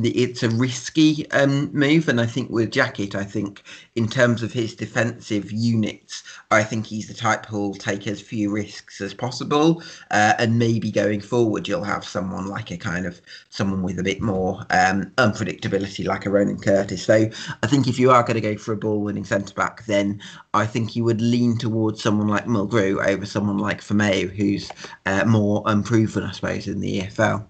it's 0.03 0.43
a 0.43 0.49
risky 0.49 1.29
um, 1.31 1.71
move, 1.73 2.09
and 2.09 2.19
I 2.19 2.25
think 2.25 2.49
with 2.49 2.71
Jackett, 2.71 3.15
I 3.15 3.23
think 3.23 3.63
in 3.95 4.07
terms 4.07 4.41
of 4.41 4.51
his 4.51 4.75
defensive 4.75 5.51
units, 5.51 6.23
I 6.51 6.63
think 6.63 6.85
he's 6.85 7.07
the 7.07 7.13
type 7.13 7.45
who'll 7.45 7.75
take 7.75 8.07
as 8.07 8.21
few 8.21 8.51
risks 8.51 8.99
as 9.01 9.13
possible, 9.13 9.83
uh, 10.11 10.33
and 10.39 10.57
maybe 10.57 10.91
going 10.91 11.21
forward, 11.21 11.67
you'll 11.67 11.83
have 11.83 12.03
someone 12.03 12.47
like 12.47 12.71
a 12.71 12.77
kind 12.77 13.05
of 13.05 13.21
someone 13.49 13.83
with 13.83 13.99
a 13.99 14.03
bit 14.03 14.21
more 14.21 14.65
um, 14.71 15.11
unpredictability, 15.17 16.05
like 16.05 16.25
a 16.25 16.29
Ronan 16.29 16.59
Curtis. 16.59 17.03
So 17.03 17.29
I 17.61 17.67
think 17.67 17.87
if 17.87 17.99
you 17.99 18.11
are 18.11 18.23
going 18.23 18.35
to 18.35 18.41
go 18.41 18.57
for 18.57 18.73
a 18.73 18.77
ball-winning 18.77 19.25
centre 19.25 19.53
back, 19.53 19.85
then 19.85 20.21
I 20.53 20.65
think 20.65 20.95
you 20.95 21.03
would 21.03 21.21
lean 21.21 21.57
towards 21.57 22.01
someone 22.01 22.27
like 22.27 22.45
Mulgrew 22.45 23.05
over 23.05 23.25
someone 23.25 23.59
like 23.59 23.81
Famewo, 23.81 24.29
who's 24.29 24.71
uh, 25.05 25.25
more 25.25 25.61
unproven, 25.65 26.23
I 26.23 26.31
suppose, 26.31 26.67
in 26.67 26.79
the 26.79 27.01
EFL. 27.01 27.45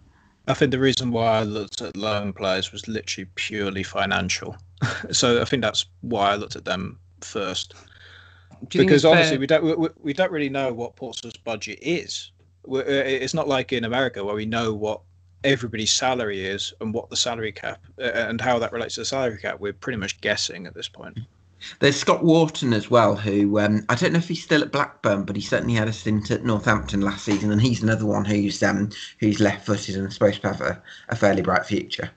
I 0.47 0.53
think 0.53 0.71
the 0.71 0.79
reason 0.79 1.11
why 1.11 1.39
I 1.39 1.43
looked 1.43 1.81
at 1.81 1.97
loan 1.97 2.33
players 2.33 2.71
was 2.71 2.87
literally 2.87 3.29
purely 3.35 3.83
financial. 3.83 4.55
so 5.11 5.41
I 5.41 5.45
think 5.45 5.63
that's 5.63 5.85
why 6.01 6.31
I 6.31 6.35
looked 6.35 6.55
at 6.55 6.65
them 6.65 6.99
first. 7.21 7.73
Because 8.69 9.05
obviously 9.05 9.37
we 9.37 9.47
don't 9.47 9.63
we, 9.63 9.89
we, 9.99 10.13
don't 10.13 10.31
really 10.31 10.49
know 10.49 10.71
what 10.71 10.95
Portsmouth's 10.95 11.37
budget 11.37 11.79
is. 11.81 12.31
Uh, 12.71 12.83
it's 12.85 13.33
not 13.33 13.47
like 13.47 13.73
in 13.73 13.83
America 13.83 14.23
where 14.23 14.35
we 14.35 14.45
know 14.45 14.73
what 14.73 15.01
everybody's 15.43 15.91
salary 15.91 16.45
is 16.45 16.73
and 16.81 16.93
what 16.93 17.09
the 17.09 17.15
salary 17.15 17.51
cap 17.51 17.83
uh, 17.99 18.03
and 18.03 18.41
how 18.41 18.57
that 18.57 18.71
relates 18.71 18.95
to 18.95 19.01
the 19.01 19.05
salary 19.05 19.37
cap. 19.37 19.59
We're 19.59 19.73
pretty 19.73 19.97
much 19.97 20.19
guessing 20.21 20.65
at 20.65 20.73
this 20.73 20.87
point. 20.87 21.19
There's 21.79 21.95
Scott 21.95 22.23
Wharton 22.23 22.73
as 22.73 22.91
well, 22.91 23.15
who 23.15 23.59
um, 23.59 23.85
I 23.89 23.95
don't 23.95 24.13
know 24.13 24.19
if 24.19 24.27
he's 24.27 24.43
still 24.43 24.61
at 24.61 24.71
Blackburn, 24.71 25.23
but 25.23 25.35
he 25.35 25.41
certainly 25.41 25.73
had 25.73 25.87
a 25.87 25.93
stint 25.93 26.29
at 26.31 26.43
Northampton 26.43 27.01
last 27.01 27.25
season, 27.25 27.51
and 27.51 27.61
he's 27.61 27.81
another 27.81 28.05
one 28.05 28.25
who's 28.25 28.61
um, 28.61 28.89
who's 29.19 29.39
left-footed 29.39 29.95
and 29.95 30.11
supposed 30.11 30.41
to 30.41 30.47
have 30.47 30.61
a, 30.61 30.81
a 31.09 31.15
fairly 31.15 31.41
bright 31.41 31.65
future. 31.65 32.09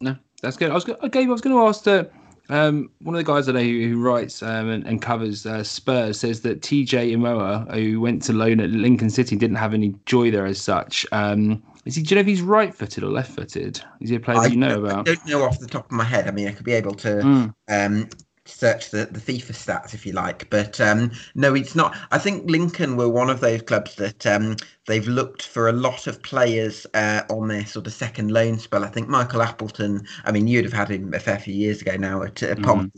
No, 0.00 0.16
that's 0.42 0.56
good. 0.56 0.70
I 0.70 0.74
was 0.74 0.84
Gabe, 0.84 1.28
I 1.28 1.32
was 1.32 1.40
going 1.40 1.56
to 1.56 1.66
ask 1.66 1.86
uh, 1.86 2.04
um, 2.48 2.90
one 3.00 3.14
of 3.14 3.18
the 3.18 3.24
guys 3.24 3.48
I 3.48 3.52
know 3.52 3.60
who, 3.60 3.88
who 3.88 4.00
writes 4.00 4.42
um, 4.42 4.70
and, 4.70 4.86
and, 4.86 5.02
covers 5.02 5.46
uh, 5.46 5.64
Spurs 5.64 6.20
says 6.20 6.42
that 6.42 6.60
TJ 6.60 7.12
Eyoma, 7.12 7.72
who 7.74 8.00
went 8.00 8.22
to 8.22 8.32
loan 8.32 8.60
at 8.60 8.70
Lincoln 8.70 9.10
City, 9.10 9.36
didn't 9.36 9.56
have 9.56 9.74
any 9.74 9.94
joy 10.06 10.30
there 10.30 10.46
as 10.46 10.60
such. 10.60 11.04
Um, 11.12 11.62
is 11.86 11.94
he? 11.94 12.02
Do 12.02 12.14
you 12.14 12.16
know 12.16 12.20
if 12.20 12.26
he's 12.26 12.42
right-footed 12.42 13.02
or 13.02 13.10
left-footed? 13.10 13.80
Is 14.00 14.10
he 14.10 14.16
a 14.16 14.20
player 14.20 14.38
I, 14.38 14.42
that 14.44 14.52
you 14.52 14.58
know 14.58 14.84
about? 14.84 15.08
I 15.08 15.14
don't 15.14 15.26
know 15.26 15.44
off 15.44 15.60
the 15.60 15.66
top 15.66 15.86
of 15.86 15.92
my 15.92 16.04
head. 16.04 16.28
I 16.28 16.32
mean, 16.32 16.48
I 16.48 16.52
could 16.52 16.64
be 16.64 16.72
able 16.72 16.94
to 16.94 17.08
mm. 17.08 17.54
um, 17.68 18.08
search 18.44 18.90
the, 18.90 19.06
the 19.06 19.20
FIFA 19.20 19.52
stats 19.52 19.94
if 19.94 20.04
you 20.04 20.12
like. 20.12 20.50
But 20.50 20.80
um, 20.80 21.12
no, 21.34 21.54
it's 21.54 21.74
not. 21.74 21.96
I 22.10 22.18
think 22.18 22.50
Lincoln 22.50 22.96
were 22.96 23.08
one 23.08 23.30
of 23.30 23.40
those 23.40 23.62
clubs 23.62 23.94
that 23.96 24.26
um, 24.26 24.56
they've 24.86 25.06
looked 25.06 25.42
for 25.42 25.68
a 25.68 25.72
lot 25.72 26.06
of 26.06 26.22
players 26.22 26.86
uh, 26.94 27.22
on 27.30 27.48
their 27.48 27.66
sort 27.66 27.86
of 27.86 27.92
second 27.92 28.32
loan 28.32 28.58
spell. 28.58 28.84
I 28.84 28.88
think 28.88 29.08
Michael 29.08 29.42
Appleton, 29.42 30.06
I 30.24 30.32
mean, 30.32 30.48
you'd 30.48 30.64
have 30.64 30.72
had 30.72 30.90
him 30.90 31.14
a 31.14 31.20
fair 31.20 31.38
few 31.38 31.54
years 31.54 31.80
ago 31.82 31.96
now 31.96 32.22
at 32.22 32.42
uh, 32.42 32.54
mm 32.56 32.90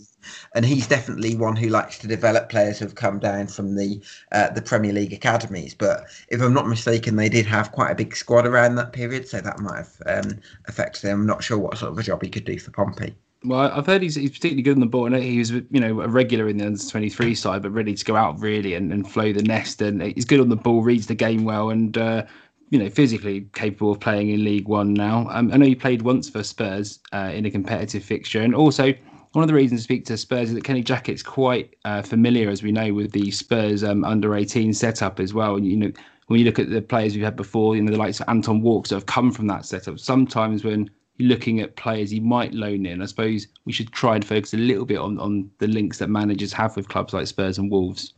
and 0.55 0.65
he's 0.65 0.87
definitely 0.87 1.37
one 1.37 1.57
who 1.57 1.69
likes 1.69 1.99
to 1.99 2.07
develop 2.07 2.49
players 2.49 2.79
who've 2.79 2.95
come 2.95 3.19
down 3.19 3.47
from 3.47 3.77
the 3.77 4.01
uh, 4.33 4.51
the 4.51 4.63
Premier 4.63 4.93
League 4.93 5.13
academies. 5.13 5.75
But 5.75 6.05
if 6.29 6.41
I'm 6.41 6.55
not 6.55 6.69
mistaken, 6.69 7.17
they 7.17 7.29
did 7.29 7.47
have 7.47 7.73
quite 7.73 7.91
a 7.91 7.95
big 7.95 8.17
squad 8.17 8.47
around 8.47 8.77
that 8.77 8.93
period, 8.93 9.29
so 9.29 9.41
that 9.41 9.59
might 9.61 9.77
have 9.77 10.03
um, 10.07 10.39
affected 10.67 11.03
them. 11.03 11.21
I'm 11.21 11.27
not 11.27 11.43
sure 11.43 11.59
what 11.59 11.79
sort 11.79 11.93
of 11.93 11.99
a 11.99 12.03
job 12.03 12.23
he 12.23 12.29
could 12.29 12.45
do 12.45 12.59
for 12.59 12.71
Pompey. 12.71 13.15
Well, 13.45 13.71
I've 13.73 13.87
heard 13.87 14.03
he's, 14.03 14.17
he's 14.17 14.31
particularly 14.31 14.63
good 14.63 14.75
on 14.75 14.81
the 14.81 14.87
ball. 14.87 15.07
and 15.07 15.15
he 15.15 15.39
was, 15.39 15.53
you 15.53 15.65
know, 15.71 16.01
a 16.01 16.09
regular 16.09 16.49
in 16.49 16.59
the 16.59 16.67
under 16.67 16.85
twenty 16.85 17.09
three 17.09 17.37
side, 17.37 17.63
but 17.63 17.71
ready 17.71 17.95
to 17.95 18.05
go 18.05 18.17
out 18.17 18.41
really 18.41 18.75
and, 18.75 18.93
and 18.93 19.09
flow 19.09 19.33
the 19.33 19.43
nest. 19.43 19.81
And 19.81 20.03
he's 20.03 20.25
good 20.25 20.41
on 20.41 20.49
the 20.49 20.57
ball, 20.57 20.83
reads 20.83 21.07
the 21.07 21.15
game 21.15 21.45
well, 21.45 21.71
and 21.71 21.97
uh, 21.97 22.25
you 22.71 22.79
know, 22.79 22.91
physically 22.91 23.49
capable 23.55 23.93
of 23.93 24.01
playing 24.01 24.31
in 24.31 24.45
League 24.45 24.69
One 24.69 24.93
now. 24.93 25.29
Um, 25.31 25.53
I 25.53 25.57
know 25.57 25.67
he 25.67 25.77
played 25.77 26.03
once 26.03 26.29
for 26.29 26.43
Spurs 26.43 26.99
uh, 27.13 27.31
in 27.33 27.47
a 27.47 27.51
competitive 27.51 28.05
fixture, 28.05 28.43
and 28.43 28.55
also 28.55 28.93
one 29.33 29.43
of 29.43 29.49
the 29.49 29.55
reasons 29.55 29.81
to 29.81 29.85
speak 29.85 30.05
to 30.07 30.17
Spurs 30.17 30.49
is 30.49 30.55
that 30.55 30.65
Kenny 30.65 30.83
Jackett's 30.83 31.23
quite 31.23 31.75
uh, 31.85 32.03
familiar, 32.03 32.49
as 32.49 32.63
we 32.63 32.73
know, 32.73 32.93
with 32.93 33.13
the 33.13 33.31
Spurs 33.31 33.85
um, 33.85 34.05
under 34.05 34.35
18 34.35 34.73
setup 34.73 35.21
as 35.21 35.35
well. 35.35 35.57
And, 35.57 35.67
you 35.67 35.77
know, 35.77 35.93
when 36.29 36.41
you 36.41 36.47
look 36.47 36.59
at 36.59 36.71
the 36.71 36.83
players 36.83 37.15
we've 37.15 37.25
had 37.25 37.37
before, 37.37 37.77
you 37.77 37.83
know, 37.83 37.93
the 37.93 37.99
likes 37.99 38.21
of 38.21 38.29
Anton 38.29 38.63
Walkes 38.63 38.91
that 38.91 38.97
have 38.97 39.07
come 39.07 39.31
from 39.31 39.47
that 39.49 39.67
setup, 39.67 39.99
sometimes 39.99 40.65
when 40.65 40.91
you're 41.17 41.29
looking 41.29 41.61
at 41.61 41.77
players 41.77 42.13
you 42.13 42.21
might 42.21 42.55
loan 42.55 42.87
in, 42.87 43.03
I 43.03 43.07
suppose 43.07 43.49
we 43.65 43.73
should 43.73 43.93
try 43.93 44.15
and 44.15 44.25
focus 44.25 44.55
a 44.55 44.59
little 44.59 44.85
bit 44.85 44.99
on, 44.99 45.19
on 45.19 45.51
the 45.59 45.67
links 45.67 45.99
that 45.99 46.09
managers 46.09 46.53
have 46.53 46.77
with 46.77 46.89
clubs 46.89 47.13
like 47.13 47.27
Spurs 47.27 47.59
and 47.59 47.71
Wolves. 47.71 48.15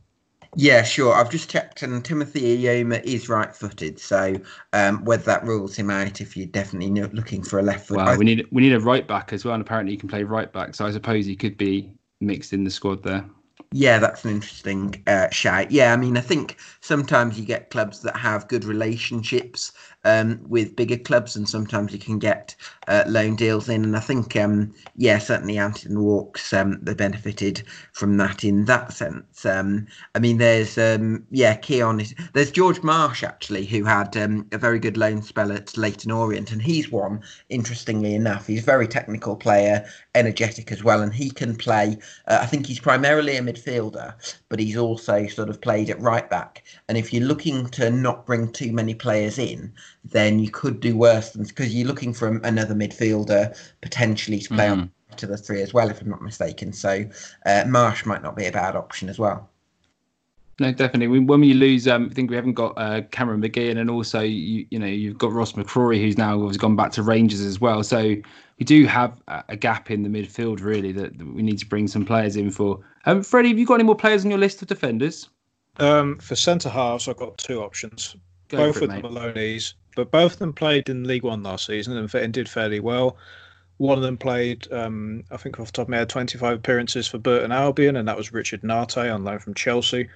Yeah, 0.57 0.83
sure. 0.83 1.15
I've 1.15 1.31
just 1.31 1.49
checked, 1.49 1.83
and 1.83 2.05
Timothy 2.05 2.59
Eyoma 2.59 3.03
is 3.05 3.29
right-footed. 3.29 4.01
So 4.01 4.35
um, 4.73 5.05
whether 5.05 5.23
that 5.25 5.45
rules 5.45 5.77
him 5.77 5.91
out, 5.91 6.21
if 6.21 6.37
you're 6.37 6.47
definitely 6.47 7.03
looking 7.13 7.43
for 7.43 7.61
a 7.61 7.63
left 7.63 7.87
foot, 7.87 7.99
well, 7.99 8.19
we 8.19 8.25
need 8.25 8.47
we 8.51 8.63
need 8.63 8.73
a 8.73 8.81
right 8.81 9.07
back 9.07 9.33
as 9.33 9.45
well, 9.45 9.55
and 9.55 9.61
apparently 9.61 9.93
he 9.93 9.97
can 9.97 10.09
play 10.09 10.25
right 10.25 10.53
back. 10.53 10.75
So 10.75 10.87
I 10.87 10.91
suppose 10.91 11.25
he 11.27 11.37
could 11.37 11.57
be 11.57 11.93
mixed 12.21 12.53
in 12.53 12.65
the 12.65 12.71
squad 12.71 13.03
there. 13.03 13.25
Yeah, 13.73 14.01
that's 14.01 14.25
an 14.25 14.33
interesting 14.33 15.01
uh, 15.07 15.31
shout. 15.31 15.71
Yeah, 15.71 15.93
I 15.93 15.97
mean, 15.97 16.17
I 16.17 16.21
think 16.21 16.57
sometimes 16.81 17.39
you 17.39 17.47
get 17.47 17.71
clubs 17.71 18.03
that 18.03 18.17
have 18.17 18.49
good 18.49 18.65
relationships 18.65 19.71
um, 20.05 20.41
with 20.49 20.75
bigger 20.75 20.97
clubs, 20.97 21.37
and 21.37 21.49
sometimes 21.49 21.93
you 21.93 22.01
can 22.01 22.19
get 22.19 22.57
uh, 22.91 23.05
loan 23.07 23.37
deals 23.37 23.69
in. 23.69 23.85
And 23.85 23.97
I 23.97 24.01
think, 24.01 24.35
um, 24.37 24.75
yeah, 24.97 25.19
certainly 25.19 25.57
Anton 25.57 26.03
Walkes, 26.03 26.53
um, 26.53 26.79
they 26.83 26.93
benefited 26.93 27.63
from 27.93 28.17
that 28.17 28.43
in 28.45 28.65
that 28.65 28.93
sense. 28.93 29.47
Um, 29.47 29.87
I 30.15 30.19
mean, 30.19 30.39
there's, 30.39 30.77
um, 30.77 31.25
yeah, 31.31 31.55
Keon, 31.55 32.01
is, 32.01 32.15
there's 32.35 32.51
George 32.51 32.83
Marsh 32.83 33.23
actually, 33.23 33.65
who 33.65 33.85
had 33.85 34.17
um, 34.17 34.47
a 34.53 34.59
very 34.59 34.81
good 34.81 34.97
loan 34.97 35.23
spell 35.23 35.53
at 35.53 35.77
Leyton 35.77 36.11
Orient, 36.11 36.51
and 36.51 36.61
he's 36.61 36.91
one, 36.91 37.23
interestingly 37.49 38.15
enough. 38.15 38.49
He's 38.49 38.63
a 38.63 38.67
very 38.67 38.89
technical 38.89 39.37
player, 39.37 39.87
energetic 40.17 40.73
as 40.73 40.83
well, 40.83 41.01
and 41.01 41.15
he 41.15 41.31
can 41.31 41.55
play. 41.55 41.97
Uh, 42.27 42.39
I 42.43 42.47
think 42.47 42.67
he's 42.67 42.81
primarily 42.81 43.37
a 43.37 43.41
midfielder, 43.43 44.15
but 44.49 44.59
he's 44.59 44.77
also 44.77 45.29
sort 45.29 45.49
of 45.49 45.61
played 45.61 45.91
at 45.91 46.01
right 46.01 46.29
back. 46.29 46.65
And 46.89 46.99
if 46.99 47.13
you're 47.13 47.25
looking 47.25 47.69
to 47.71 47.91
not 47.91 48.27
bring 48.27 48.51
too 48.51 48.73
many 48.73 48.95
players 48.95 49.39
in, 49.39 49.73
then 50.05 50.39
you 50.39 50.51
could 50.51 50.81
do 50.81 50.97
worse 50.97 51.31
than 51.31 51.45
because 51.45 51.75
you're 51.75 51.87
looking 51.87 52.13
for 52.13 52.39
another 52.39 52.75
midfielder 52.75 53.57
potentially 53.83 54.41
to 54.41 54.55
play 54.55 54.67
mm. 54.67 54.73
on 54.73 54.93
to 55.17 55.27
the 55.27 55.37
three 55.37 55.61
as 55.63 55.75
well, 55.75 55.91
if 55.91 56.01
I'm 56.01 56.09
not 56.09 56.23
mistaken. 56.23 56.73
So 56.73 57.05
uh, 57.47 57.65
Marsh 57.67 58.07
might 58.07 58.23
not 58.23 58.37
be 58.37 58.47
a 58.47 58.53
bad 58.53 58.77
option 58.77 59.09
as 59.09 59.19
well. 59.19 59.49
No, 60.59 60.71
definitely. 60.73 61.19
When 61.19 61.41
we 61.41 61.55
lose, 61.55 61.89
um, 61.89 62.09
I 62.11 62.15
think 62.15 62.29
we 62.29 62.37
haven't 62.37 62.53
got 62.53 62.75
uh, 62.77 63.01
Cameron 63.13 63.41
McGee, 63.41 63.75
and 63.75 63.91
also 63.91 64.21
you, 64.21 64.67
you 64.71 64.79
know 64.79 64.87
you've 64.87 65.17
got 65.17 65.33
Ross 65.33 65.53
McCrorie, 65.53 65.99
who's 65.99 66.19
now 66.19 66.47
has 66.47 66.59
gone 66.59 66.77
back 66.77 66.93
to 66.93 67.03
Rangers 67.03 67.41
as 67.41 67.63
well. 67.63 67.83
So 67.83 68.15
we 68.59 68.65
do 68.67 68.85
have 68.85 69.23
a 69.49 69.57
gap 69.57 69.91
in 69.91 70.03
the 70.03 70.11
midfield 70.11 70.61
really 70.61 70.93
that, 70.93 71.17
that 71.17 71.35
we 71.35 71.41
need 71.41 71.59
to 71.61 71.67
bring 71.67 71.89
some 71.89 72.05
players 72.05 72.37
in 72.37 72.51
for. 72.51 72.79
Um, 73.07 73.23
Freddie, 73.23 73.49
have 73.49 73.59
you 73.59 73.65
got 73.65 73.77
any 73.77 73.85
more 73.85 73.97
players 73.97 74.23
on 74.23 74.31
your 74.31 74.39
list 74.39 74.61
of 74.61 74.69
defenders? 74.69 75.31
Um, 75.79 76.19
for 76.19 76.37
centre 76.37 76.69
halves, 76.69 77.09
I've 77.09 77.17
got 77.17 77.39
two 77.39 77.63
options. 77.63 78.15
Go 78.49 78.59
both 78.59 78.83
with 78.83 78.91
Maloney's 78.91 79.75
but 80.01 80.11
both 80.11 80.33
of 80.35 80.39
them 80.39 80.55
played 80.55 80.89
in 80.89 81.05
League 81.05 81.25
One 81.25 81.43
last 81.43 81.67
season 81.67 81.97
and 81.97 82.33
did 82.33 82.49
fairly 82.49 82.81
well. 82.81 83.19
One 83.77 83.99
of 83.99 84.03
them 84.03 84.17
played, 84.17 84.71
um, 84.73 85.25
I 85.31 85.37
think 85.37 85.61
off 85.61 85.67
the 85.67 85.73
top 85.73 85.85
of 85.85 85.89
my 85.91 85.99
head, 85.99 86.09
25 86.09 86.57
appearances 86.57 87.07
for 87.07 87.19
Burton 87.19 87.53
Albion, 87.53 87.97
and 87.97 88.09
that 88.09 88.17
was 88.17 88.33
Richard 88.33 88.63
Nartey 88.63 89.15
on 89.15 89.25
loan 89.25 89.39
from 89.41 89.53
Chelsea. 89.53 90.09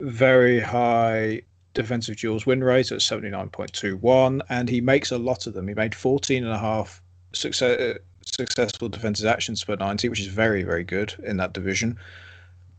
Very 0.00 0.60
high 0.60 1.42
defensive 1.72 2.18
duels 2.18 2.44
win 2.44 2.62
rate 2.62 2.92
at 2.92 2.98
79.21, 2.98 4.42
and 4.50 4.68
he 4.68 4.82
makes 4.82 5.10
a 5.10 5.18
lot 5.18 5.46
of 5.46 5.54
them. 5.54 5.68
He 5.68 5.74
made 5.74 5.94
14 5.94 6.44
and 6.44 6.52
a 6.52 6.58
half 6.58 7.02
success, 7.32 7.80
uh, 7.80 7.98
successful 8.24 8.90
defensive 8.90 9.26
actions 9.26 9.64
per 9.64 9.76
90, 9.76 10.10
which 10.10 10.20
is 10.20 10.26
very, 10.26 10.62
very 10.62 10.84
good 10.84 11.14
in 11.24 11.38
that 11.38 11.54
division. 11.54 11.98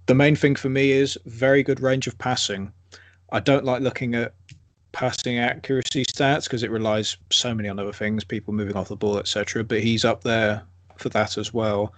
The 0.05 0.15
main 0.15 0.35
thing 0.35 0.55
for 0.55 0.69
me 0.69 0.91
is 0.91 1.17
very 1.25 1.63
good 1.63 1.79
range 1.79 2.05
of 2.05 2.17
passing. 2.19 2.71
I 3.31 3.39
don't 3.39 3.65
like 3.65 3.81
looking 3.81 4.13
at 4.13 4.33
passing 4.93 5.39
accuracy 5.39 6.05
stats 6.05 6.45
because 6.45 6.63
it 6.63 6.71
relies 6.71 7.17
so 7.31 7.53
many 7.53 7.67
on 7.67 7.79
other 7.79 7.91
things, 7.91 8.23
people 8.23 8.53
moving 8.53 8.77
off 8.77 8.87
the 8.87 8.95
ball, 8.95 9.17
etc. 9.17 9.63
But 9.63 9.81
he's 9.81 10.05
up 10.05 10.23
there 10.23 10.63
for 10.95 11.09
that 11.09 11.37
as 11.37 11.53
well. 11.53 11.93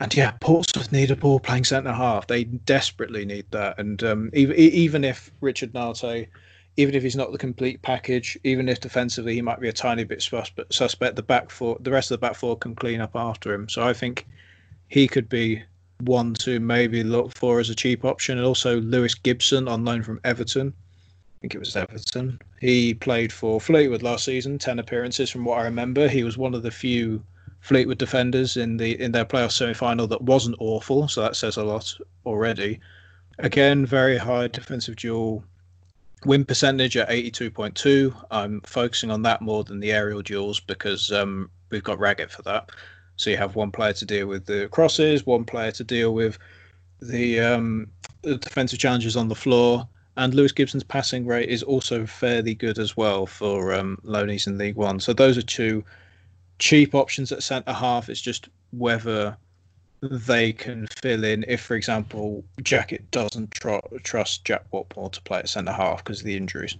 And 0.00 0.14
yeah, 0.14 0.32
Portsmouth 0.40 0.92
need 0.92 1.12
a 1.12 1.16
ball 1.16 1.40
playing 1.40 1.64
centre 1.64 1.92
half. 1.92 2.26
They 2.26 2.44
desperately 2.44 3.24
need 3.24 3.46
that. 3.52 3.78
And 3.78 4.02
um, 4.02 4.30
even 4.34 4.56
even 4.56 5.04
if 5.04 5.30
Richard 5.40 5.72
Nartey, 5.72 6.26
even 6.76 6.94
if 6.94 7.02
he's 7.02 7.16
not 7.16 7.30
the 7.30 7.38
complete 7.38 7.80
package, 7.82 8.36
even 8.44 8.68
if 8.68 8.80
defensively 8.80 9.34
he 9.34 9.42
might 9.42 9.60
be 9.60 9.68
a 9.68 9.72
tiny 9.72 10.04
bit 10.04 10.20
suspect, 10.20 10.74
suspect 10.74 11.16
the 11.16 11.22
back 11.22 11.50
four, 11.50 11.76
the 11.80 11.90
rest 11.90 12.10
of 12.10 12.20
the 12.20 12.26
back 12.26 12.34
four 12.34 12.58
can 12.58 12.74
clean 12.74 13.00
up 13.00 13.14
after 13.14 13.54
him. 13.54 13.68
So 13.68 13.82
I 13.82 13.92
think 13.92 14.26
he 14.88 15.06
could 15.06 15.28
be 15.28 15.62
one 16.00 16.34
to 16.34 16.58
maybe 16.58 17.04
look 17.04 17.32
for 17.36 17.60
as 17.60 17.70
a 17.70 17.74
cheap 17.74 18.04
option. 18.04 18.38
And 18.38 18.46
also 18.46 18.80
Lewis 18.80 19.14
Gibson 19.14 19.68
on 19.68 19.84
loan 19.84 20.02
from 20.02 20.20
Everton 20.24 20.74
think 21.42 21.56
it 21.56 21.58
was 21.58 21.76
Everton. 21.76 22.40
He 22.60 22.94
played 22.94 23.32
for 23.32 23.60
Fleetwood 23.60 24.02
last 24.02 24.24
season, 24.24 24.58
ten 24.58 24.78
appearances 24.78 25.28
from 25.28 25.44
what 25.44 25.58
I 25.58 25.64
remember. 25.64 26.08
He 26.08 26.22
was 26.22 26.38
one 26.38 26.54
of 26.54 26.62
the 26.62 26.70
few 26.70 27.22
Fleetwood 27.60 27.98
defenders 27.98 28.56
in 28.56 28.76
the 28.76 28.98
in 29.00 29.10
their 29.10 29.24
playoff 29.24 29.50
semi 29.50 29.74
final 29.74 30.06
that 30.06 30.22
wasn't 30.22 30.56
awful, 30.60 31.08
so 31.08 31.20
that 31.20 31.34
says 31.34 31.56
a 31.56 31.64
lot 31.64 31.92
already. 32.24 32.78
Again, 33.40 33.84
very 33.84 34.16
high 34.16 34.46
defensive 34.46 34.94
duel 34.94 35.42
win 36.24 36.44
percentage 36.44 36.96
at 36.96 37.08
82.2. 37.08 38.14
I'm 38.30 38.60
focusing 38.60 39.10
on 39.10 39.22
that 39.22 39.42
more 39.42 39.64
than 39.64 39.80
the 39.80 39.90
aerial 39.90 40.22
duels 40.22 40.60
because 40.60 41.10
um, 41.10 41.50
we've 41.70 41.82
got 41.82 41.98
Raggett 41.98 42.30
for 42.30 42.42
that. 42.42 42.70
So 43.16 43.30
you 43.30 43.36
have 43.36 43.56
one 43.56 43.72
player 43.72 43.94
to 43.94 44.04
deal 44.04 44.28
with 44.28 44.46
the 44.46 44.68
crosses, 44.70 45.26
one 45.26 45.44
player 45.44 45.72
to 45.72 45.82
deal 45.82 46.14
with 46.14 46.38
the, 47.00 47.40
um, 47.40 47.88
the 48.22 48.36
defensive 48.36 48.78
challenges 48.78 49.16
on 49.16 49.26
the 49.26 49.34
floor, 49.34 49.88
and 50.16 50.34
Lewis 50.34 50.52
Gibson's 50.52 50.84
passing 50.84 51.26
rate 51.26 51.48
is 51.48 51.62
also 51.62 52.06
fairly 52.06 52.54
good 52.54 52.78
as 52.78 52.96
well 52.96 53.26
for 53.26 53.72
um, 53.72 53.98
loanies 54.04 54.46
in 54.46 54.58
League 54.58 54.76
One. 54.76 55.00
So 55.00 55.12
those 55.12 55.38
are 55.38 55.42
two 55.42 55.84
cheap 56.58 56.94
options 56.94 57.32
at 57.32 57.42
centre 57.42 57.72
half. 57.72 58.08
It's 58.08 58.20
just 58.20 58.48
whether 58.70 59.36
they 60.02 60.52
can 60.52 60.86
fill 61.00 61.24
in 61.24 61.44
if, 61.48 61.60
for 61.60 61.76
example, 61.76 62.44
Jackett 62.60 63.10
doesn't 63.10 63.52
tr- 63.52 63.78
trust 64.02 64.44
Jack 64.44 64.64
Whatmough 64.72 65.12
to 65.12 65.22
play 65.22 65.38
at 65.38 65.48
centre 65.48 65.72
half 65.72 66.04
because 66.04 66.20
of 66.20 66.26
the 66.26 66.36
injuries. 66.36 66.76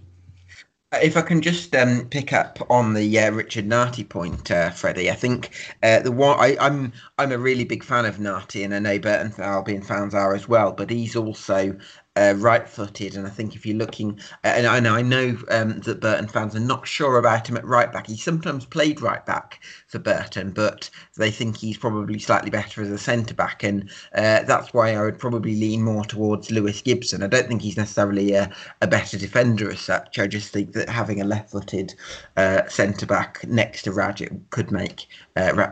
If 1.01 1.17
I 1.17 1.21
can 1.21 1.41
just 1.41 1.75
um, 1.75 2.07
pick 2.09 2.33
up 2.33 2.59
on 2.69 2.93
the 2.93 3.17
uh, 3.17 3.31
Richard 3.31 3.67
Nartey 3.67 4.07
point, 4.07 4.51
uh, 4.51 4.69
Freddie, 4.69 5.09
I 5.09 5.15
think 5.15 5.49
uh, 5.81 6.01
the 6.01 6.11
one 6.11 6.39
I, 6.39 6.49
am 6.49 6.59
I'm, 6.59 6.93
I'm 7.17 7.31
a 7.31 7.37
really 7.39 7.63
big 7.63 7.83
fan 7.83 8.05
of 8.05 8.17
Nartey, 8.17 8.63
and 8.63 8.75
I 8.75 8.79
know 8.79 8.99
Burton 8.99 9.33
Albion 9.39 9.81
fans 9.81 10.13
are 10.13 10.35
as 10.35 10.47
well. 10.47 10.71
But 10.71 10.91
he's 10.91 11.15
also 11.15 11.75
uh, 12.15 12.35
right-footed, 12.37 13.15
and 13.15 13.25
I 13.25 13.29
think 13.29 13.55
if 13.55 13.65
you're 13.65 13.77
looking, 13.77 14.19
uh, 14.43 14.47
and 14.47 14.67
I 14.67 14.79
know 14.79 14.95
I 14.95 15.01
know 15.01 15.37
um, 15.49 15.79
that 15.81 15.99
Burton 15.99 16.27
fans 16.27 16.55
are 16.55 16.59
not 16.59 16.87
sure 16.87 17.17
about 17.17 17.49
him 17.49 17.57
at 17.57 17.65
right 17.65 17.91
back. 17.91 18.07
He 18.07 18.17
sometimes 18.17 18.65
played 18.65 19.01
right 19.01 19.25
back 19.25 19.63
for 19.87 19.99
Burton, 19.99 20.51
but 20.51 20.89
they 21.17 21.31
think 21.31 21.57
he's 21.57 21.77
probably 21.77 22.19
slightly 22.19 22.49
better 22.49 22.81
as 22.81 22.89
a 22.89 22.97
centre 22.97 23.33
back, 23.33 23.63
and 23.63 23.89
uh, 24.15 24.43
that's 24.43 24.73
why 24.73 24.95
I 24.95 25.01
would 25.01 25.17
probably 25.17 25.55
lean 25.55 25.81
more 25.83 26.05
towards 26.05 26.51
Lewis 26.51 26.81
Gibson. 26.81 27.23
I 27.23 27.27
don't 27.27 27.47
think 27.47 27.61
he's 27.61 27.77
necessarily 27.77 28.33
a, 28.33 28.53
a 28.81 28.87
better 28.87 29.17
defender 29.17 29.71
as 29.71 29.79
such. 29.79 30.19
I 30.19 30.27
just 30.27 30.53
think 30.53 30.73
that 30.73 30.89
having 30.89 31.19
a 31.19 31.25
left-footed 31.25 31.95
uh, 32.37 32.67
centre 32.67 33.05
back 33.05 33.43
next 33.47 33.83
to 33.83 33.91
Raggett 33.91 34.49
could 34.51 34.71
make, 34.71 35.07
uh, 35.35 35.71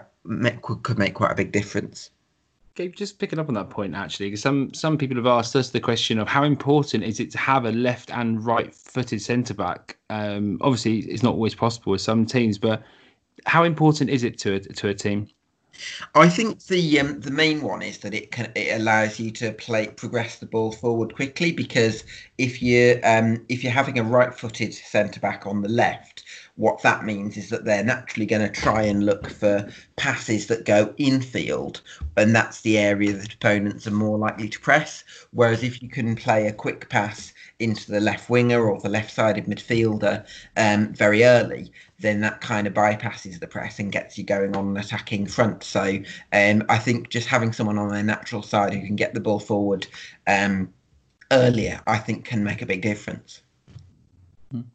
could 0.62 0.98
make 0.98 1.14
quite 1.14 1.32
a 1.32 1.36
big 1.36 1.52
difference. 1.52 2.10
Gabe, 2.76 2.95
just 2.95 3.19
picking 3.19 3.38
up 3.38 3.49
on 3.49 3.53
that 3.55 3.69
point 3.69 3.95
actually, 3.95 4.28
because 4.28 4.41
some 4.41 4.74
some 4.74 4.97
people 4.97 5.17
have 5.17 5.28
asked 5.28 5.55
us 5.55 5.69
the 5.69 5.80
question 5.80 6.17
of 6.19 6.28
how 6.28 6.43
important 6.43 7.03
is 7.03 7.19
it 7.19 7.30
to 7.32 7.38
have 7.38 7.65
a 7.65 7.72
left 7.72 8.11
and 8.11 8.43
right-footed 8.45 9.22
centre 9.22 9.53
back. 9.53 9.97
Um, 10.09 10.57
obviously, 10.61 10.99
it's 10.99 11.24
not 11.24 11.34
always 11.34 11.55
possible 11.55 11.91
with 11.91 12.01
some 12.01 12.26
teams, 12.26 12.57
but 12.57 12.82
how 13.45 13.63
important 13.63 14.09
is 14.09 14.24
it 14.24 14.38
to 14.39 14.53
a, 14.53 14.59
to 14.59 14.88
a 14.88 14.93
team? 14.93 15.28
I 16.15 16.30
think 16.30 16.65
the 16.65 16.99
um, 16.99 17.19
the 17.22 17.32
main 17.32 17.61
one 17.61 17.82
is 17.82 17.99
that 17.99 18.13
it 18.13 18.32
can 18.32 18.51
it 18.55 18.80
allows 18.80 19.19
you 19.19 19.32
to 19.32 19.51
play 19.53 19.88
progress 19.88 20.38
the 20.38 20.45
ball 20.45 20.72
forward 20.72 21.15
quickly 21.15 21.51
because 21.51 22.03
if 22.38 22.61
you 22.61 22.99
um, 23.03 23.43
if 23.49 23.63
you're 23.63 23.74
having 23.74 23.97
a 23.97 24.03
right-footed 24.03 24.74
centre 24.74 25.19
back 25.19 25.47
on 25.47 25.61
the 25.61 25.69
left, 25.69 26.20
what 26.56 26.82
that 26.84 27.06
means 27.06 27.38
is 27.38 27.49
that 27.49 27.66
they're 27.66 27.84
naturally 27.84 28.26
going 28.26 28.41
to 28.41 28.62
try 28.62 28.84
and 28.84 29.06
look 29.06 29.30
for 29.30 29.70
passes 29.95 30.47
that 30.47 30.66
go 30.66 30.93
infield, 30.97 31.82
and 32.18 32.36
that's 32.36 32.62
the 32.62 32.78
area 32.78 33.14
that 33.14 33.34
opponents 33.34 33.88
are 33.88 33.91
more 33.91 34.18
likely 34.18 34.49
to 34.49 34.60
press. 34.60 35.04
Whereas 35.32 35.64
if 35.64 35.82
you 35.82 35.89
can 35.89 36.16
play 36.16 36.47
a 36.47 36.54
quick 36.54 36.89
pass 36.89 37.34
into 37.60 37.91
the 37.91 37.99
left 37.99 38.30
winger 38.30 38.70
or 38.70 38.80
the 38.80 38.89
left 38.89 39.14
sided 39.14 39.45
midfielder 39.45 40.26
um, 40.58 40.93
very 40.93 41.24
early, 41.24 41.72
then 41.99 42.22
that 42.22 42.41
kind 42.41 42.68
of 42.68 42.74
bypasses 42.74 43.39
the 43.39 43.47
press 43.47 43.80
and 43.80 43.91
gets 43.91 44.18
you 44.18 44.24
going 44.24 44.56
on 44.56 44.70
an 44.70 44.78
attacking 44.78 45.28
front. 45.28 45.64
So 45.64 45.99
um, 46.34 46.64
I 46.70 46.78
think 46.78 47.10
just 47.10 47.28
having 47.28 47.54
someone 47.54 47.78
on 47.78 47.89
their 47.89 48.04
natural 48.04 48.41
side 48.41 48.74
who 48.74 48.86
can 48.86 48.95
get 48.95 49.14
the 49.14 49.20
ball 49.20 49.39
forward 49.39 49.88
um, 50.28 50.74
earlier, 51.32 51.82
I 51.88 51.97
think 51.97 52.26
can 52.26 52.43
make 52.43 52.62
a 52.62 52.66
big 52.66 52.82
difference. 52.82 53.41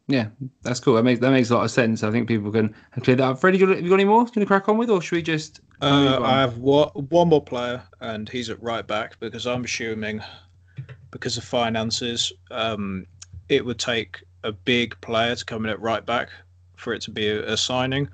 Yeah, 0.07 0.27
that's 0.63 0.79
cool. 0.79 0.95
That 0.95 1.03
makes 1.03 1.19
that 1.19 1.31
makes 1.31 1.49
a 1.49 1.55
lot 1.55 1.65
of 1.65 1.71
sense. 1.71 2.03
I 2.03 2.11
think 2.11 2.27
people 2.27 2.51
can 2.51 2.73
clear 3.01 3.15
that 3.15 3.23
up. 3.23 3.39
Freddie, 3.39 3.59
have 3.59 3.81
you 3.81 3.89
got 3.89 3.95
any 3.95 4.05
more? 4.05 4.23
Do 4.23 4.31
you 4.33 4.33
want 4.33 4.33
to 4.33 4.45
crack 4.45 4.69
on 4.69 4.77
with, 4.77 4.89
or 4.89 5.01
should 5.01 5.15
we 5.15 5.21
just? 5.21 5.61
Uh, 5.81 6.19
I 6.21 6.39
have 6.41 6.57
one, 6.57 6.89
one 6.89 7.29
more 7.29 7.43
player, 7.43 7.83
and 7.99 8.27
he's 8.27 8.49
at 8.49 8.61
right 8.61 8.85
back 8.85 9.19
because 9.19 9.45
I'm 9.45 9.65
assuming, 9.65 10.21
because 11.11 11.37
of 11.37 11.43
finances, 11.43 12.33
um, 12.49 13.05
it 13.49 13.63
would 13.63 13.77
take 13.77 14.23
a 14.43 14.51
big 14.51 14.99
player 15.01 15.35
to 15.35 15.45
come 15.45 15.65
in 15.65 15.71
at 15.71 15.79
right 15.79 16.05
back 16.05 16.29
for 16.75 16.93
it 16.93 17.01
to 17.03 17.11
be 17.11 17.27
a, 17.27 17.53
a 17.53 17.57
signing. 17.57 18.09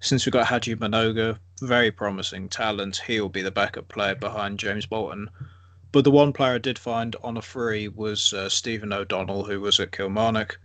Since 0.00 0.26
we've 0.26 0.32
got 0.32 0.46
Haji 0.46 0.76
Mnoga, 0.76 1.38
very 1.62 1.90
promising 1.90 2.48
talent, 2.48 3.02
he'll 3.06 3.28
be 3.28 3.42
the 3.42 3.50
backup 3.50 3.88
player 3.88 4.14
behind 4.14 4.58
James 4.58 4.86
Bolton. 4.86 5.28
But 5.92 6.04
the 6.04 6.10
one 6.10 6.32
player 6.32 6.54
I 6.54 6.58
did 6.58 6.78
find 6.78 7.16
on 7.22 7.36
a 7.36 7.42
free 7.42 7.88
was 7.88 8.32
uh, 8.32 8.48
Stephen 8.48 8.92
O'Donnell, 8.92 9.44
who 9.44 9.60
was 9.60 9.80
at 9.80 9.92
Kilmarnock 9.92 10.58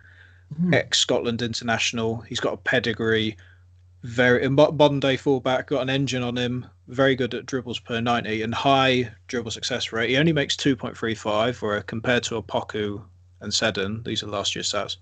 mm. 0.61 0.73
ex 0.73 0.99
Scotland 0.99 1.41
international. 1.41 2.21
He's 2.21 2.39
got 2.39 2.53
a 2.53 2.57
pedigree, 2.57 3.37
very 4.03 4.47
modern 4.49 4.99
day 4.99 5.17
fullback, 5.17 5.67
got 5.67 5.81
an 5.81 5.89
engine 5.89 6.23
on 6.23 6.37
him. 6.37 6.65
very 6.87 7.15
good 7.15 7.33
at 7.33 7.45
dribbles 7.45 7.79
per 7.79 7.99
90 7.99 8.43
and 8.43 8.53
high 8.53 9.11
dribble 9.27 9.51
success 9.51 9.91
rate. 9.91 10.09
He 10.09 10.17
only 10.17 10.33
makes 10.33 10.55
2.35, 10.55 11.61
where 11.61 11.81
compared 11.81 12.23
to 12.23 12.41
Opoku 12.41 13.01
and 13.41 13.53
Seddon, 13.53 14.03
these 14.03 14.21
are 14.23 14.27
last 14.27 14.55
year's 14.55 14.71
stats. 14.71 14.97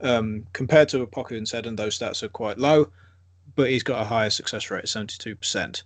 Um, 0.00 0.46
compared 0.52 0.88
to 0.90 1.06
Opoku 1.06 1.36
and 1.36 1.48
Seddon, 1.48 1.76
those 1.76 1.98
stats 1.98 2.22
are 2.22 2.28
quite 2.28 2.58
low, 2.58 2.90
but 3.54 3.70
he's 3.70 3.82
got 3.82 4.00
a 4.00 4.04
higher 4.04 4.30
success 4.30 4.70
rate, 4.70 4.84
72%. 4.84 5.82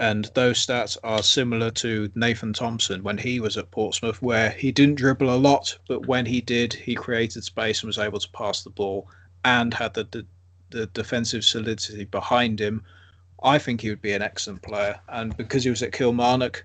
And 0.00 0.30
those 0.34 0.64
stats 0.64 0.96
are 1.04 1.22
similar 1.22 1.70
to 1.72 2.10
Nathan 2.14 2.52
Thompson 2.52 3.02
when 3.02 3.18
he 3.18 3.38
was 3.38 3.56
at 3.56 3.70
Portsmouth, 3.70 4.20
where 4.20 4.50
he 4.50 4.72
didn't 4.72 4.96
dribble 4.96 5.32
a 5.32 5.36
lot, 5.36 5.78
but 5.88 6.06
when 6.06 6.26
he 6.26 6.40
did, 6.40 6.72
he 6.72 6.94
created 6.94 7.44
space 7.44 7.82
and 7.82 7.88
was 7.88 7.98
able 7.98 8.18
to 8.18 8.30
pass 8.30 8.62
the 8.62 8.70
ball 8.70 9.08
and 9.44 9.72
had 9.74 9.94
the, 9.94 10.04
the, 10.10 10.26
the 10.70 10.86
defensive 10.86 11.44
solidity 11.44 12.04
behind 12.04 12.60
him 12.60 12.84
I 13.42 13.58
think 13.58 13.80
he 13.80 13.88
would 13.88 14.02
be 14.02 14.12
an 14.12 14.22
excellent 14.22 14.62
player. 14.62 15.00
And 15.08 15.36
because 15.36 15.64
he 15.64 15.70
was 15.70 15.82
at 15.82 15.92
Kilmarnock, 15.92 16.64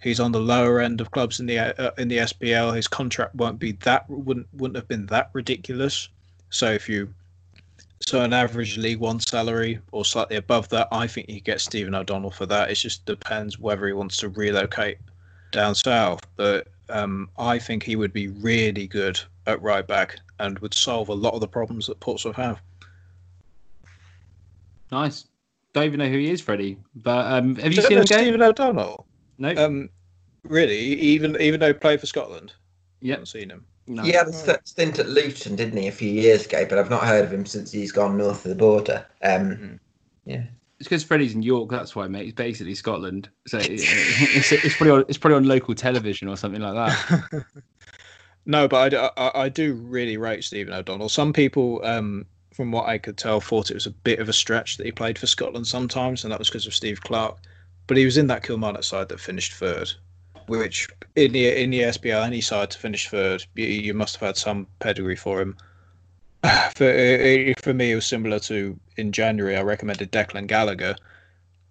he's 0.00 0.20
on 0.20 0.32
the 0.32 0.40
lower 0.40 0.80
end 0.80 1.00
of 1.00 1.10
clubs 1.10 1.40
in 1.40 1.46
the 1.46 1.58
uh, 1.58 1.90
in 1.98 2.08
the 2.08 2.18
SPL. 2.18 2.74
His 2.74 2.88
contract 2.88 3.34
won't 3.34 3.58
be 3.58 3.72
that 3.72 4.08
wouldn't 4.08 4.46
wouldn't 4.52 4.76
have 4.76 4.88
been 4.88 5.06
that 5.06 5.30
ridiculous. 5.32 6.08
So 6.50 6.70
if 6.70 6.88
you 6.88 7.12
so 8.00 8.22
an 8.22 8.32
average 8.32 8.76
League 8.76 8.98
One 8.98 9.20
salary 9.20 9.78
or 9.92 10.04
slightly 10.04 10.36
above 10.36 10.68
that, 10.70 10.88
I 10.92 11.06
think 11.06 11.28
you 11.28 11.40
get 11.40 11.60
Stephen 11.60 11.94
O'Donnell 11.94 12.30
for 12.30 12.46
that. 12.46 12.70
It 12.70 12.74
just 12.74 13.04
depends 13.06 13.58
whether 13.58 13.86
he 13.86 13.92
wants 13.92 14.16
to 14.18 14.28
relocate 14.28 14.98
down 15.52 15.74
south. 15.74 16.26
But 16.36 16.68
um, 16.88 17.30
I 17.38 17.58
think 17.58 17.82
he 17.82 17.96
would 17.96 18.12
be 18.12 18.28
really 18.28 18.86
good 18.86 19.20
at 19.46 19.62
right 19.62 19.86
back 19.86 20.16
and 20.38 20.58
would 20.58 20.74
solve 20.74 21.08
a 21.08 21.14
lot 21.14 21.34
of 21.34 21.40
the 21.40 21.48
problems 21.48 21.86
that 21.86 22.00
Portsmouth 22.00 22.36
have. 22.36 22.60
Nice 24.92 25.26
don't 25.74 25.84
even 25.84 25.98
know 25.98 26.08
who 26.08 26.18
he 26.18 26.30
is, 26.30 26.40
Freddie. 26.40 26.78
But 26.94 27.26
um, 27.30 27.56
have 27.56 27.72
you 27.72 27.82
seen 27.82 27.98
him 27.98 28.06
Stephen 28.06 28.40
O'Donnell? 28.40 29.06
No. 29.38 29.54
Um, 29.56 29.90
really, 30.44 30.78
even 30.78 31.38
even 31.40 31.60
though 31.60 31.68
he 31.68 31.72
played 31.74 32.00
for 32.00 32.06
Scotland. 32.06 32.54
Yeah, 33.00 33.14
haven't 33.14 33.26
seen 33.26 33.50
him. 33.50 33.66
No. 33.86 34.02
He 34.02 34.12
had 34.12 34.28
a 34.28 34.32
stint 34.64 34.98
at 34.98 35.08
Luton, 35.08 35.56
didn't 35.56 35.76
he, 35.76 35.88
a 35.88 35.92
few 35.92 36.10
years 36.10 36.46
ago? 36.46 36.64
But 36.68 36.78
I've 36.78 36.90
not 36.90 37.04
heard 37.04 37.24
of 37.24 37.32
him 37.32 37.44
since 37.44 37.70
he's 37.70 37.92
gone 37.92 38.16
north 38.16 38.44
of 38.44 38.48
the 38.48 38.54
border. 38.54 39.04
Um, 39.22 39.50
mm-hmm. 39.50 39.74
Yeah. 40.24 40.44
It's 40.78 40.88
because 40.88 41.04
Freddie's 41.04 41.34
in 41.34 41.42
York. 41.42 41.70
That's 41.70 41.94
why, 41.94 42.08
mate. 42.08 42.24
He's 42.24 42.32
basically 42.32 42.74
Scotland, 42.74 43.28
so 43.46 43.58
it's, 43.60 44.52
it's 44.52 44.76
probably 44.76 44.90
on, 44.90 45.04
it's 45.08 45.18
probably 45.18 45.36
on 45.36 45.44
local 45.44 45.74
television 45.74 46.28
or 46.28 46.36
something 46.36 46.60
like 46.60 46.74
that. 46.74 47.44
no, 48.46 48.66
but 48.66 48.94
I, 48.94 49.10
I, 49.16 49.42
I, 49.44 49.48
do 49.48 49.74
really 49.74 50.16
rate 50.16 50.42
Stephen 50.44 50.74
O'Donnell. 50.74 51.08
Some 51.08 51.32
people 51.32 51.80
um, 51.84 52.26
from 52.54 52.70
what 52.70 52.88
I 52.88 52.98
could 52.98 53.16
tell, 53.16 53.40
thought 53.40 53.70
it 53.70 53.74
was 53.74 53.86
a 53.86 53.90
bit 53.90 54.20
of 54.20 54.28
a 54.28 54.32
stretch 54.32 54.76
that 54.76 54.86
he 54.86 54.92
played 54.92 55.18
for 55.18 55.26
Scotland 55.26 55.66
sometimes, 55.66 56.22
and 56.22 56.32
that 56.32 56.38
was 56.38 56.48
because 56.48 56.66
of 56.66 56.74
Steve 56.74 57.00
Clarke. 57.00 57.38
But 57.86 57.96
he 57.96 58.04
was 58.04 58.16
in 58.16 58.28
that 58.28 58.44
Kilmarnock 58.44 58.84
side 58.84 59.08
that 59.08 59.20
finished 59.20 59.52
third, 59.52 59.90
which 60.46 60.88
in 61.16 61.32
the 61.32 61.62
in 61.62 61.70
the 61.70 61.80
SPL, 61.80 62.24
any 62.24 62.40
side 62.40 62.70
to 62.70 62.78
finish 62.78 63.08
third, 63.08 63.44
you, 63.54 63.66
you 63.66 63.94
must 63.94 64.16
have 64.16 64.26
had 64.26 64.36
some 64.36 64.66
pedigree 64.78 65.16
for 65.16 65.40
him. 65.40 65.56
For 66.74 67.54
for 67.58 67.72
me, 67.72 67.92
it 67.92 67.94
was 67.94 68.06
similar 68.06 68.38
to 68.40 68.78
in 68.96 69.12
January. 69.12 69.56
I 69.56 69.62
recommended 69.62 70.12
Declan 70.12 70.46
Gallagher. 70.46 70.96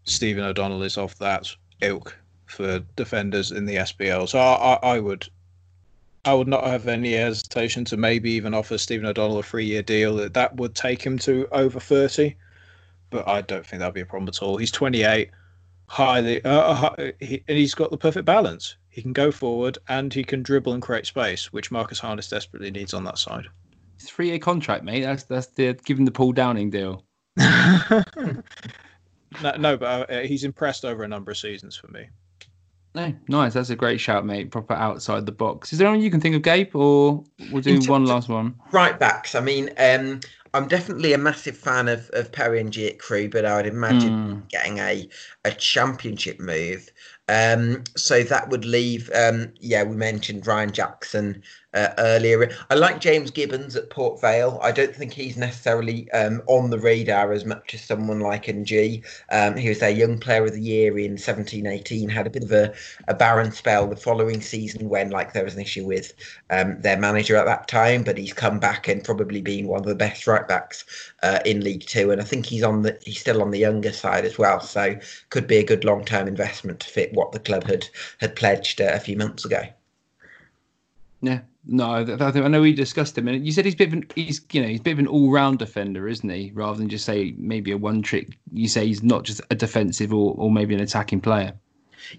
Stephen 0.05 0.43
O'Donnell 0.43 0.83
is 0.83 0.97
of 0.97 1.17
that 1.19 1.47
ilk 1.81 2.17
for 2.45 2.79
defenders 2.95 3.51
in 3.51 3.65
the 3.65 3.75
SPL. 3.75 4.27
So 4.27 4.39
I, 4.39 4.73
I, 4.73 4.95
I 4.95 4.99
would 4.99 5.27
I 6.25 6.33
would 6.33 6.47
not 6.47 6.65
have 6.65 6.87
any 6.87 7.13
hesitation 7.13 7.83
to 7.85 7.97
maybe 7.97 8.31
even 8.31 8.53
offer 8.53 8.77
Stephen 8.77 9.05
O'Donnell 9.05 9.39
a 9.39 9.43
three 9.43 9.65
year 9.65 9.83
deal. 9.83 10.15
That 10.15 10.33
that 10.33 10.55
would 10.55 10.75
take 10.75 11.01
him 11.01 11.17
to 11.19 11.47
over 11.51 11.79
thirty, 11.79 12.37
but 13.09 13.27
I 13.27 13.41
don't 13.41 13.65
think 13.65 13.79
that'd 13.79 13.93
be 13.93 14.01
a 14.01 14.05
problem 14.05 14.29
at 14.29 14.41
all. 14.41 14.57
He's 14.57 14.71
twenty 14.71 15.03
eight, 15.03 15.31
highly, 15.93 16.43
uh, 16.43 16.49
uh 16.49 17.11
he, 17.19 17.43
and 17.47 17.57
he's 17.57 17.75
got 17.75 17.91
the 17.91 17.97
perfect 17.97 18.25
balance. 18.25 18.75
He 18.89 19.01
can 19.01 19.13
go 19.13 19.31
forward 19.31 19.77
and 19.87 20.13
he 20.13 20.23
can 20.23 20.43
dribble 20.43 20.73
and 20.73 20.81
create 20.81 21.05
space, 21.05 21.53
which 21.53 21.71
Marcus 21.71 21.99
Harness 21.99 22.29
desperately 22.29 22.71
needs 22.71 22.93
on 22.93 23.03
that 23.05 23.17
side. 23.17 23.45
Three 23.99 24.29
year 24.29 24.39
contract, 24.39 24.83
mate. 24.83 25.01
That's 25.01 25.23
that's 25.23 25.47
the 25.47 25.73
giving 25.85 26.05
the 26.05 26.11
Paul 26.11 26.33
Downing 26.33 26.69
deal. 26.71 27.03
no, 27.37 28.41
no, 29.57 29.77
but 29.77 30.09
uh, 30.11 30.19
he's 30.21 30.43
impressed 30.43 30.83
over 30.83 31.03
a 31.03 31.07
number 31.07 31.31
of 31.31 31.37
seasons 31.37 31.75
for 31.75 31.87
me. 31.87 32.09
No, 32.95 33.13
nice. 33.27 33.53
That's 33.53 33.69
a 33.71 33.75
great 33.75 33.99
shout, 33.99 34.25
mate. 34.25 34.51
Proper 34.51 34.73
outside 34.73 35.25
the 35.25 35.31
box. 35.31 35.73
Is 35.73 35.79
there 35.79 35.87
anyone 35.87 36.03
you 36.03 36.11
can 36.11 36.21
think 36.21 36.35
of, 36.35 36.41
Gabe, 36.43 36.75
or 36.75 37.23
we'll 37.51 37.61
do 37.61 37.79
one 37.89 38.05
last 38.05 38.29
one? 38.29 38.55
Right 38.71 38.99
backs. 38.99 39.33
I 39.33 39.41
mean, 39.41 39.71
um, 39.77 40.19
I'm 40.53 40.67
definitely 40.67 41.13
a 41.13 41.17
massive 41.17 41.57
fan 41.57 41.87
of 41.87 42.09
of 42.13 42.31
Perry 42.31 42.59
and 42.59 42.71
G 42.71 42.87
Crewe, 42.99 43.29
but 43.29 43.45
I 43.45 43.57
would 43.57 43.65
imagine 43.65 44.11
mm. 44.11 44.49
getting 44.49 44.77
a 44.79 45.09
a 45.45 45.51
championship 45.51 46.39
move. 46.39 46.89
Um, 47.33 47.83
so 47.97 48.21
that 48.21 48.49
would 48.49 48.63
leave, 48.63 49.09
um, 49.15 49.51
yeah, 49.59 49.83
we 49.83 49.95
mentioned 49.95 50.45
Ryan 50.45 50.71
Jackson 50.71 51.41
uh, 51.73 51.89
earlier. 51.97 52.51
I 52.69 52.75
like 52.75 53.01
James 53.01 53.31
Gibbons 53.31 53.75
at 53.75 53.89
Port 53.89 54.21
Vale. 54.21 54.59
I 54.61 54.71
don't 54.71 54.95
think 54.95 55.13
he's 55.13 55.35
necessarily 55.35 56.11
um, 56.11 56.43
on 56.45 56.69
the 56.69 56.77
radar 56.77 57.31
as 57.31 57.43
much 57.43 57.73
as 57.73 57.81
someone 57.81 58.19
like 58.19 58.47
Ng. 58.47 59.03
Um, 59.31 59.57
he 59.57 59.69
was 59.69 59.79
their 59.79 59.89
Young 59.89 60.19
Player 60.19 60.45
of 60.45 60.53
the 60.53 60.61
Year 60.61 60.99
in 60.99 61.17
17 61.17 61.65
18, 61.65 62.07
had 62.07 62.27
a 62.27 62.29
bit 62.29 62.43
of 62.43 62.51
a, 62.51 62.71
a 63.07 63.15
barren 63.15 63.51
spell 63.51 63.87
the 63.87 63.95
following 63.95 64.39
season 64.41 64.87
when 64.87 65.09
like 65.09 65.33
there 65.33 65.43
was 65.43 65.55
an 65.55 65.61
issue 65.61 65.85
with 65.85 66.13
um, 66.51 66.79
their 66.81 66.99
manager 66.99 67.35
at 67.35 67.45
that 67.45 67.67
time, 67.67 68.03
but 68.03 68.19
he's 68.19 68.33
come 68.33 68.59
back 68.59 68.87
and 68.87 69.03
probably 69.03 69.41
been 69.41 69.67
one 69.67 69.79
of 69.79 69.87
the 69.87 69.95
best 69.95 70.27
right 70.27 70.47
backs 70.47 70.85
uh, 71.23 71.39
in 71.45 71.61
League 71.61 71.85
Two. 71.85 72.11
And 72.11 72.21
I 72.21 72.23
think 72.23 72.45
he's 72.45 72.63
on 72.63 72.83
the 72.83 72.99
he's 73.03 73.19
still 73.19 73.41
on 73.41 73.51
the 73.51 73.59
younger 73.59 73.91
side 73.91 74.25
as 74.25 74.37
well, 74.37 74.59
so 74.59 74.95
could 75.29 75.47
be 75.47 75.57
a 75.57 75.63
good 75.63 75.83
long 75.83 76.05
term 76.05 76.27
investment 76.27 76.81
to 76.81 76.89
fit 76.89 77.13
what 77.13 77.31
the 77.31 77.39
club 77.39 77.63
had 77.63 77.87
had 78.19 78.35
pledged 78.35 78.81
uh, 78.81 78.91
a 78.93 78.99
few 78.99 79.17
months 79.17 79.45
ago. 79.45 79.63
Yeah, 81.21 81.39
no, 81.65 81.85
I, 81.85 82.01
I 82.01 82.47
know 82.49 82.61
we 82.61 82.73
discussed 82.73 83.17
him, 83.17 83.29
and 83.29 83.45
you 83.45 83.53
said 83.53 83.63
he's 83.63 83.75
a 83.75 83.77
bit 83.77 83.87
of 83.87 83.93
an, 83.93 84.05
he's 84.13 84.41
you 84.51 84.61
know 84.61 84.67
he's 84.67 84.81
a 84.81 84.83
bit 84.83 84.93
of 84.93 84.99
an 84.99 85.07
all 85.07 85.31
round 85.31 85.59
defender, 85.59 86.07
isn't 86.07 86.29
he? 86.29 86.51
Rather 86.53 86.77
than 86.77 86.89
just 86.89 87.05
say 87.05 87.33
maybe 87.37 87.71
a 87.71 87.77
one 87.77 88.01
trick. 88.01 88.37
You 88.51 88.67
say 88.67 88.85
he's 88.85 89.01
not 89.01 89.23
just 89.23 89.41
a 89.49 89.55
defensive 89.55 90.13
or 90.13 90.35
or 90.37 90.51
maybe 90.51 90.75
an 90.75 90.81
attacking 90.81 91.21
player. 91.21 91.53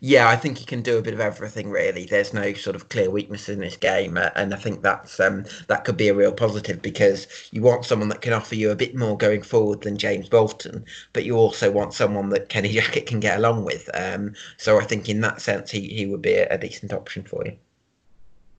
Yeah, 0.00 0.28
I 0.28 0.36
think 0.36 0.58
he 0.58 0.64
can 0.64 0.82
do 0.82 0.98
a 0.98 1.02
bit 1.02 1.14
of 1.14 1.20
everything. 1.20 1.70
Really, 1.70 2.04
there's 2.04 2.32
no 2.32 2.52
sort 2.54 2.76
of 2.76 2.88
clear 2.88 3.10
weakness 3.10 3.48
in 3.48 3.60
this 3.60 3.76
game, 3.76 4.16
uh, 4.16 4.30
and 4.36 4.54
I 4.54 4.56
think 4.56 4.82
that's 4.82 5.20
um, 5.20 5.44
that 5.68 5.84
could 5.84 5.96
be 5.96 6.08
a 6.08 6.14
real 6.14 6.32
positive 6.32 6.82
because 6.82 7.26
you 7.50 7.62
want 7.62 7.84
someone 7.84 8.08
that 8.08 8.20
can 8.20 8.32
offer 8.32 8.54
you 8.54 8.70
a 8.70 8.76
bit 8.76 8.94
more 8.94 9.16
going 9.16 9.42
forward 9.42 9.82
than 9.82 9.96
James 9.96 10.28
Bolton, 10.28 10.84
but 11.12 11.24
you 11.24 11.36
also 11.36 11.70
want 11.70 11.94
someone 11.94 12.30
that 12.30 12.48
Kenny 12.48 12.68
Jackett 12.74 13.06
can 13.06 13.20
get 13.20 13.38
along 13.38 13.64
with. 13.64 13.88
Um, 13.94 14.34
so 14.56 14.78
I 14.80 14.84
think 14.84 15.08
in 15.08 15.20
that 15.22 15.40
sense, 15.40 15.70
he 15.70 15.88
he 15.88 16.06
would 16.06 16.22
be 16.22 16.34
a, 16.34 16.48
a 16.48 16.58
decent 16.58 16.92
option 16.92 17.22
for 17.24 17.44
you. 17.44 17.56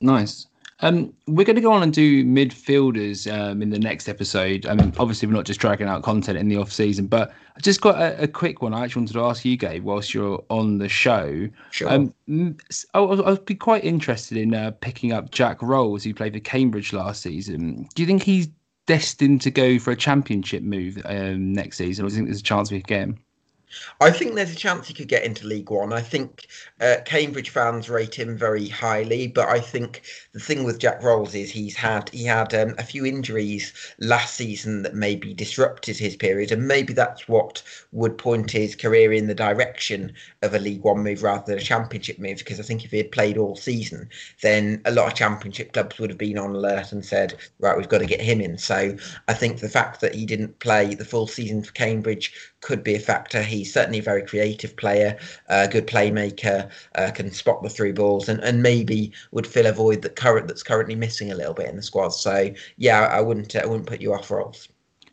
Nice. 0.01 0.47
Um, 0.81 1.13
we're 1.27 1.45
going 1.45 1.55
to 1.55 1.61
go 1.61 1.71
on 1.71 1.83
and 1.83 1.93
do 1.93 2.25
midfielders 2.25 3.31
um, 3.31 3.61
in 3.61 3.69
the 3.69 3.79
next 3.79 4.09
episode. 4.09 4.65
I 4.65 4.75
mean, 4.75 4.93
obviously, 4.97 5.27
we're 5.27 5.33
not 5.33 5.45
just 5.45 5.59
dragging 5.59 5.87
out 5.87 6.03
content 6.03 6.37
in 6.37 6.49
the 6.49 6.57
off 6.57 6.71
season, 6.71 7.07
but 7.07 7.33
I 7.55 7.59
just 7.61 7.79
got 7.79 8.01
a, 8.01 8.23
a 8.23 8.27
quick 8.27 8.61
one. 8.61 8.73
I 8.73 8.83
actually 8.83 9.01
wanted 9.01 9.13
to 9.13 9.23
ask 9.23 9.45
you, 9.45 9.55
Gabe, 9.55 9.83
whilst 9.83 10.13
you're 10.13 10.43
on 10.49 10.79
the 10.79 10.89
show. 10.89 11.47
Sure. 11.71 11.89
Um, 11.89 12.13
I, 12.93 12.99
would 12.99 13.45
be 13.45 13.55
quite 13.55 13.85
interested 13.85 14.37
in 14.37 14.53
uh, 14.53 14.71
picking 14.81 15.13
up 15.13 15.31
Jack 15.31 15.61
Roles, 15.61 16.03
who 16.03 16.13
played 16.13 16.33
for 16.33 16.39
Cambridge 16.41 16.91
last 16.91 17.21
season. 17.21 17.87
Do 17.95 18.03
you 18.03 18.07
think 18.07 18.23
he's 18.23 18.49
destined 18.85 19.41
to 19.41 19.51
go 19.51 19.79
for 19.79 19.91
a 19.91 19.95
championship 19.95 20.61
move 20.61 21.01
um, 21.05 21.53
next 21.53 21.77
season, 21.77 22.05
or 22.05 22.09
do 22.09 22.15
you 22.15 22.17
think 22.19 22.27
there's 22.27 22.41
a 22.41 22.43
chance 22.43 22.69
we 22.69 22.79
could 22.79 22.87
get 22.87 23.01
him? 23.01 23.24
I 24.01 24.11
think 24.11 24.35
there's 24.35 24.51
a 24.51 24.55
chance 24.55 24.87
he 24.87 24.93
could 24.93 25.07
get 25.07 25.23
into 25.23 25.47
League 25.47 25.69
One. 25.69 25.93
I 25.93 26.01
think 26.01 26.47
uh, 26.79 26.97
Cambridge 27.05 27.49
fans 27.49 27.89
rate 27.89 28.15
him 28.15 28.37
very 28.37 28.67
highly, 28.67 29.27
but 29.27 29.47
I 29.47 29.59
think 29.59 30.03
the 30.33 30.39
thing 30.39 30.63
with 30.63 30.79
Jack 30.79 31.01
Roles 31.01 31.35
is 31.35 31.51
he's 31.51 31.75
had 31.75 32.09
he 32.09 32.25
had 32.25 32.53
um, 32.53 32.75
a 32.77 32.83
few 32.83 33.05
injuries 33.05 33.73
last 33.99 34.35
season 34.35 34.83
that 34.83 34.95
maybe 34.95 35.33
disrupted 35.33 35.97
his 35.97 36.15
period, 36.15 36.51
and 36.51 36.67
maybe 36.67 36.93
that's 36.93 37.27
what 37.27 37.63
would 37.91 38.17
point 38.17 38.51
his 38.51 38.75
career 38.75 39.13
in 39.13 39.27
the 39.27 39.35
direction 39.35 40.13
of 40.41 40.53
a 40.53 40.59
League 40.59 40.83
One 40.83 40.99
move 40.99 41.23
rather 41.23 41.45
than 41.45 41.57
a 41.57 41.61
Championship 41.61 42.19
move. 42.19 42.37
Because 42.39 42.59
I 42.59 42.63
think 42.63 42.85
if 42.85 42.91
he 42.91 42.97
had 42.97 43.11
played 43.11 43.37
all 43.37 43.55
season, 43.55 44.09
then 44.41 44.81
a 44.85 44.91
lot 44.91 45.07
of 45.07 45.17
Championship 45.17 45.73
clubs 45.73 45.97
would 45.99 46.09
have 46.09 46.19
been 46.19 46.37
on 46.37 46.55
alert 46.55 46.91
and 46.91 47.05
said, 47.05 47.35
right, 47.59 47.77
we've 47.77 47.89
got 47.89 47.99
to 47.99 48.05
get 48.05 48.21
him 48.21 48.41
in. 48.41 48.57
So 48.57 48.95
I 49.27 49.33
think 49.33 49.59
the 49.59 49.69
fact 49.69 50.01
that 50.01 50.15
he 50.15 50.25
didn't 50.25 50.59
play 50.59 50.95
the 50.95 51.05
full 51.05 51.27
season 51.27 51.63
for 51.63 51.71
Cambridge 51.71 52.33
could 52.61 52.83
be 52.83 52.95
a 52.95 52.99
factor. 52.99 53.41
He's 53.43 53.64
certainly 53.65 53.99
a 53.99 54.03
very 54.03 54.25
creative 54.25 54.75
player, 54.77 55.17
a 55.47 55.67
good 55.67 55.87
playmaker, 55.87 56.69
uh, 56.95 57.11
can 57.11 57.31
spot 57.31 57.61
the 57.63 57.69
through 57.69 57.93
balls, 57.93 58.29
and, 58.29 58.39
and 58.41 58.61
maybe 58.63 59.11
would 59.31 59.47
fill 59.47 59.65
a 59.65 59.71
void 59.71 60.01
that 60.03 60.15
current 60.15 60.47
that's 60.47 60.63
currently 60.63 60.95
missing 60.95 61.31
a 61.31 61.35
little 61.35 61.53
bit 61.53 61.69
in 61.69 61.75
the 61.75 61.81
squad. 61.81 62.09
So 62.09 62.51
yeah, 62.77 63.01
I 63.01 63.21
wouldn't 63.21 63.55
I 63.55 63.65
wouldn't 63.65 63.87
put 63.87 64.01
you 64.01 64.13
off 64.13 64.31
Roles. 64.31 64.69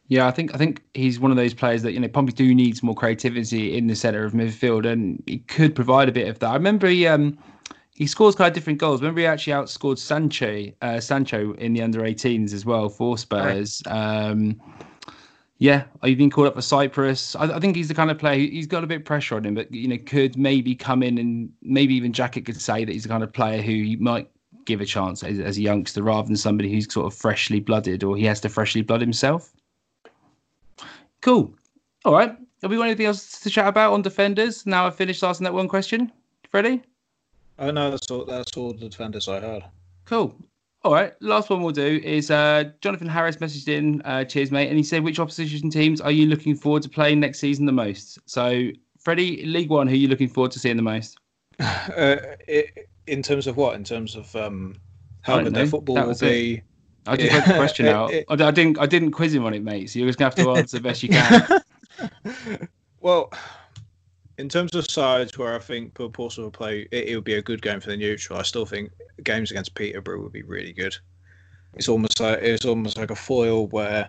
Yeah, 0.09 0.27
I 0.27 0.31
think 0.31 0.55
I 0.55 0.59
think 0.59 0.83
he's 0.95 1.19
one 1.19 1.31
of 1.31 1.37
those 1.37 1.55
players 1.55 1.83
that 1.83 1.93
you 1.93 2.01
know 2.01 2.09
Pompey 2.09 2.33
do 2.33 2.55
needs 2.55 2.83
more 2.83 2.95
creativity 2.95 3.77
in 3.77 3.87
the 3.87 3.97
centre 3.97 4.25
of 4.25 4.33
midfield, 4.33 4.91
and 4.91 5.23
he 5.27 5.39
could 5.39 5.75
provide 5.75 6.09
a 6.09 6.13
bit 6.13 6.29
of 6.29 6.39
that. 6.41 6.51
I 6.51 6.55
remember 6.55 6.87
he 6.89 7.07
um 7.07 7.39
he 7.95 8.07
scores 8.07 8.35
kind 8.35 8.49
of 8.49 8.55
different 8.55 8.79
goals. 8.79 9.01
Remember 9.01 9.21
he 9.21 9.27
actually 9.27 9.53
outscored 9.55 9.99
Sancho 9.99 10.71
uh, 10.83 11.01
Sancho 11.01 11.55
in 11.55 11.73
the 11.73 11.83
under 11.83 12.01
18s 12.01 12.53
as 12.53 12.67
well 12.67 12.89
for 12.89 13.17
Spurs. 13.17 13.83
Right. 13.87 14.27
Um, 14.27 14.61
Yeah, 15.63 15.85
he's 16.03 16.17
been 16.17 16.29
called 16.29 16.49
up 16.49 16.57
for 16.57 16.61
Cyprus. 16.61 17.37
I, 17.37 17.45
I, 17.45 17.61
think 17.61 17.77
he's 17.77 17.87
the 17.87 17.95
kind 17.95 18.11
of 18.11 18.19
player. 18.19 18.37
He's 18.37 18.67
got 18.67 18.83
a 18.83 18.87
bit 18.89 18.97
of 18.97 19.05
pressure 19.05 19.37
on 19.37 19.47
him, 19.47 19.55
but 19.55 19.73
you 19.73 19.87
know, 19.87 19.97
could 20.07 20.37
maybe 20.37 20.75
come 20.75 21.05
in 21.05 21.19
and 21.19 21.53
maybe 21.63 21.95
even 21.95 22.13
Jackett 22.13 22.47
could 22.47 22.61
say 22.61 22.85
that 22.85 22.91
he's 22.91 23.05
the 23.05 23.09
kind 23.09 23.23
of 23.23 23.33
player 23.33 23.63
who 23.63 23.71
you 23.71 23.97
might 23.99 24.29
give 24.65 24.81
a 24.81 24.85
chance 24.85 25.23
as, 25.23 25.39
as 25.39 25.59
a 25.59 25.61
youngster 25.61 26.03
rather 26.03 26.27
than 26.27 26.37
somebody 26.37 26.69
who's 26.69 26.93
sort 26.93 27.07
of 27.07 27.17
freshly 27.17 27.61
blooded 27.61 28.03
or 28.03 28.17
he 28.17 28.25
has 28.25 28.41
to 28.41 28.49
freshly 28.49 28.83
blood 28.83 29.01
himself. 29.01 29.53
Cool. 31.21 31.55
All 32.05 32.13
right. 32.13 32.37
Have 32.63 32.71
we 32.73 32.77
got 32.77 32.87
anything 32.87 33.07
else 33.07 33.39
to 33.39 33.49
chat 33.49 33.69
about 33.69 33.93
on 33.93 34.03
defenders? 34.03 34.67
Now 34.67 34.89
I've 34.89 34.97
finished 34.97 35.23
asking 35.23 35.45
that 35.45 35.55
one 35.55 35.69
question. 35.69 36.11
Freddie? 36.51 36.83
Oh 37.61 37.71
no, 37.71 37.89
that's 37.89 38.11
all. 38.11 38.25
That's 38.25 38.57
all 38.57 38.73
the 38.73 38.89
defenders 38.89 39.29
I 39.29 39.39
had. 39.39 39.65
Cool. 40.07 40.35
All 40.85 40.93
right. 40.93 41.13
Last 41.21 41.49
one 41.49 41.63
we'll 41.63 41.73
do 41.73 42.01
is 42.03 42.31
uh, 42.31 42.65
Jonathan 42.81 43.09
Harris 43.09 43.37
messaged 43.37 43.69
in. 43.69 44.03
Uh, 44.03 44.25
cheers, 44.25 44.51
mate. 44.51 44.69
And 44.69 44.77
he 44.77 44.83
said, 44.83 45.05
"Which 45.05 45.21
opposition 45.21 45.71
teams 45.71 46.01
are 46.01 46.11
you 46.11 46.27
looking 46.27 46.57
forward 46.57 46.83
to 46.83 46.89
playing 46.89 47.21
next 47.21 47.39
season 47.39 47.67
the 47.67 47.73
most?" 47.73 48.19
So, 48.27 48.69
Freddie, 48.99 49.45
League 49.47 49.71
One, 49.71 49.87
who 49.87 49.95
are 49.95 49.97
you 49.97 50.09
looking 50.09 50.29
forward 50.29 50.51
to 50.53 50.59
seeing 50.59 50.77
the 50.77 50.83
most? 50.83 51.19
Uh, 51.61 52.17
it, 52.49 52.89
in 53.07 53.23
terms 53.23 53.47
of 53.47 53.57
what? 53.57 53.77
In 53.77 53.85
terms 53.85 54.17
of 54.17 54.35
um, 54.35 54.75
how 55.21 55.41
good 55.41 55.55
their 55.55 55.67
football 55.67 55.95
will 55.95 56.19
be. 56.19 56.55
It. 56.55 56.63
I 57.07 57.17
just 57.17 57.33
read 57.33 57.45
the 57.45 57.55
question 57.55 57.87
out. 57.89 58.13
It, 58.13 58.25
I 58.29 58.51
didn't. 58.51 58.79
I 58.79 58.87
didn't 58.87 59.13
quiz 59.13 59.35
him 59.35 59.45
on 59.45 59.55
it, 59.55 59.63
mate. 59.63 59.91
So 59.91 59.99
you're 59.99 60.09
just 60.09 60.19
gonna 60.19 60.35
have 60.35 60.45
to 60.45 60.51
answer 60.57 60.79
the 60.79 60.83
best 60.83 61.03
you 61.03 61.11
can. 61.11 61.63
well, 63.01 63.33
in 64.39 64.49
terms 64.49 64.75
of 64.75 64.91
sides 64.91 65.37
where 65.37 65.55
I 65.55 65.59
think 65.59 65.95
Portsmouth 65.95 66.39
will 66.39 66.51
play, 66.51 66.89
it, 66.91 67.09
it 67.09 67.15
would 67.15 67.25
be 67.25 67.35
a 67.35 67.43
good 67.43 67.63
game 67.63 67.81
for 67.81 67.91
the 67.91 67.97
neutral. 67.97 68.39
I 68.39 68.43
still 68.43 68.67
think 68.67 68.91
games 69.23 69.51
against 69.51 69.75
Peterborough 69.75 70.23
would 70.23 70.33
be 70.33 70.43
really 70.43 70.73
good. 70.73 70.97
It's 71.75 71.89
almost 71.89 72.21
like 72.21 72.41
it's 72.43 72.65
almost 72.65 72.99
like 72.99 73.11
a 73.11 73.17
foil 73.17 73.67
where 73.69 74.09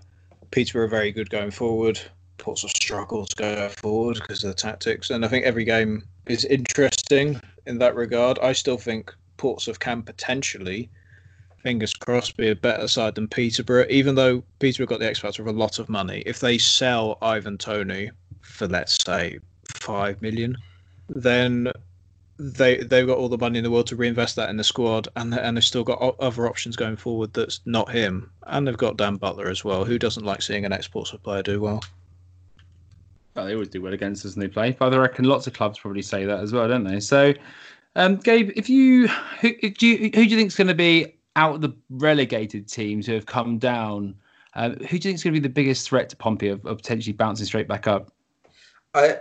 Peterborough 0.52 0.86
are 0.86 0.90
very 0.90 1.12
good 1.12 1.30
going 1.30 1.52
forward. 1.52 2.00
Portsmouth 2.38 2.76
struggles 2.76 3.30
go 3.30 3.70
forward 3.70 4.16
because 4.16 4.44
of 4.44 4.50
the 4.50 4.56
tactics, 4.56 5.10
and 5.10 5.24
I 5.24 5.28
think 5.28 5.46
every 5.46 5.64
game 5.64 6.04
is 6.28 6.46
interesting 6.46 7.40
in 7.66 7.78
that 7.80 7.96
regard. 7.96 8.40
I 8.40 8.54
still 8.54 8.78
think 8.78 9.14
Portsmouth 9.38 9.80
can 9.80 10.02
potentially, 10.02 10.90
fingers 11.62 11.94
crossed, 11.94 12.36
be 12.36 12.50
a 12.50 12.56
better 12.56 12.88
side 12.88 13.16
than 13.16 13.28
Peterborough. 13.28 13.86
Even 13.90 14.16
though 14.16 14.44
Peterborough 14.60 14.88
got 14.88 15.00
the 15.00 15.08
X 15.08 15.20
Factor 15.20 15.42
of 15.42 15.48
a 15.48 15.58
lot 15.58 15.80
of 15.80 15.90
money, 15.90 16.24
if 16.26 16.40
they 16.40 16.58
sell 16.58 17.18
Ivan 17.22 17.58
Toney 17.58 18.12
for 18.42 18.68
let's 18.68 18.98
say 19.06 19.40
five 19.74 20.22
million, 20.22 20.58
then 21.10 21.72
they 22.40 22.78
they've 22.78 23.08
got 23.08 23.18
all 23.18 23.30
the 23.30 23.38
money 23.38 23.60
in 23.60 23.64
the 23.64 23.72
world 23.72 23.88
to 23.88 23.96
reinvest 23.96 24.36
that 24.36 24.50
in 24.50 24.58
the 24.58 24.64
squad, 24.64 25.08
and 25.16 25.34
and 25.34 25.58
they've 25.58 25.64
still 25.64 25.84
got 25.84 26.00
other 26.20 26.48
options 26.48 26.76
going 26.76 26.96
forward 26.96 27.34
that's 27.34 27.62
not 27.66 27.92
him, 27.92 28.32
and 28.48 28.68
they've 28.68 28.78
got 28.78 28.98
Dan 28.98 29.16
Butler 29.16 29.50
as 29.50 29.64
well. 29.64 29.86
Who 29.86 30.00
doesn't 30.00 30.26
like 30.26 30.42
seeing 30.42 30.66
an 30.66 30.74
ex-Portsmouth 30.74 31.24
player 31.24 31.44
do 31.44 31.62
well? 31.62 31.84
Well, 33.36 33.46
they 33.46 33.54
always 33.54 33.70
do 33.70 33.82
well 33.82 33.94
against 33.94 34.26
us 34.26 34.36
when 34.36 34.48
they 34.48 34.54
play, 34.54 34.76
but 34.78 34.94
I 34.94 34.98
reckon 34.98 35.26
lots 35.26 35.48
of 35.48 35.54
clubs 35.54 35.80
probably 35.80 36.04
say 36.04 36.26
that 36.26 36.40
as 36.40 36.54
well, 36.54 36.68
don't 36.68 36.84
they? 36.84 37.00
So, 37.00 37.34
um, 37.96 38.18
Gabe, 38.18 38.52
if 38.56 38.70
you 38.70 39.08
who 39.08 39.54
do 39.72 39.88
you, 39.88 39.98
who 39.98 40.10
do 40.12 40.24
you 40.24 40.38
think 40.38 40.48
is 40.48 40.56
going 40.56 40.68
to 40.68 40.76
be 40.76 41.16
out 41.36 41.56
of 41.56 41.62
the 41.62 41.74
relegated 41.90 42.68
teams 42.68 43.08
who 43.08 43.14
have 43.14 43.26
come 43.26 43.58
down? 43.58 44.16
Uh, 44.56 44.70
who 44.70 44.76
do 44.76 44.96
you 44.96 45.00
think 45.00 45.16
is 45.16 45.24
going 45.24 45.34
to 45.34 45.40
be 45.40 45.48
the 45.48 45.54
biggest 45.54 45.88
threat 45.90 46.10
to 46.10 46.16
Pompey 46.16 46.48
of, 46.50 46.64
of 46.66 46.78
potentially 46.78 47.14
bouncing 47.14 47.46
straight 47.46 47.68
back 47.68 47.88
up? 47.88 48.12
I 48.94 49.18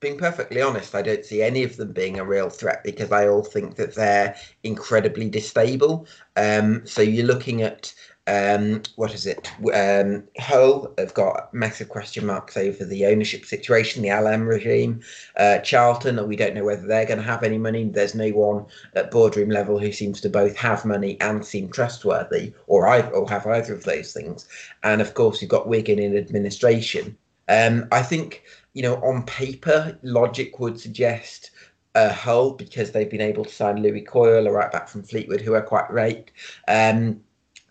being 0.00 0.18
perfectly 0.18 0.60
honest, 0.60 0.94
I 0.94 1.00
don't 1.00 1.24
see 1.24 1.42
any 1.42 1.62
of 1.62 1.78
them 1.78 1.92
being 1.92 2.18
a 2.18 2.24
real 2.24 2.50
threat 2.50 2.84
because 2.84 3.10
I 3.10 3.26
all 3.26 3.42
think 3.42 3.76
that 3.76 3.94
they're 3.94 4.36
incredibly 4.62 5.30
distable. 5.30 6.06
Um, 6.36 6.86
so 6.86 7.00
you're 7.00 7.26
looking 7.26 7.62
at 7.62 7.94
um, 8.26 8.82
what 8.96 9.14
is 9.14 9.26
it? 9.26 9.50
Um, 9.74 10.24
Hull 10.38 10.92
have 10.98 11.12
got 11.12 11.52
massive 11.52 11.90
question 11.90 12.24
marks 12.24 12.56
over 12.56 12.84
the 12.84 13.06
ownership 13.06 13.44
situation, 13.44 14.02
the 14.02 14.10
Allam 14.10 14.46
regime. 14.46 15.00
Uh, 15.36 15.58
Charlton, 15.58 16.26
we 16.26 16.36
don't 16.36 16.54
know 16.54 16.64
whether 16.64 16.86
they're 16.86 17.06
going 17.06 17.18
to 17.18 17.24
have 17.24 17.42
any 17.42 17.58
money. 17.58 17.84
There's 17.84 18.14
no 18.14 18.28
one 18.30 18.66
at 18.94 19.10
boardroom 19.10 19.50
level 19.50 19.78
who 19.78 19.92
seems 19.92 20.20
to 20.22 20.30
both 20.30 20.56
have 20.56 20.86
money 20.86 21.18
and 21.20 21.44
seem 21.44 21.70
trustworthy, 21.70 22.54
or 22.66 22.86
or 23.12 23.28
have 23.28 23.46
either 23.46 23.74
of 23.74 23.84
those 23.84 24.12
things. 24.12 24.48
And 24.82 25.02
of 25.02 25.14
course, 25.14 25.42
you've 25.42 25.50
got 25.50 25.68
Wigan 25.68 25.98
in 25.98 26.16
administration. 26.16 27.16
Um, 27.48 27.88
I 27.92 28.02
think 28.02 28.42
you 28.74 28.82
know, 28.82 28.96
on 28.96 29.22
paper, 29.24 29.98
logic 30.02 30.58
would 30.58 30.78
suggest 30.78 31.50
uh, 31.94 32.12
Hull 32.12 32.52
because 32.52 32.90
they've 32.90 33.10
been 33.10 33.20
able 33.20 33.44
to 33.44 33.52
sign 33.52 33.76
Lewie 33.76 34.06
Coyle, 34.06 34.46
a 34.46 34.52
right 34.52 34.70
back 34.70 34.88
from 34.88 35.04
Fleetwood, 35.04 35.40
who 35.40 35.54
are 35.54 35.62
quite 35.62 35.88
great. 35.88 36.32
Um, 36.68 37.20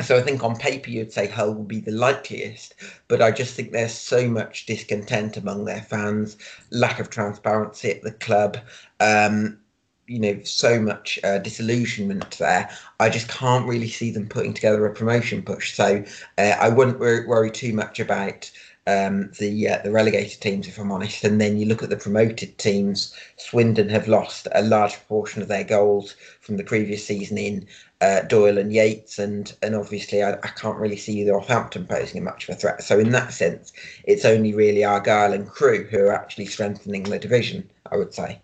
so 0.01 0.17
I 0.17 0.21
think 0.21 0.43
on 0.43 0.55
paper 0.55 0.89
you'd 0.89 1.13
say 1.13 1.27
Hull 1.27 1.53
will 1.53 1.63
be 1.63 1.79
the 1.79 1.91
likeliest, 1.91 2.75
but 3.07 3.21
I 3.21 3.31
just 3.31 3.53
think 3.53 3.71
there's 3.71 3.93
so 3.93 4.27
much 4.27 4.65
discontent 4.65 5.37
among 5.37 5.65
their 5.65 5.81
fans, 5.81 6.37
lack 6.71 6.99
of 6.99 7.09
transparency 7.09 7.91
at 7.91 8.01
the 8.01 8.11
club, 8.11 8.57
um, 8.99 9.59
you 10.07 10.19
know, 10.19 10.41
so 10.43 10.81
much 10.81 11.19
uh, 11.23 11.37
disillusionment 11.37 12.37
there. 12.37 12.69
I 12.99 13.09
just 13.09 13.29
can't 13.29 13.67
really 13.67 13.87
see 13.87 14.11
them 14.11 14.27
putting 14.27 14.53
together 14.53 14.85
a 14.85 14.93
promotion 14.93 15.41
push. 15.41 15.75
So 15.75 16.03
uh, 16.37 16.55
I 16.59 16.69
wouldn't 16.69 16.99
worry 16.99 17.51
too 17.51 17.73
much 17.73 17.99
about 17.99 18.51
um, 18.87 19.31
the 19.39 19.69
uh, 19.69 19.81
the 19.83 19.91
relegated 19.91 20.41
teams, 20.41 20.67
if 20.67 20.77
I'm 20.77 20.91
honest. 20.91 21.23
And 21.23 21.39
then 21.39 21.57
you 21.57 21.65
look 21.65 21.83
at 21.83 21.89
the 21.89 21.97
promoted 21.97 22.57
teams. 22.57 23.15
Swindon 23.37 23.89
have 23.89 24.07
lost 24.07 24.47
a 24.53 24.61
large 24.61 24.93
proportion 24.93 25.41
of 25.41 25.47
their 25.47 25.63
goals 25.63 26.15
from 26.41 26.57
the 26.57 26.63
previous 26.63 27.05
season 27.05 27.37
in 27.37 27.67
uh, 28.01 28.21
Doyle 28.21 28.57
and 28.57 28.73
Yates, 28.73 29.19
and 29.19 29.53
and 29.61 29.75
obviously 29.75 30.23
I, 30.23 30.33
I 30.33 30.49
can't 30.49 30.77
really 30.77 30.97
see 30.97 31.23
Northampton 31.23 31.87
posing 31.87 32.23
much 32.23 32.49
of 32.49 32.55
a 32.55 32.59
threat. 32.59 32.83
So 32.83 32.99
in 32.99 33.11
that 33.11 33.33
sense, 33.33 33.71
it's 34.03 34.25
only 34.25 34.53
really 34.53 34.83
Argyle 34.83 35.33
and 35.33 35.47
Crewe 35.47 35.87
who 35.89 35.99
are 35.99 36.13
actually 36.13 36.47
strengthening 36.47 37.03
the 37.03 37.19
division. 37.19 37.69
I 37.91 37.97
would 37.97 38.13
say. 38.13 38.39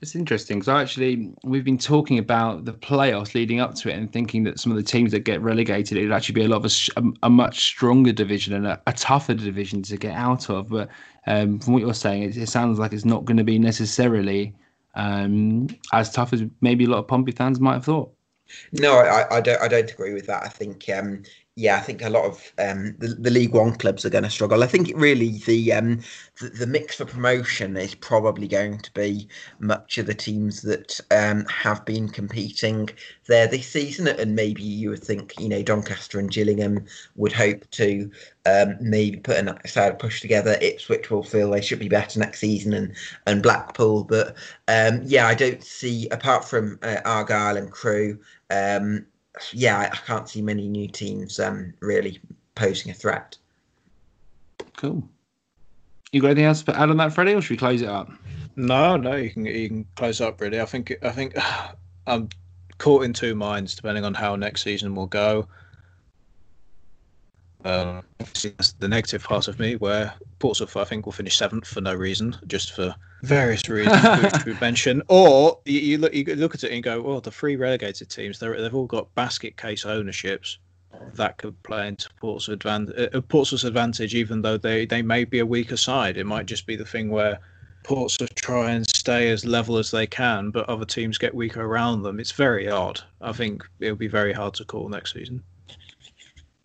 It's 0.00 0.14
interesting 0.14 0.58
because 0.58 0.68
actually 0.68 1.32
we've 1.44 1.64
been 1.64 1.78
talking 1.78 2.18
about 2.18 2.64
the 2.64 2.72
playoffs 2.72 3.34
leading 3.34 3.60
up 3.60 3.74
to 3.76 3.88
it 3.88 3.96
and 3.96 4.12
thinking 4.12 4.44
that 4.44 4.58
some 4.58 4.72
of 4.72 4.76
the 4.76 4.82
teams 4.82 5.12
that 5.12 5.20
get 5.20 5.40
relegated 5.40 5.96
it 5.96 6.02
would 6.02 6.12
actually 6.12 6.34
be 6.34 6.44
a 6.44 6.48
lot 6.48 6.64
of 6.64 6.72
a, 6.96 7.26
a 7.26 7.30
much 7.30 7.64
stronger 7.64 8.12
division 8.12 8.54
and 8.54 8.66
a, 8.66 8.80
a, 8.86 8.92
tougher 8.92 9.34
division 9.34 9.82
to 9.82 9.96
get 9.96 10.14
out 10.14 10.50
of. 10.50 10.68
But 10.68 10.88
um, 11.26 11.58
from 11.60 11.72
what 11.72 11.82
you're 11.82 11.94
saying, 11.94 12.24
it, 12.24 12.36
it, 12.36 12.48
sounds 12.48 12.78
like 12.78 12.92
it's 12.92 13.04
not 13.04 13.24
going 13.24 13.36
to 13.36 13.44
be 13.44 13.58
necessarily 13.58 14.54
um, 14.94 15.68
as 15.92 16.10
tough 16.10 16.32
as 16.32 16.42
maybe 16.60 16.84
a 16.84 16.88
lot 16.88 16.98
of 16.98 17.08
Pompey 17.08 17.32
fans 17.32 17.60
might 17.60 17.74
have 17.74 17.84
thought. 17.84 18.12
No, 18.72 18.98
I, 18.98 19.36
I 19.36 19.40
don't. 19.40 19.60
I 19.62 19.68
don't 19.68 19.90
agree 19.90 20.12
with 20.12 20.26
that. 20.26 20.42
I 20.42 20.48
think 20.48 20.88
um, 20.90 21.22
yeah, 21.56 21.76
I 21.76 21.80
think 21.80 22.02
a 22.02 22.10
lot 22.10 22.24
of 22.24 22.52
um, 22.58 22.96
the, 22.98 23.08
the 23.08 23.30
League 23.30 23.52
One 23.54 23.76
clubs 23.76 24.04
are 24.04 24.10
going 24.10 24.24
to 24.24 24.30
struggle. 24.30 24.64
I 24.64 24.66
think 24.66 24.90
really 24.96 25.38
the, 25.46 25.72
um, 25.72 26.00
the, 26.40 26.48
the 26.48 26.66
mix 26.66 26.96
for 26.96 27.04
promotion 27.04 27.76
is 27.76 27.94
probably 27.94 28.48
going 28.48 28.78
to 28.78 28.92
be 28.92 29.28
much 29.60 29.96
of 29.98 30.06
the 30.06 30.14
teams 30.14 30.62
that 30.62 30.98
um, 31.12 31.44
have 31.44 31.84
been 31.84 32.08
competing 32.08 32.90
there 33.28 33.46
this 33.46 33.68
season, 33.68 34.08
and 34.08 34.34
maybe 34.34 34.64
you 34.64 34.90
would 34.90 35.04
think 35.04 35.32
you 35.38 35.48
know 35.48 35.62
Doncaster 35.62 36.18
and 36.18 36.28
Gillingham 36.28 36.86
would 37.14 37.32
hope 37.32 37.70
to 37.70 38.10
um, 38.46 38.76
maybe 38.80 39.18
put 39.18 39.36
a 39.36 39.68
side 39.68 40.00
push 40.00 40.20
together. 40.20 40.58
Ipswich 40.60 41.08
will 41.08 41.22
feel 41.22 41.50
they 41.50 41.60
should 41.60 41.78
be 41.78 41.88
better 41.88 42.18
next 42.18 42.40
season, 42.40 42.72
and 42.72 42.96
and 43.28 43.44
Blackpool, 43.44 44.02
but 44.02 44.34
um, 44.66 45.02
yeah, 45.04 45.28
I 45.28 45.34
don't 45.34 45.62
see 45.62 46.08
apart 46.08 46.44
from 46.44 46.80
uh, 46.82 46.96
Argyle 47.04 47.56
and 47.56 47.70
Crewe. 47.70 48.18
Um, 48.50 49.06
yeah, 49.52 49.90
I, 49.92 49.96
can't 49.96 50.28
see 50.28 50.42
many 50.42 50.68
new 50.68 50.88
teams 50.88 51.40
um, 51.40 51.74
really 51.80 52.20
posing 52.54 52.90
a 52.90 52.94
threat. 52.94 53.36
Cool. 54.76 55.08
You 56.12 56.20
got 56.20 56.28
anything 56.28 56.44
else 56.44 56.62
to 56.62 56.78
add 56.78 56.90
on 56.90 56.96
that, 56.98 57.12
Freddie, 57.12 57.34
or 57.34 57.40
should 57.40 57.50
we 57.50 57.56
close 57.56 57.82
it 57.82 57.88
up? 57.88 58.10
No, 58.56 58.96
no, 58.96 59.16
you 59.16 59.30
can 59.30 59.46
you 59.46 59.68
can 59.68 59.86
close 59.96 60.20
up. 60.20 60.40
Really, 60.40 60.60
I 60.60 60.64
think 60.64 60.94
I 61.02 61.10
think 61.10 61.36
I'm 62.06 62.28
caught 62.78 63.04
in 63.04 63.12
two 63.12 63.34
minds 63.34 63.74
depending 63.74 64.04
on 64.04 64.14
how 64.14 64.36
next 64.36 64.62
season 64.62 64.94
will 64.94 65.06
go. 65.06 65.48
Um, 67.64 68.02
that's 68.18 68.72
the 68.72 68.88
negative 68.88 69.24
part 69.24 69.48
of 69.48 69.58
me, 69.58 69.76
where 69.76 70.12
Portsmouth 70.38 70.76
I 70.76 70.84
think 70.84 71.06
will 71.06 71.12
finish 71.12 71.36
seventh 71.36 71.66
for 71.66 71.80
no 71.80 71.94
reason, 71.94 72.36
just 72.46 72.72
for 72.72 72.94
various 73.22 73.66
reasons 73.68 74.22
which 74.22 74.44
we 74.46 74.54
mentioned. 74.60 75.02
Or 75.08 75.58
you, 75.64 75.80
you, 75.80 75.98
look 75.98 76.14
you 76.14 76.24
look 76.36 76.54
at 76.54 76.64
it 76.64 76.72
and 76.72 76.82
go, 76.82 77.00
well, 77.00 77.20
the 77.20 77.30
three 77.30 77.56
relegated 77.56 78.10
teams 78.10 78.38
they've 78.38 78.74
all 78.74 78.86
got 78.86 79.14
basket 79.14 79.56
case 79.56 79.86
ownerships 79.86 80.58
that 81.14 81.38
could 81.38 81.60
play 81.62 81.88
into 81.88 82.08
Portsmouth's 82.20 82.48
advantage, 82.48 83.14
uh, 83.14 83.20
Portsmouth's 83.22 83.64
advantage, 83.64 84.14
even 84.14 84.42
though 84.42 84.58
they 84.58 84.84
they 84.84 85.02
may 85.02 85.24
be 85.24 85.38
a 85.38 85.46
weaker 85.46 85.76
side. 85.76 86.16
It 86.16 86.26
might 86.26 86.46
just 86.46 86.66
be 86.66 86.76
the 86.76 86.84
thing 86.84 87.10
where 87.10 87.38
Portsmouth 87.82 88.34
try 88.34 88.72
and 88.72 88.88
stay 88.88 89.30
as 89.30 89.44
level 89.44 89.78
as 89.78 89.90
they 89.90 90.06
can, 90.06 90.50
but 90.50 90.68
other 90.68 90.84
teams 90.84 91.18
get 91.18 91.34
weaker 91.34 91.62
around 91.62 92.02
them. 92.02 92.20
It's 92.20 92.32
very 92.32 92.68
odd. 92.68 93.00
I 93.20 93.32
think 93.32 93.64
it'll 93.80 93.96
be 93.96 94.08
very 94.08 94.32
hard 94.32 94.54
to 94.54 94.64
call 94.64 94.88
next 94.88 95.14
season. 95.14 95.42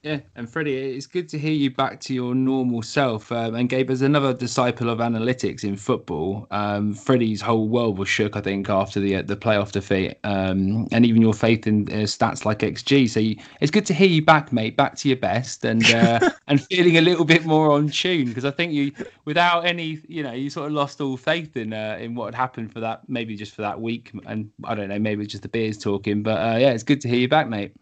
Yeah, 0.01 0.21
and 0.37 0.49
Freddie, 0.49 0.77
it's 0.77 1.07
good 1.07 1.27
to 1.27 1.37
hear 1.37 1.51
you 1.51 1.71
back 1.71 1.99
to 2.01 2.13
your 2.13 2.33
normal 2.33 2.81
self. 2.81 3.33
Um, 3.33 3.55
and 3.55 3.67
Gabe, 3.67 3.89
as 3.89 4.01
another 4.01 4.33
disciple 4.33 4.89
of 4.89 4.99
analytics 4.99 5.65
in 5.65 5.75
football, 5.75 6.47
um, 6.51 6.93
Freddie's 6.93 7.41
whole 7.41 7.67
world 7.67 7.97
was 7.97 8.07
shook, 8.07 8.37
I 8.37 8.41
think, 8.41 8.69
after 8.69 9.01
the 9.01 9.17
uh, 9.17 9.23
the 9.23 9.35
playoff 9.35 9.73
defeat, 9.73 10.17
um, 10.23 10.87
and 10.93 11.05
even 11.05 11.21
your 11.21 11.33
faith 11.33 11.67
in 11.67 11.89
uh, 11.89 12.05
stats 12.05 12.45
like 12.45 12.59
XG. 12.59 13.09
So 13.09 13.19
you, 13.19 13.35
it's 13.59 13.71
good 13.71 13.85
to 13.87 13.93
hear 13.93 14.07
you 14.07 14.23
back, 14.23 14.53
mate, 14.53 14.77
back 14.77 14.95
to 14.95 15.09
your 15.09 15.17
best, 15.17 15.65
and 15.65 15.85
uh, 15.91 16.29
and 16.47 16.63
feeling 16.63 16.95
a 16.95 17.01
little 17.01 17.25
bit 17.25 17.45
more 17.45 17.69
on 17.69 17.89
tune. 17.89 18.29
Because 18.29 18.45
I 18.45 18.51
think 18.51 18.71
you, 18.71 18.93
without 19.25 19.65
any, 19.65 19.99
you 20.07 20.23
know, 20.23 20.31
you 20.31 20.49
sort 20.49 20.67
of 20.67 20.71
lost 20.71 21.01
all 21.01 21.17
faith 21.17 21.57
in 21.57 21.73
uh, 21.73 21.97
in 21.99 22.15
what 22.15 22.27
had 22.27 22.35
happened 22.35 22.71
for 22.71 22.79
that, 22.79 23.01
maybe 23.09 23.35
just 23.35 23.53
for 23.53 23.63
that 23.63 23.81
week, 23.81 24.13
and 24.27 24.49
I 24.63 24.75
don't 24.75 24.87
know, 24.87 24.99
maybe 24.99 25.23
it's 25.23 25.31
just 25.33 25.43
the 25.43 25.49
beers 25.49 25.77
talking. 25.77 26.23
But 26.23 26.37
uh, 26.37 26.57
yeah, 26.57 26.71
it's 26.71 26.83
good 26.83 27.01
to 27.01 27.09
hear 27.09 27.19
you 27.19 27.27
back, 27.27 27.49
mate. 27.49 27.73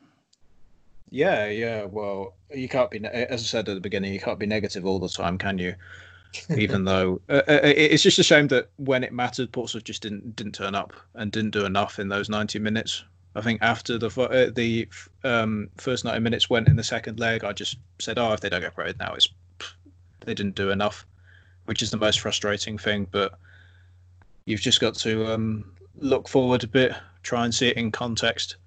Yeah, 1.09 1.47
yeah. 1.47 1.85
Well, 1.85 2.35
you 2.53 2.67
can't 2.67 2.91
be, 2.91 3.03
as 3.05 3.41
I 3.41 3.45
said 3.45 3.69
at 3.69 3.75
the 3.75 3.81
beginning, 3.81 4.13
you 4.13 4.19
can't 4.19 4.39
be 4.39 4.45
negative 4.45 4.85
all 4.85 4.99
the 4.99 5.09
time, 5.09 5.37
can 5.37 5.57
you? 5.57 5.75
Even 6.55 6.83
though 6.85 7.21
uh, 7.29 7.41
uh 7.47 7.59
it's 7.63 8.03
just 8.03 8.19
a 8.19 8.23
shame 8.23 8.47
that 8.49 8.69
when 8.75 9.03
it 9.03 9.13
mattered, 9.13 9.51
Portsmouth 9.51 9.85
just 9.85 10.01
didn't 10.01 10.35
didn't 10.35 10.53
turn 10.53 10.75
up 10.75 10.93
and 11.13 11.31
didn't 11.31 11.51
do 11.51 11.65
enough 11.65 11.99
in 11.99 12.09
those 12.09 12.29
ninety 12.29 12.59
minutes. 12.59 13.03
I 13.35 13.41
think 13.41 13.61
after 13.61 13.97
the 13.97 14.07
uh, 14.07 14.51
the 14.53 14.87
um, 15.23 15.69
first 15.77 16.03
ninety 16.03 16.19
minutes 16.19 16.49
went 16.49 16.67
in 16.67 16.75
the 16.75 16.83
second 16.83 17.19
leg, 17.19 17.43
I 17.43 17.53
just 17.53 17.77
said, 17.99 18.17
"Oh, 18.17 18.33
if 18.33 18.41
they 18.41 18.49
don't 18.49 18.61
get 18.61 18.75
promoted 18.75 18.99
now, 18.99 19.13
it's 19.13 19.29
they 20.21 20.33
didn't 20.33 20.55
do 20.55 20.69
enough," 20.69 21.05
which 21.65 21.81
is 21.81 21.91
the 21.91 21.97
most 21.97 22.19
frustrating 22.19 22.77
thing. 22.77 23.07
But 23.09 23.39
you've 24.45 24.61
just 24.61 24.81
got 24.81 24.95
to 24.95 25.31
um, 25.31 25.71
look 25.95 26.27
forward 26.27 26.63
a 26.63 26.67
bit, 26.67 26.93
try 27.23 27.45
and 27.45 27.55
see 27.55 27.69
it 27.69 27.77
in 27.77 27.91
context, 27.91 28.57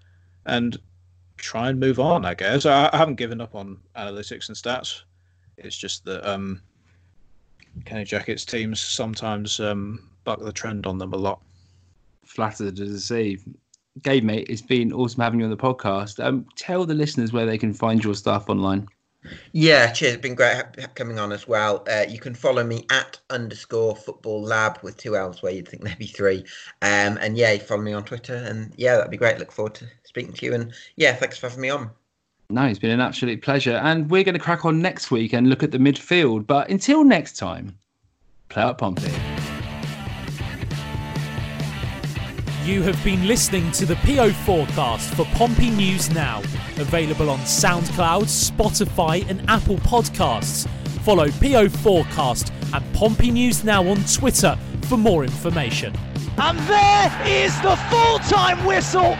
and 0.46 0.78
try 1.40 1.68
and 1.68 1.80
move 1.80 1.98
on. 1.98 2.24
I 2.24 2.34
guess 2.34 2.66
I, 2.66 2.90
I 2.92 2.96
haven't 2.96 3.16
given 3.16 3.40
up 3.40 3.54
on 3.54 3.78
analytics 3.96 4.48
and 4.48 4.56
stats. 4.56 5.02
It's 5.56 5.76
just 5.76 6.04
that 6.04 6.28
um, 6.28 6.62
Kenny 7.84 8.04
Jackett's 8.04 8.44
teams 8.44 8.80
sometimes 8.80 9.60
um, 9.60 10.10
buck 10.24 10.40
the 10.40 10.52
trend 10.52 10.86
on 10.86 10.98
them 10.98 11.12
a 11.12 11.16
lot. 11.16 11.40
Flattered 12.24 12.76
to 12.76 12.86
deceive. 12.86 13.44
Gabe, 14.02 14.24
mate, 14.24 14.46
it's 14.48 14.62
been 14.62 14.92
awesome 14.92 15.20
having 15.20 15.40
you 15.40 15.46
on 15.46 15.50
the 15.50 15.56
podcast. 15.56 16.24
Um, 16.24 16.46
tell 16.56 16.86
the 16.86 16.94
listeners 16.94 17.32
where 17.32 17.46
they 17.46 17.58
can 17.58 17.72
find 17.72 18.02
your 18.02 18.14
stuff 18.14 18.48
online. 18.48 18.86
Yeah, 19.52 19.92
cheers. 19.92 20.14
It's 20.14 20.22
been 20.22 20.34
great 20.34 20.64
coming 20.94 21.18
on 21.18 21.32
as 21.32 21.46
well. 21.46 21.84
Uh, 21.90 22.04
you 22.08 22.18
can 22.18 22.34
follow 22.34 22.64
me 22.64 22.86
at 22.90 23.18
underscore 23.28 23.94
football 23.94 24.42
lab 24.42 24.78
with 24.82 24.96
two 24.96 25.16
L's 25.16 25.42
where 25.42 25.52
you'd 25.52 25.68
think 25.68 25.84
there'd 25.84 25.98
be 25.98 26.06
three. 26.06 26.44
Um, 26.82 27.18
and 27.20 27.36
yeah, 27.36 27.56
follow 27.58 27.82
me 27.82 27.92
on 27.92 28.04
Twitter. 28.04 28.34
And 28.34 28.72
yeah, 28.76 28.96
that'd 28.96 29.10
be 29.10 29.16
great. 29.16 29.38
Look 29.38 29.52
forward 29.52 29.74
to 29.74 29.86
speaking 30.04 30.32
to 30.32 30.46
you. 30.46 30.54
And 30.54 30.72
yeah, 30.96 31.14
thanks 31.14 31.36
for 31.36 31.48
having 31.48 31.62
me 31.62 31.70
on. 31.70 31.90
No, 32.48 32.64
it's 32.64 32.78
been 32.78 32.90
an 32.90 33.00
absolute 33.00 33.42
pleasure. 33.42 33.76
And 33.76 34.10
we're 34.10 34.24
going 34.24 34.34
to 34.34 34.40
crack 34.40 34.64
on 34.64 34.80
next 34.80 35.10
week 35.10 35.32
and 35.32 35.48
look 35.48 35.62
at 35.62 35.70
the 35.70 35.78
midfield. 35.78 36.46
But 36.46 36.70
until 36.70 37.04
next 37.04 37.36
time, 37.36 37.76
play 38.48 38.62
up 38.62 38.78
Pompey. 38.78 39.12
You 42.64 42.82
have 42.82 43.02
been 43.02 43.26
listening 43.26 43.72
to 43.72 43.86
the 43.86 43.96
PO 43.96 44.32
forecast 44.32 45.14
for 45.14 45.24
Pompey 45.34 45.70
News 45.70 46.10
Now, 46.10 46.40
available 46.76 47.30
on 47.30 47.38
SoundCloud, 47.40 48.24
Spotify, 48.24 49.26
and 49.30 49.42
Apple 49.48 49.76
Podcasts. 49.78 50.68
Follow 51.02 51.30
PO 51.30 51.70
Forecast 51.70 52.52
and 52.74 52.94
Pompey 52.94 53.30
News 53.30 53.64
Now 53.64 53.88
on 53.88 54.04
Twitter 54.04 54.58
for 54.82 54.98
more 54.98 55.24
information. 55.24 55.96
And 56.36 56.58
there 56.68 57.22
is 57.26 57.58
the 57.62 57.76
full 57.88 58.18
time 58.18 58.62
whistle 58.66 59.16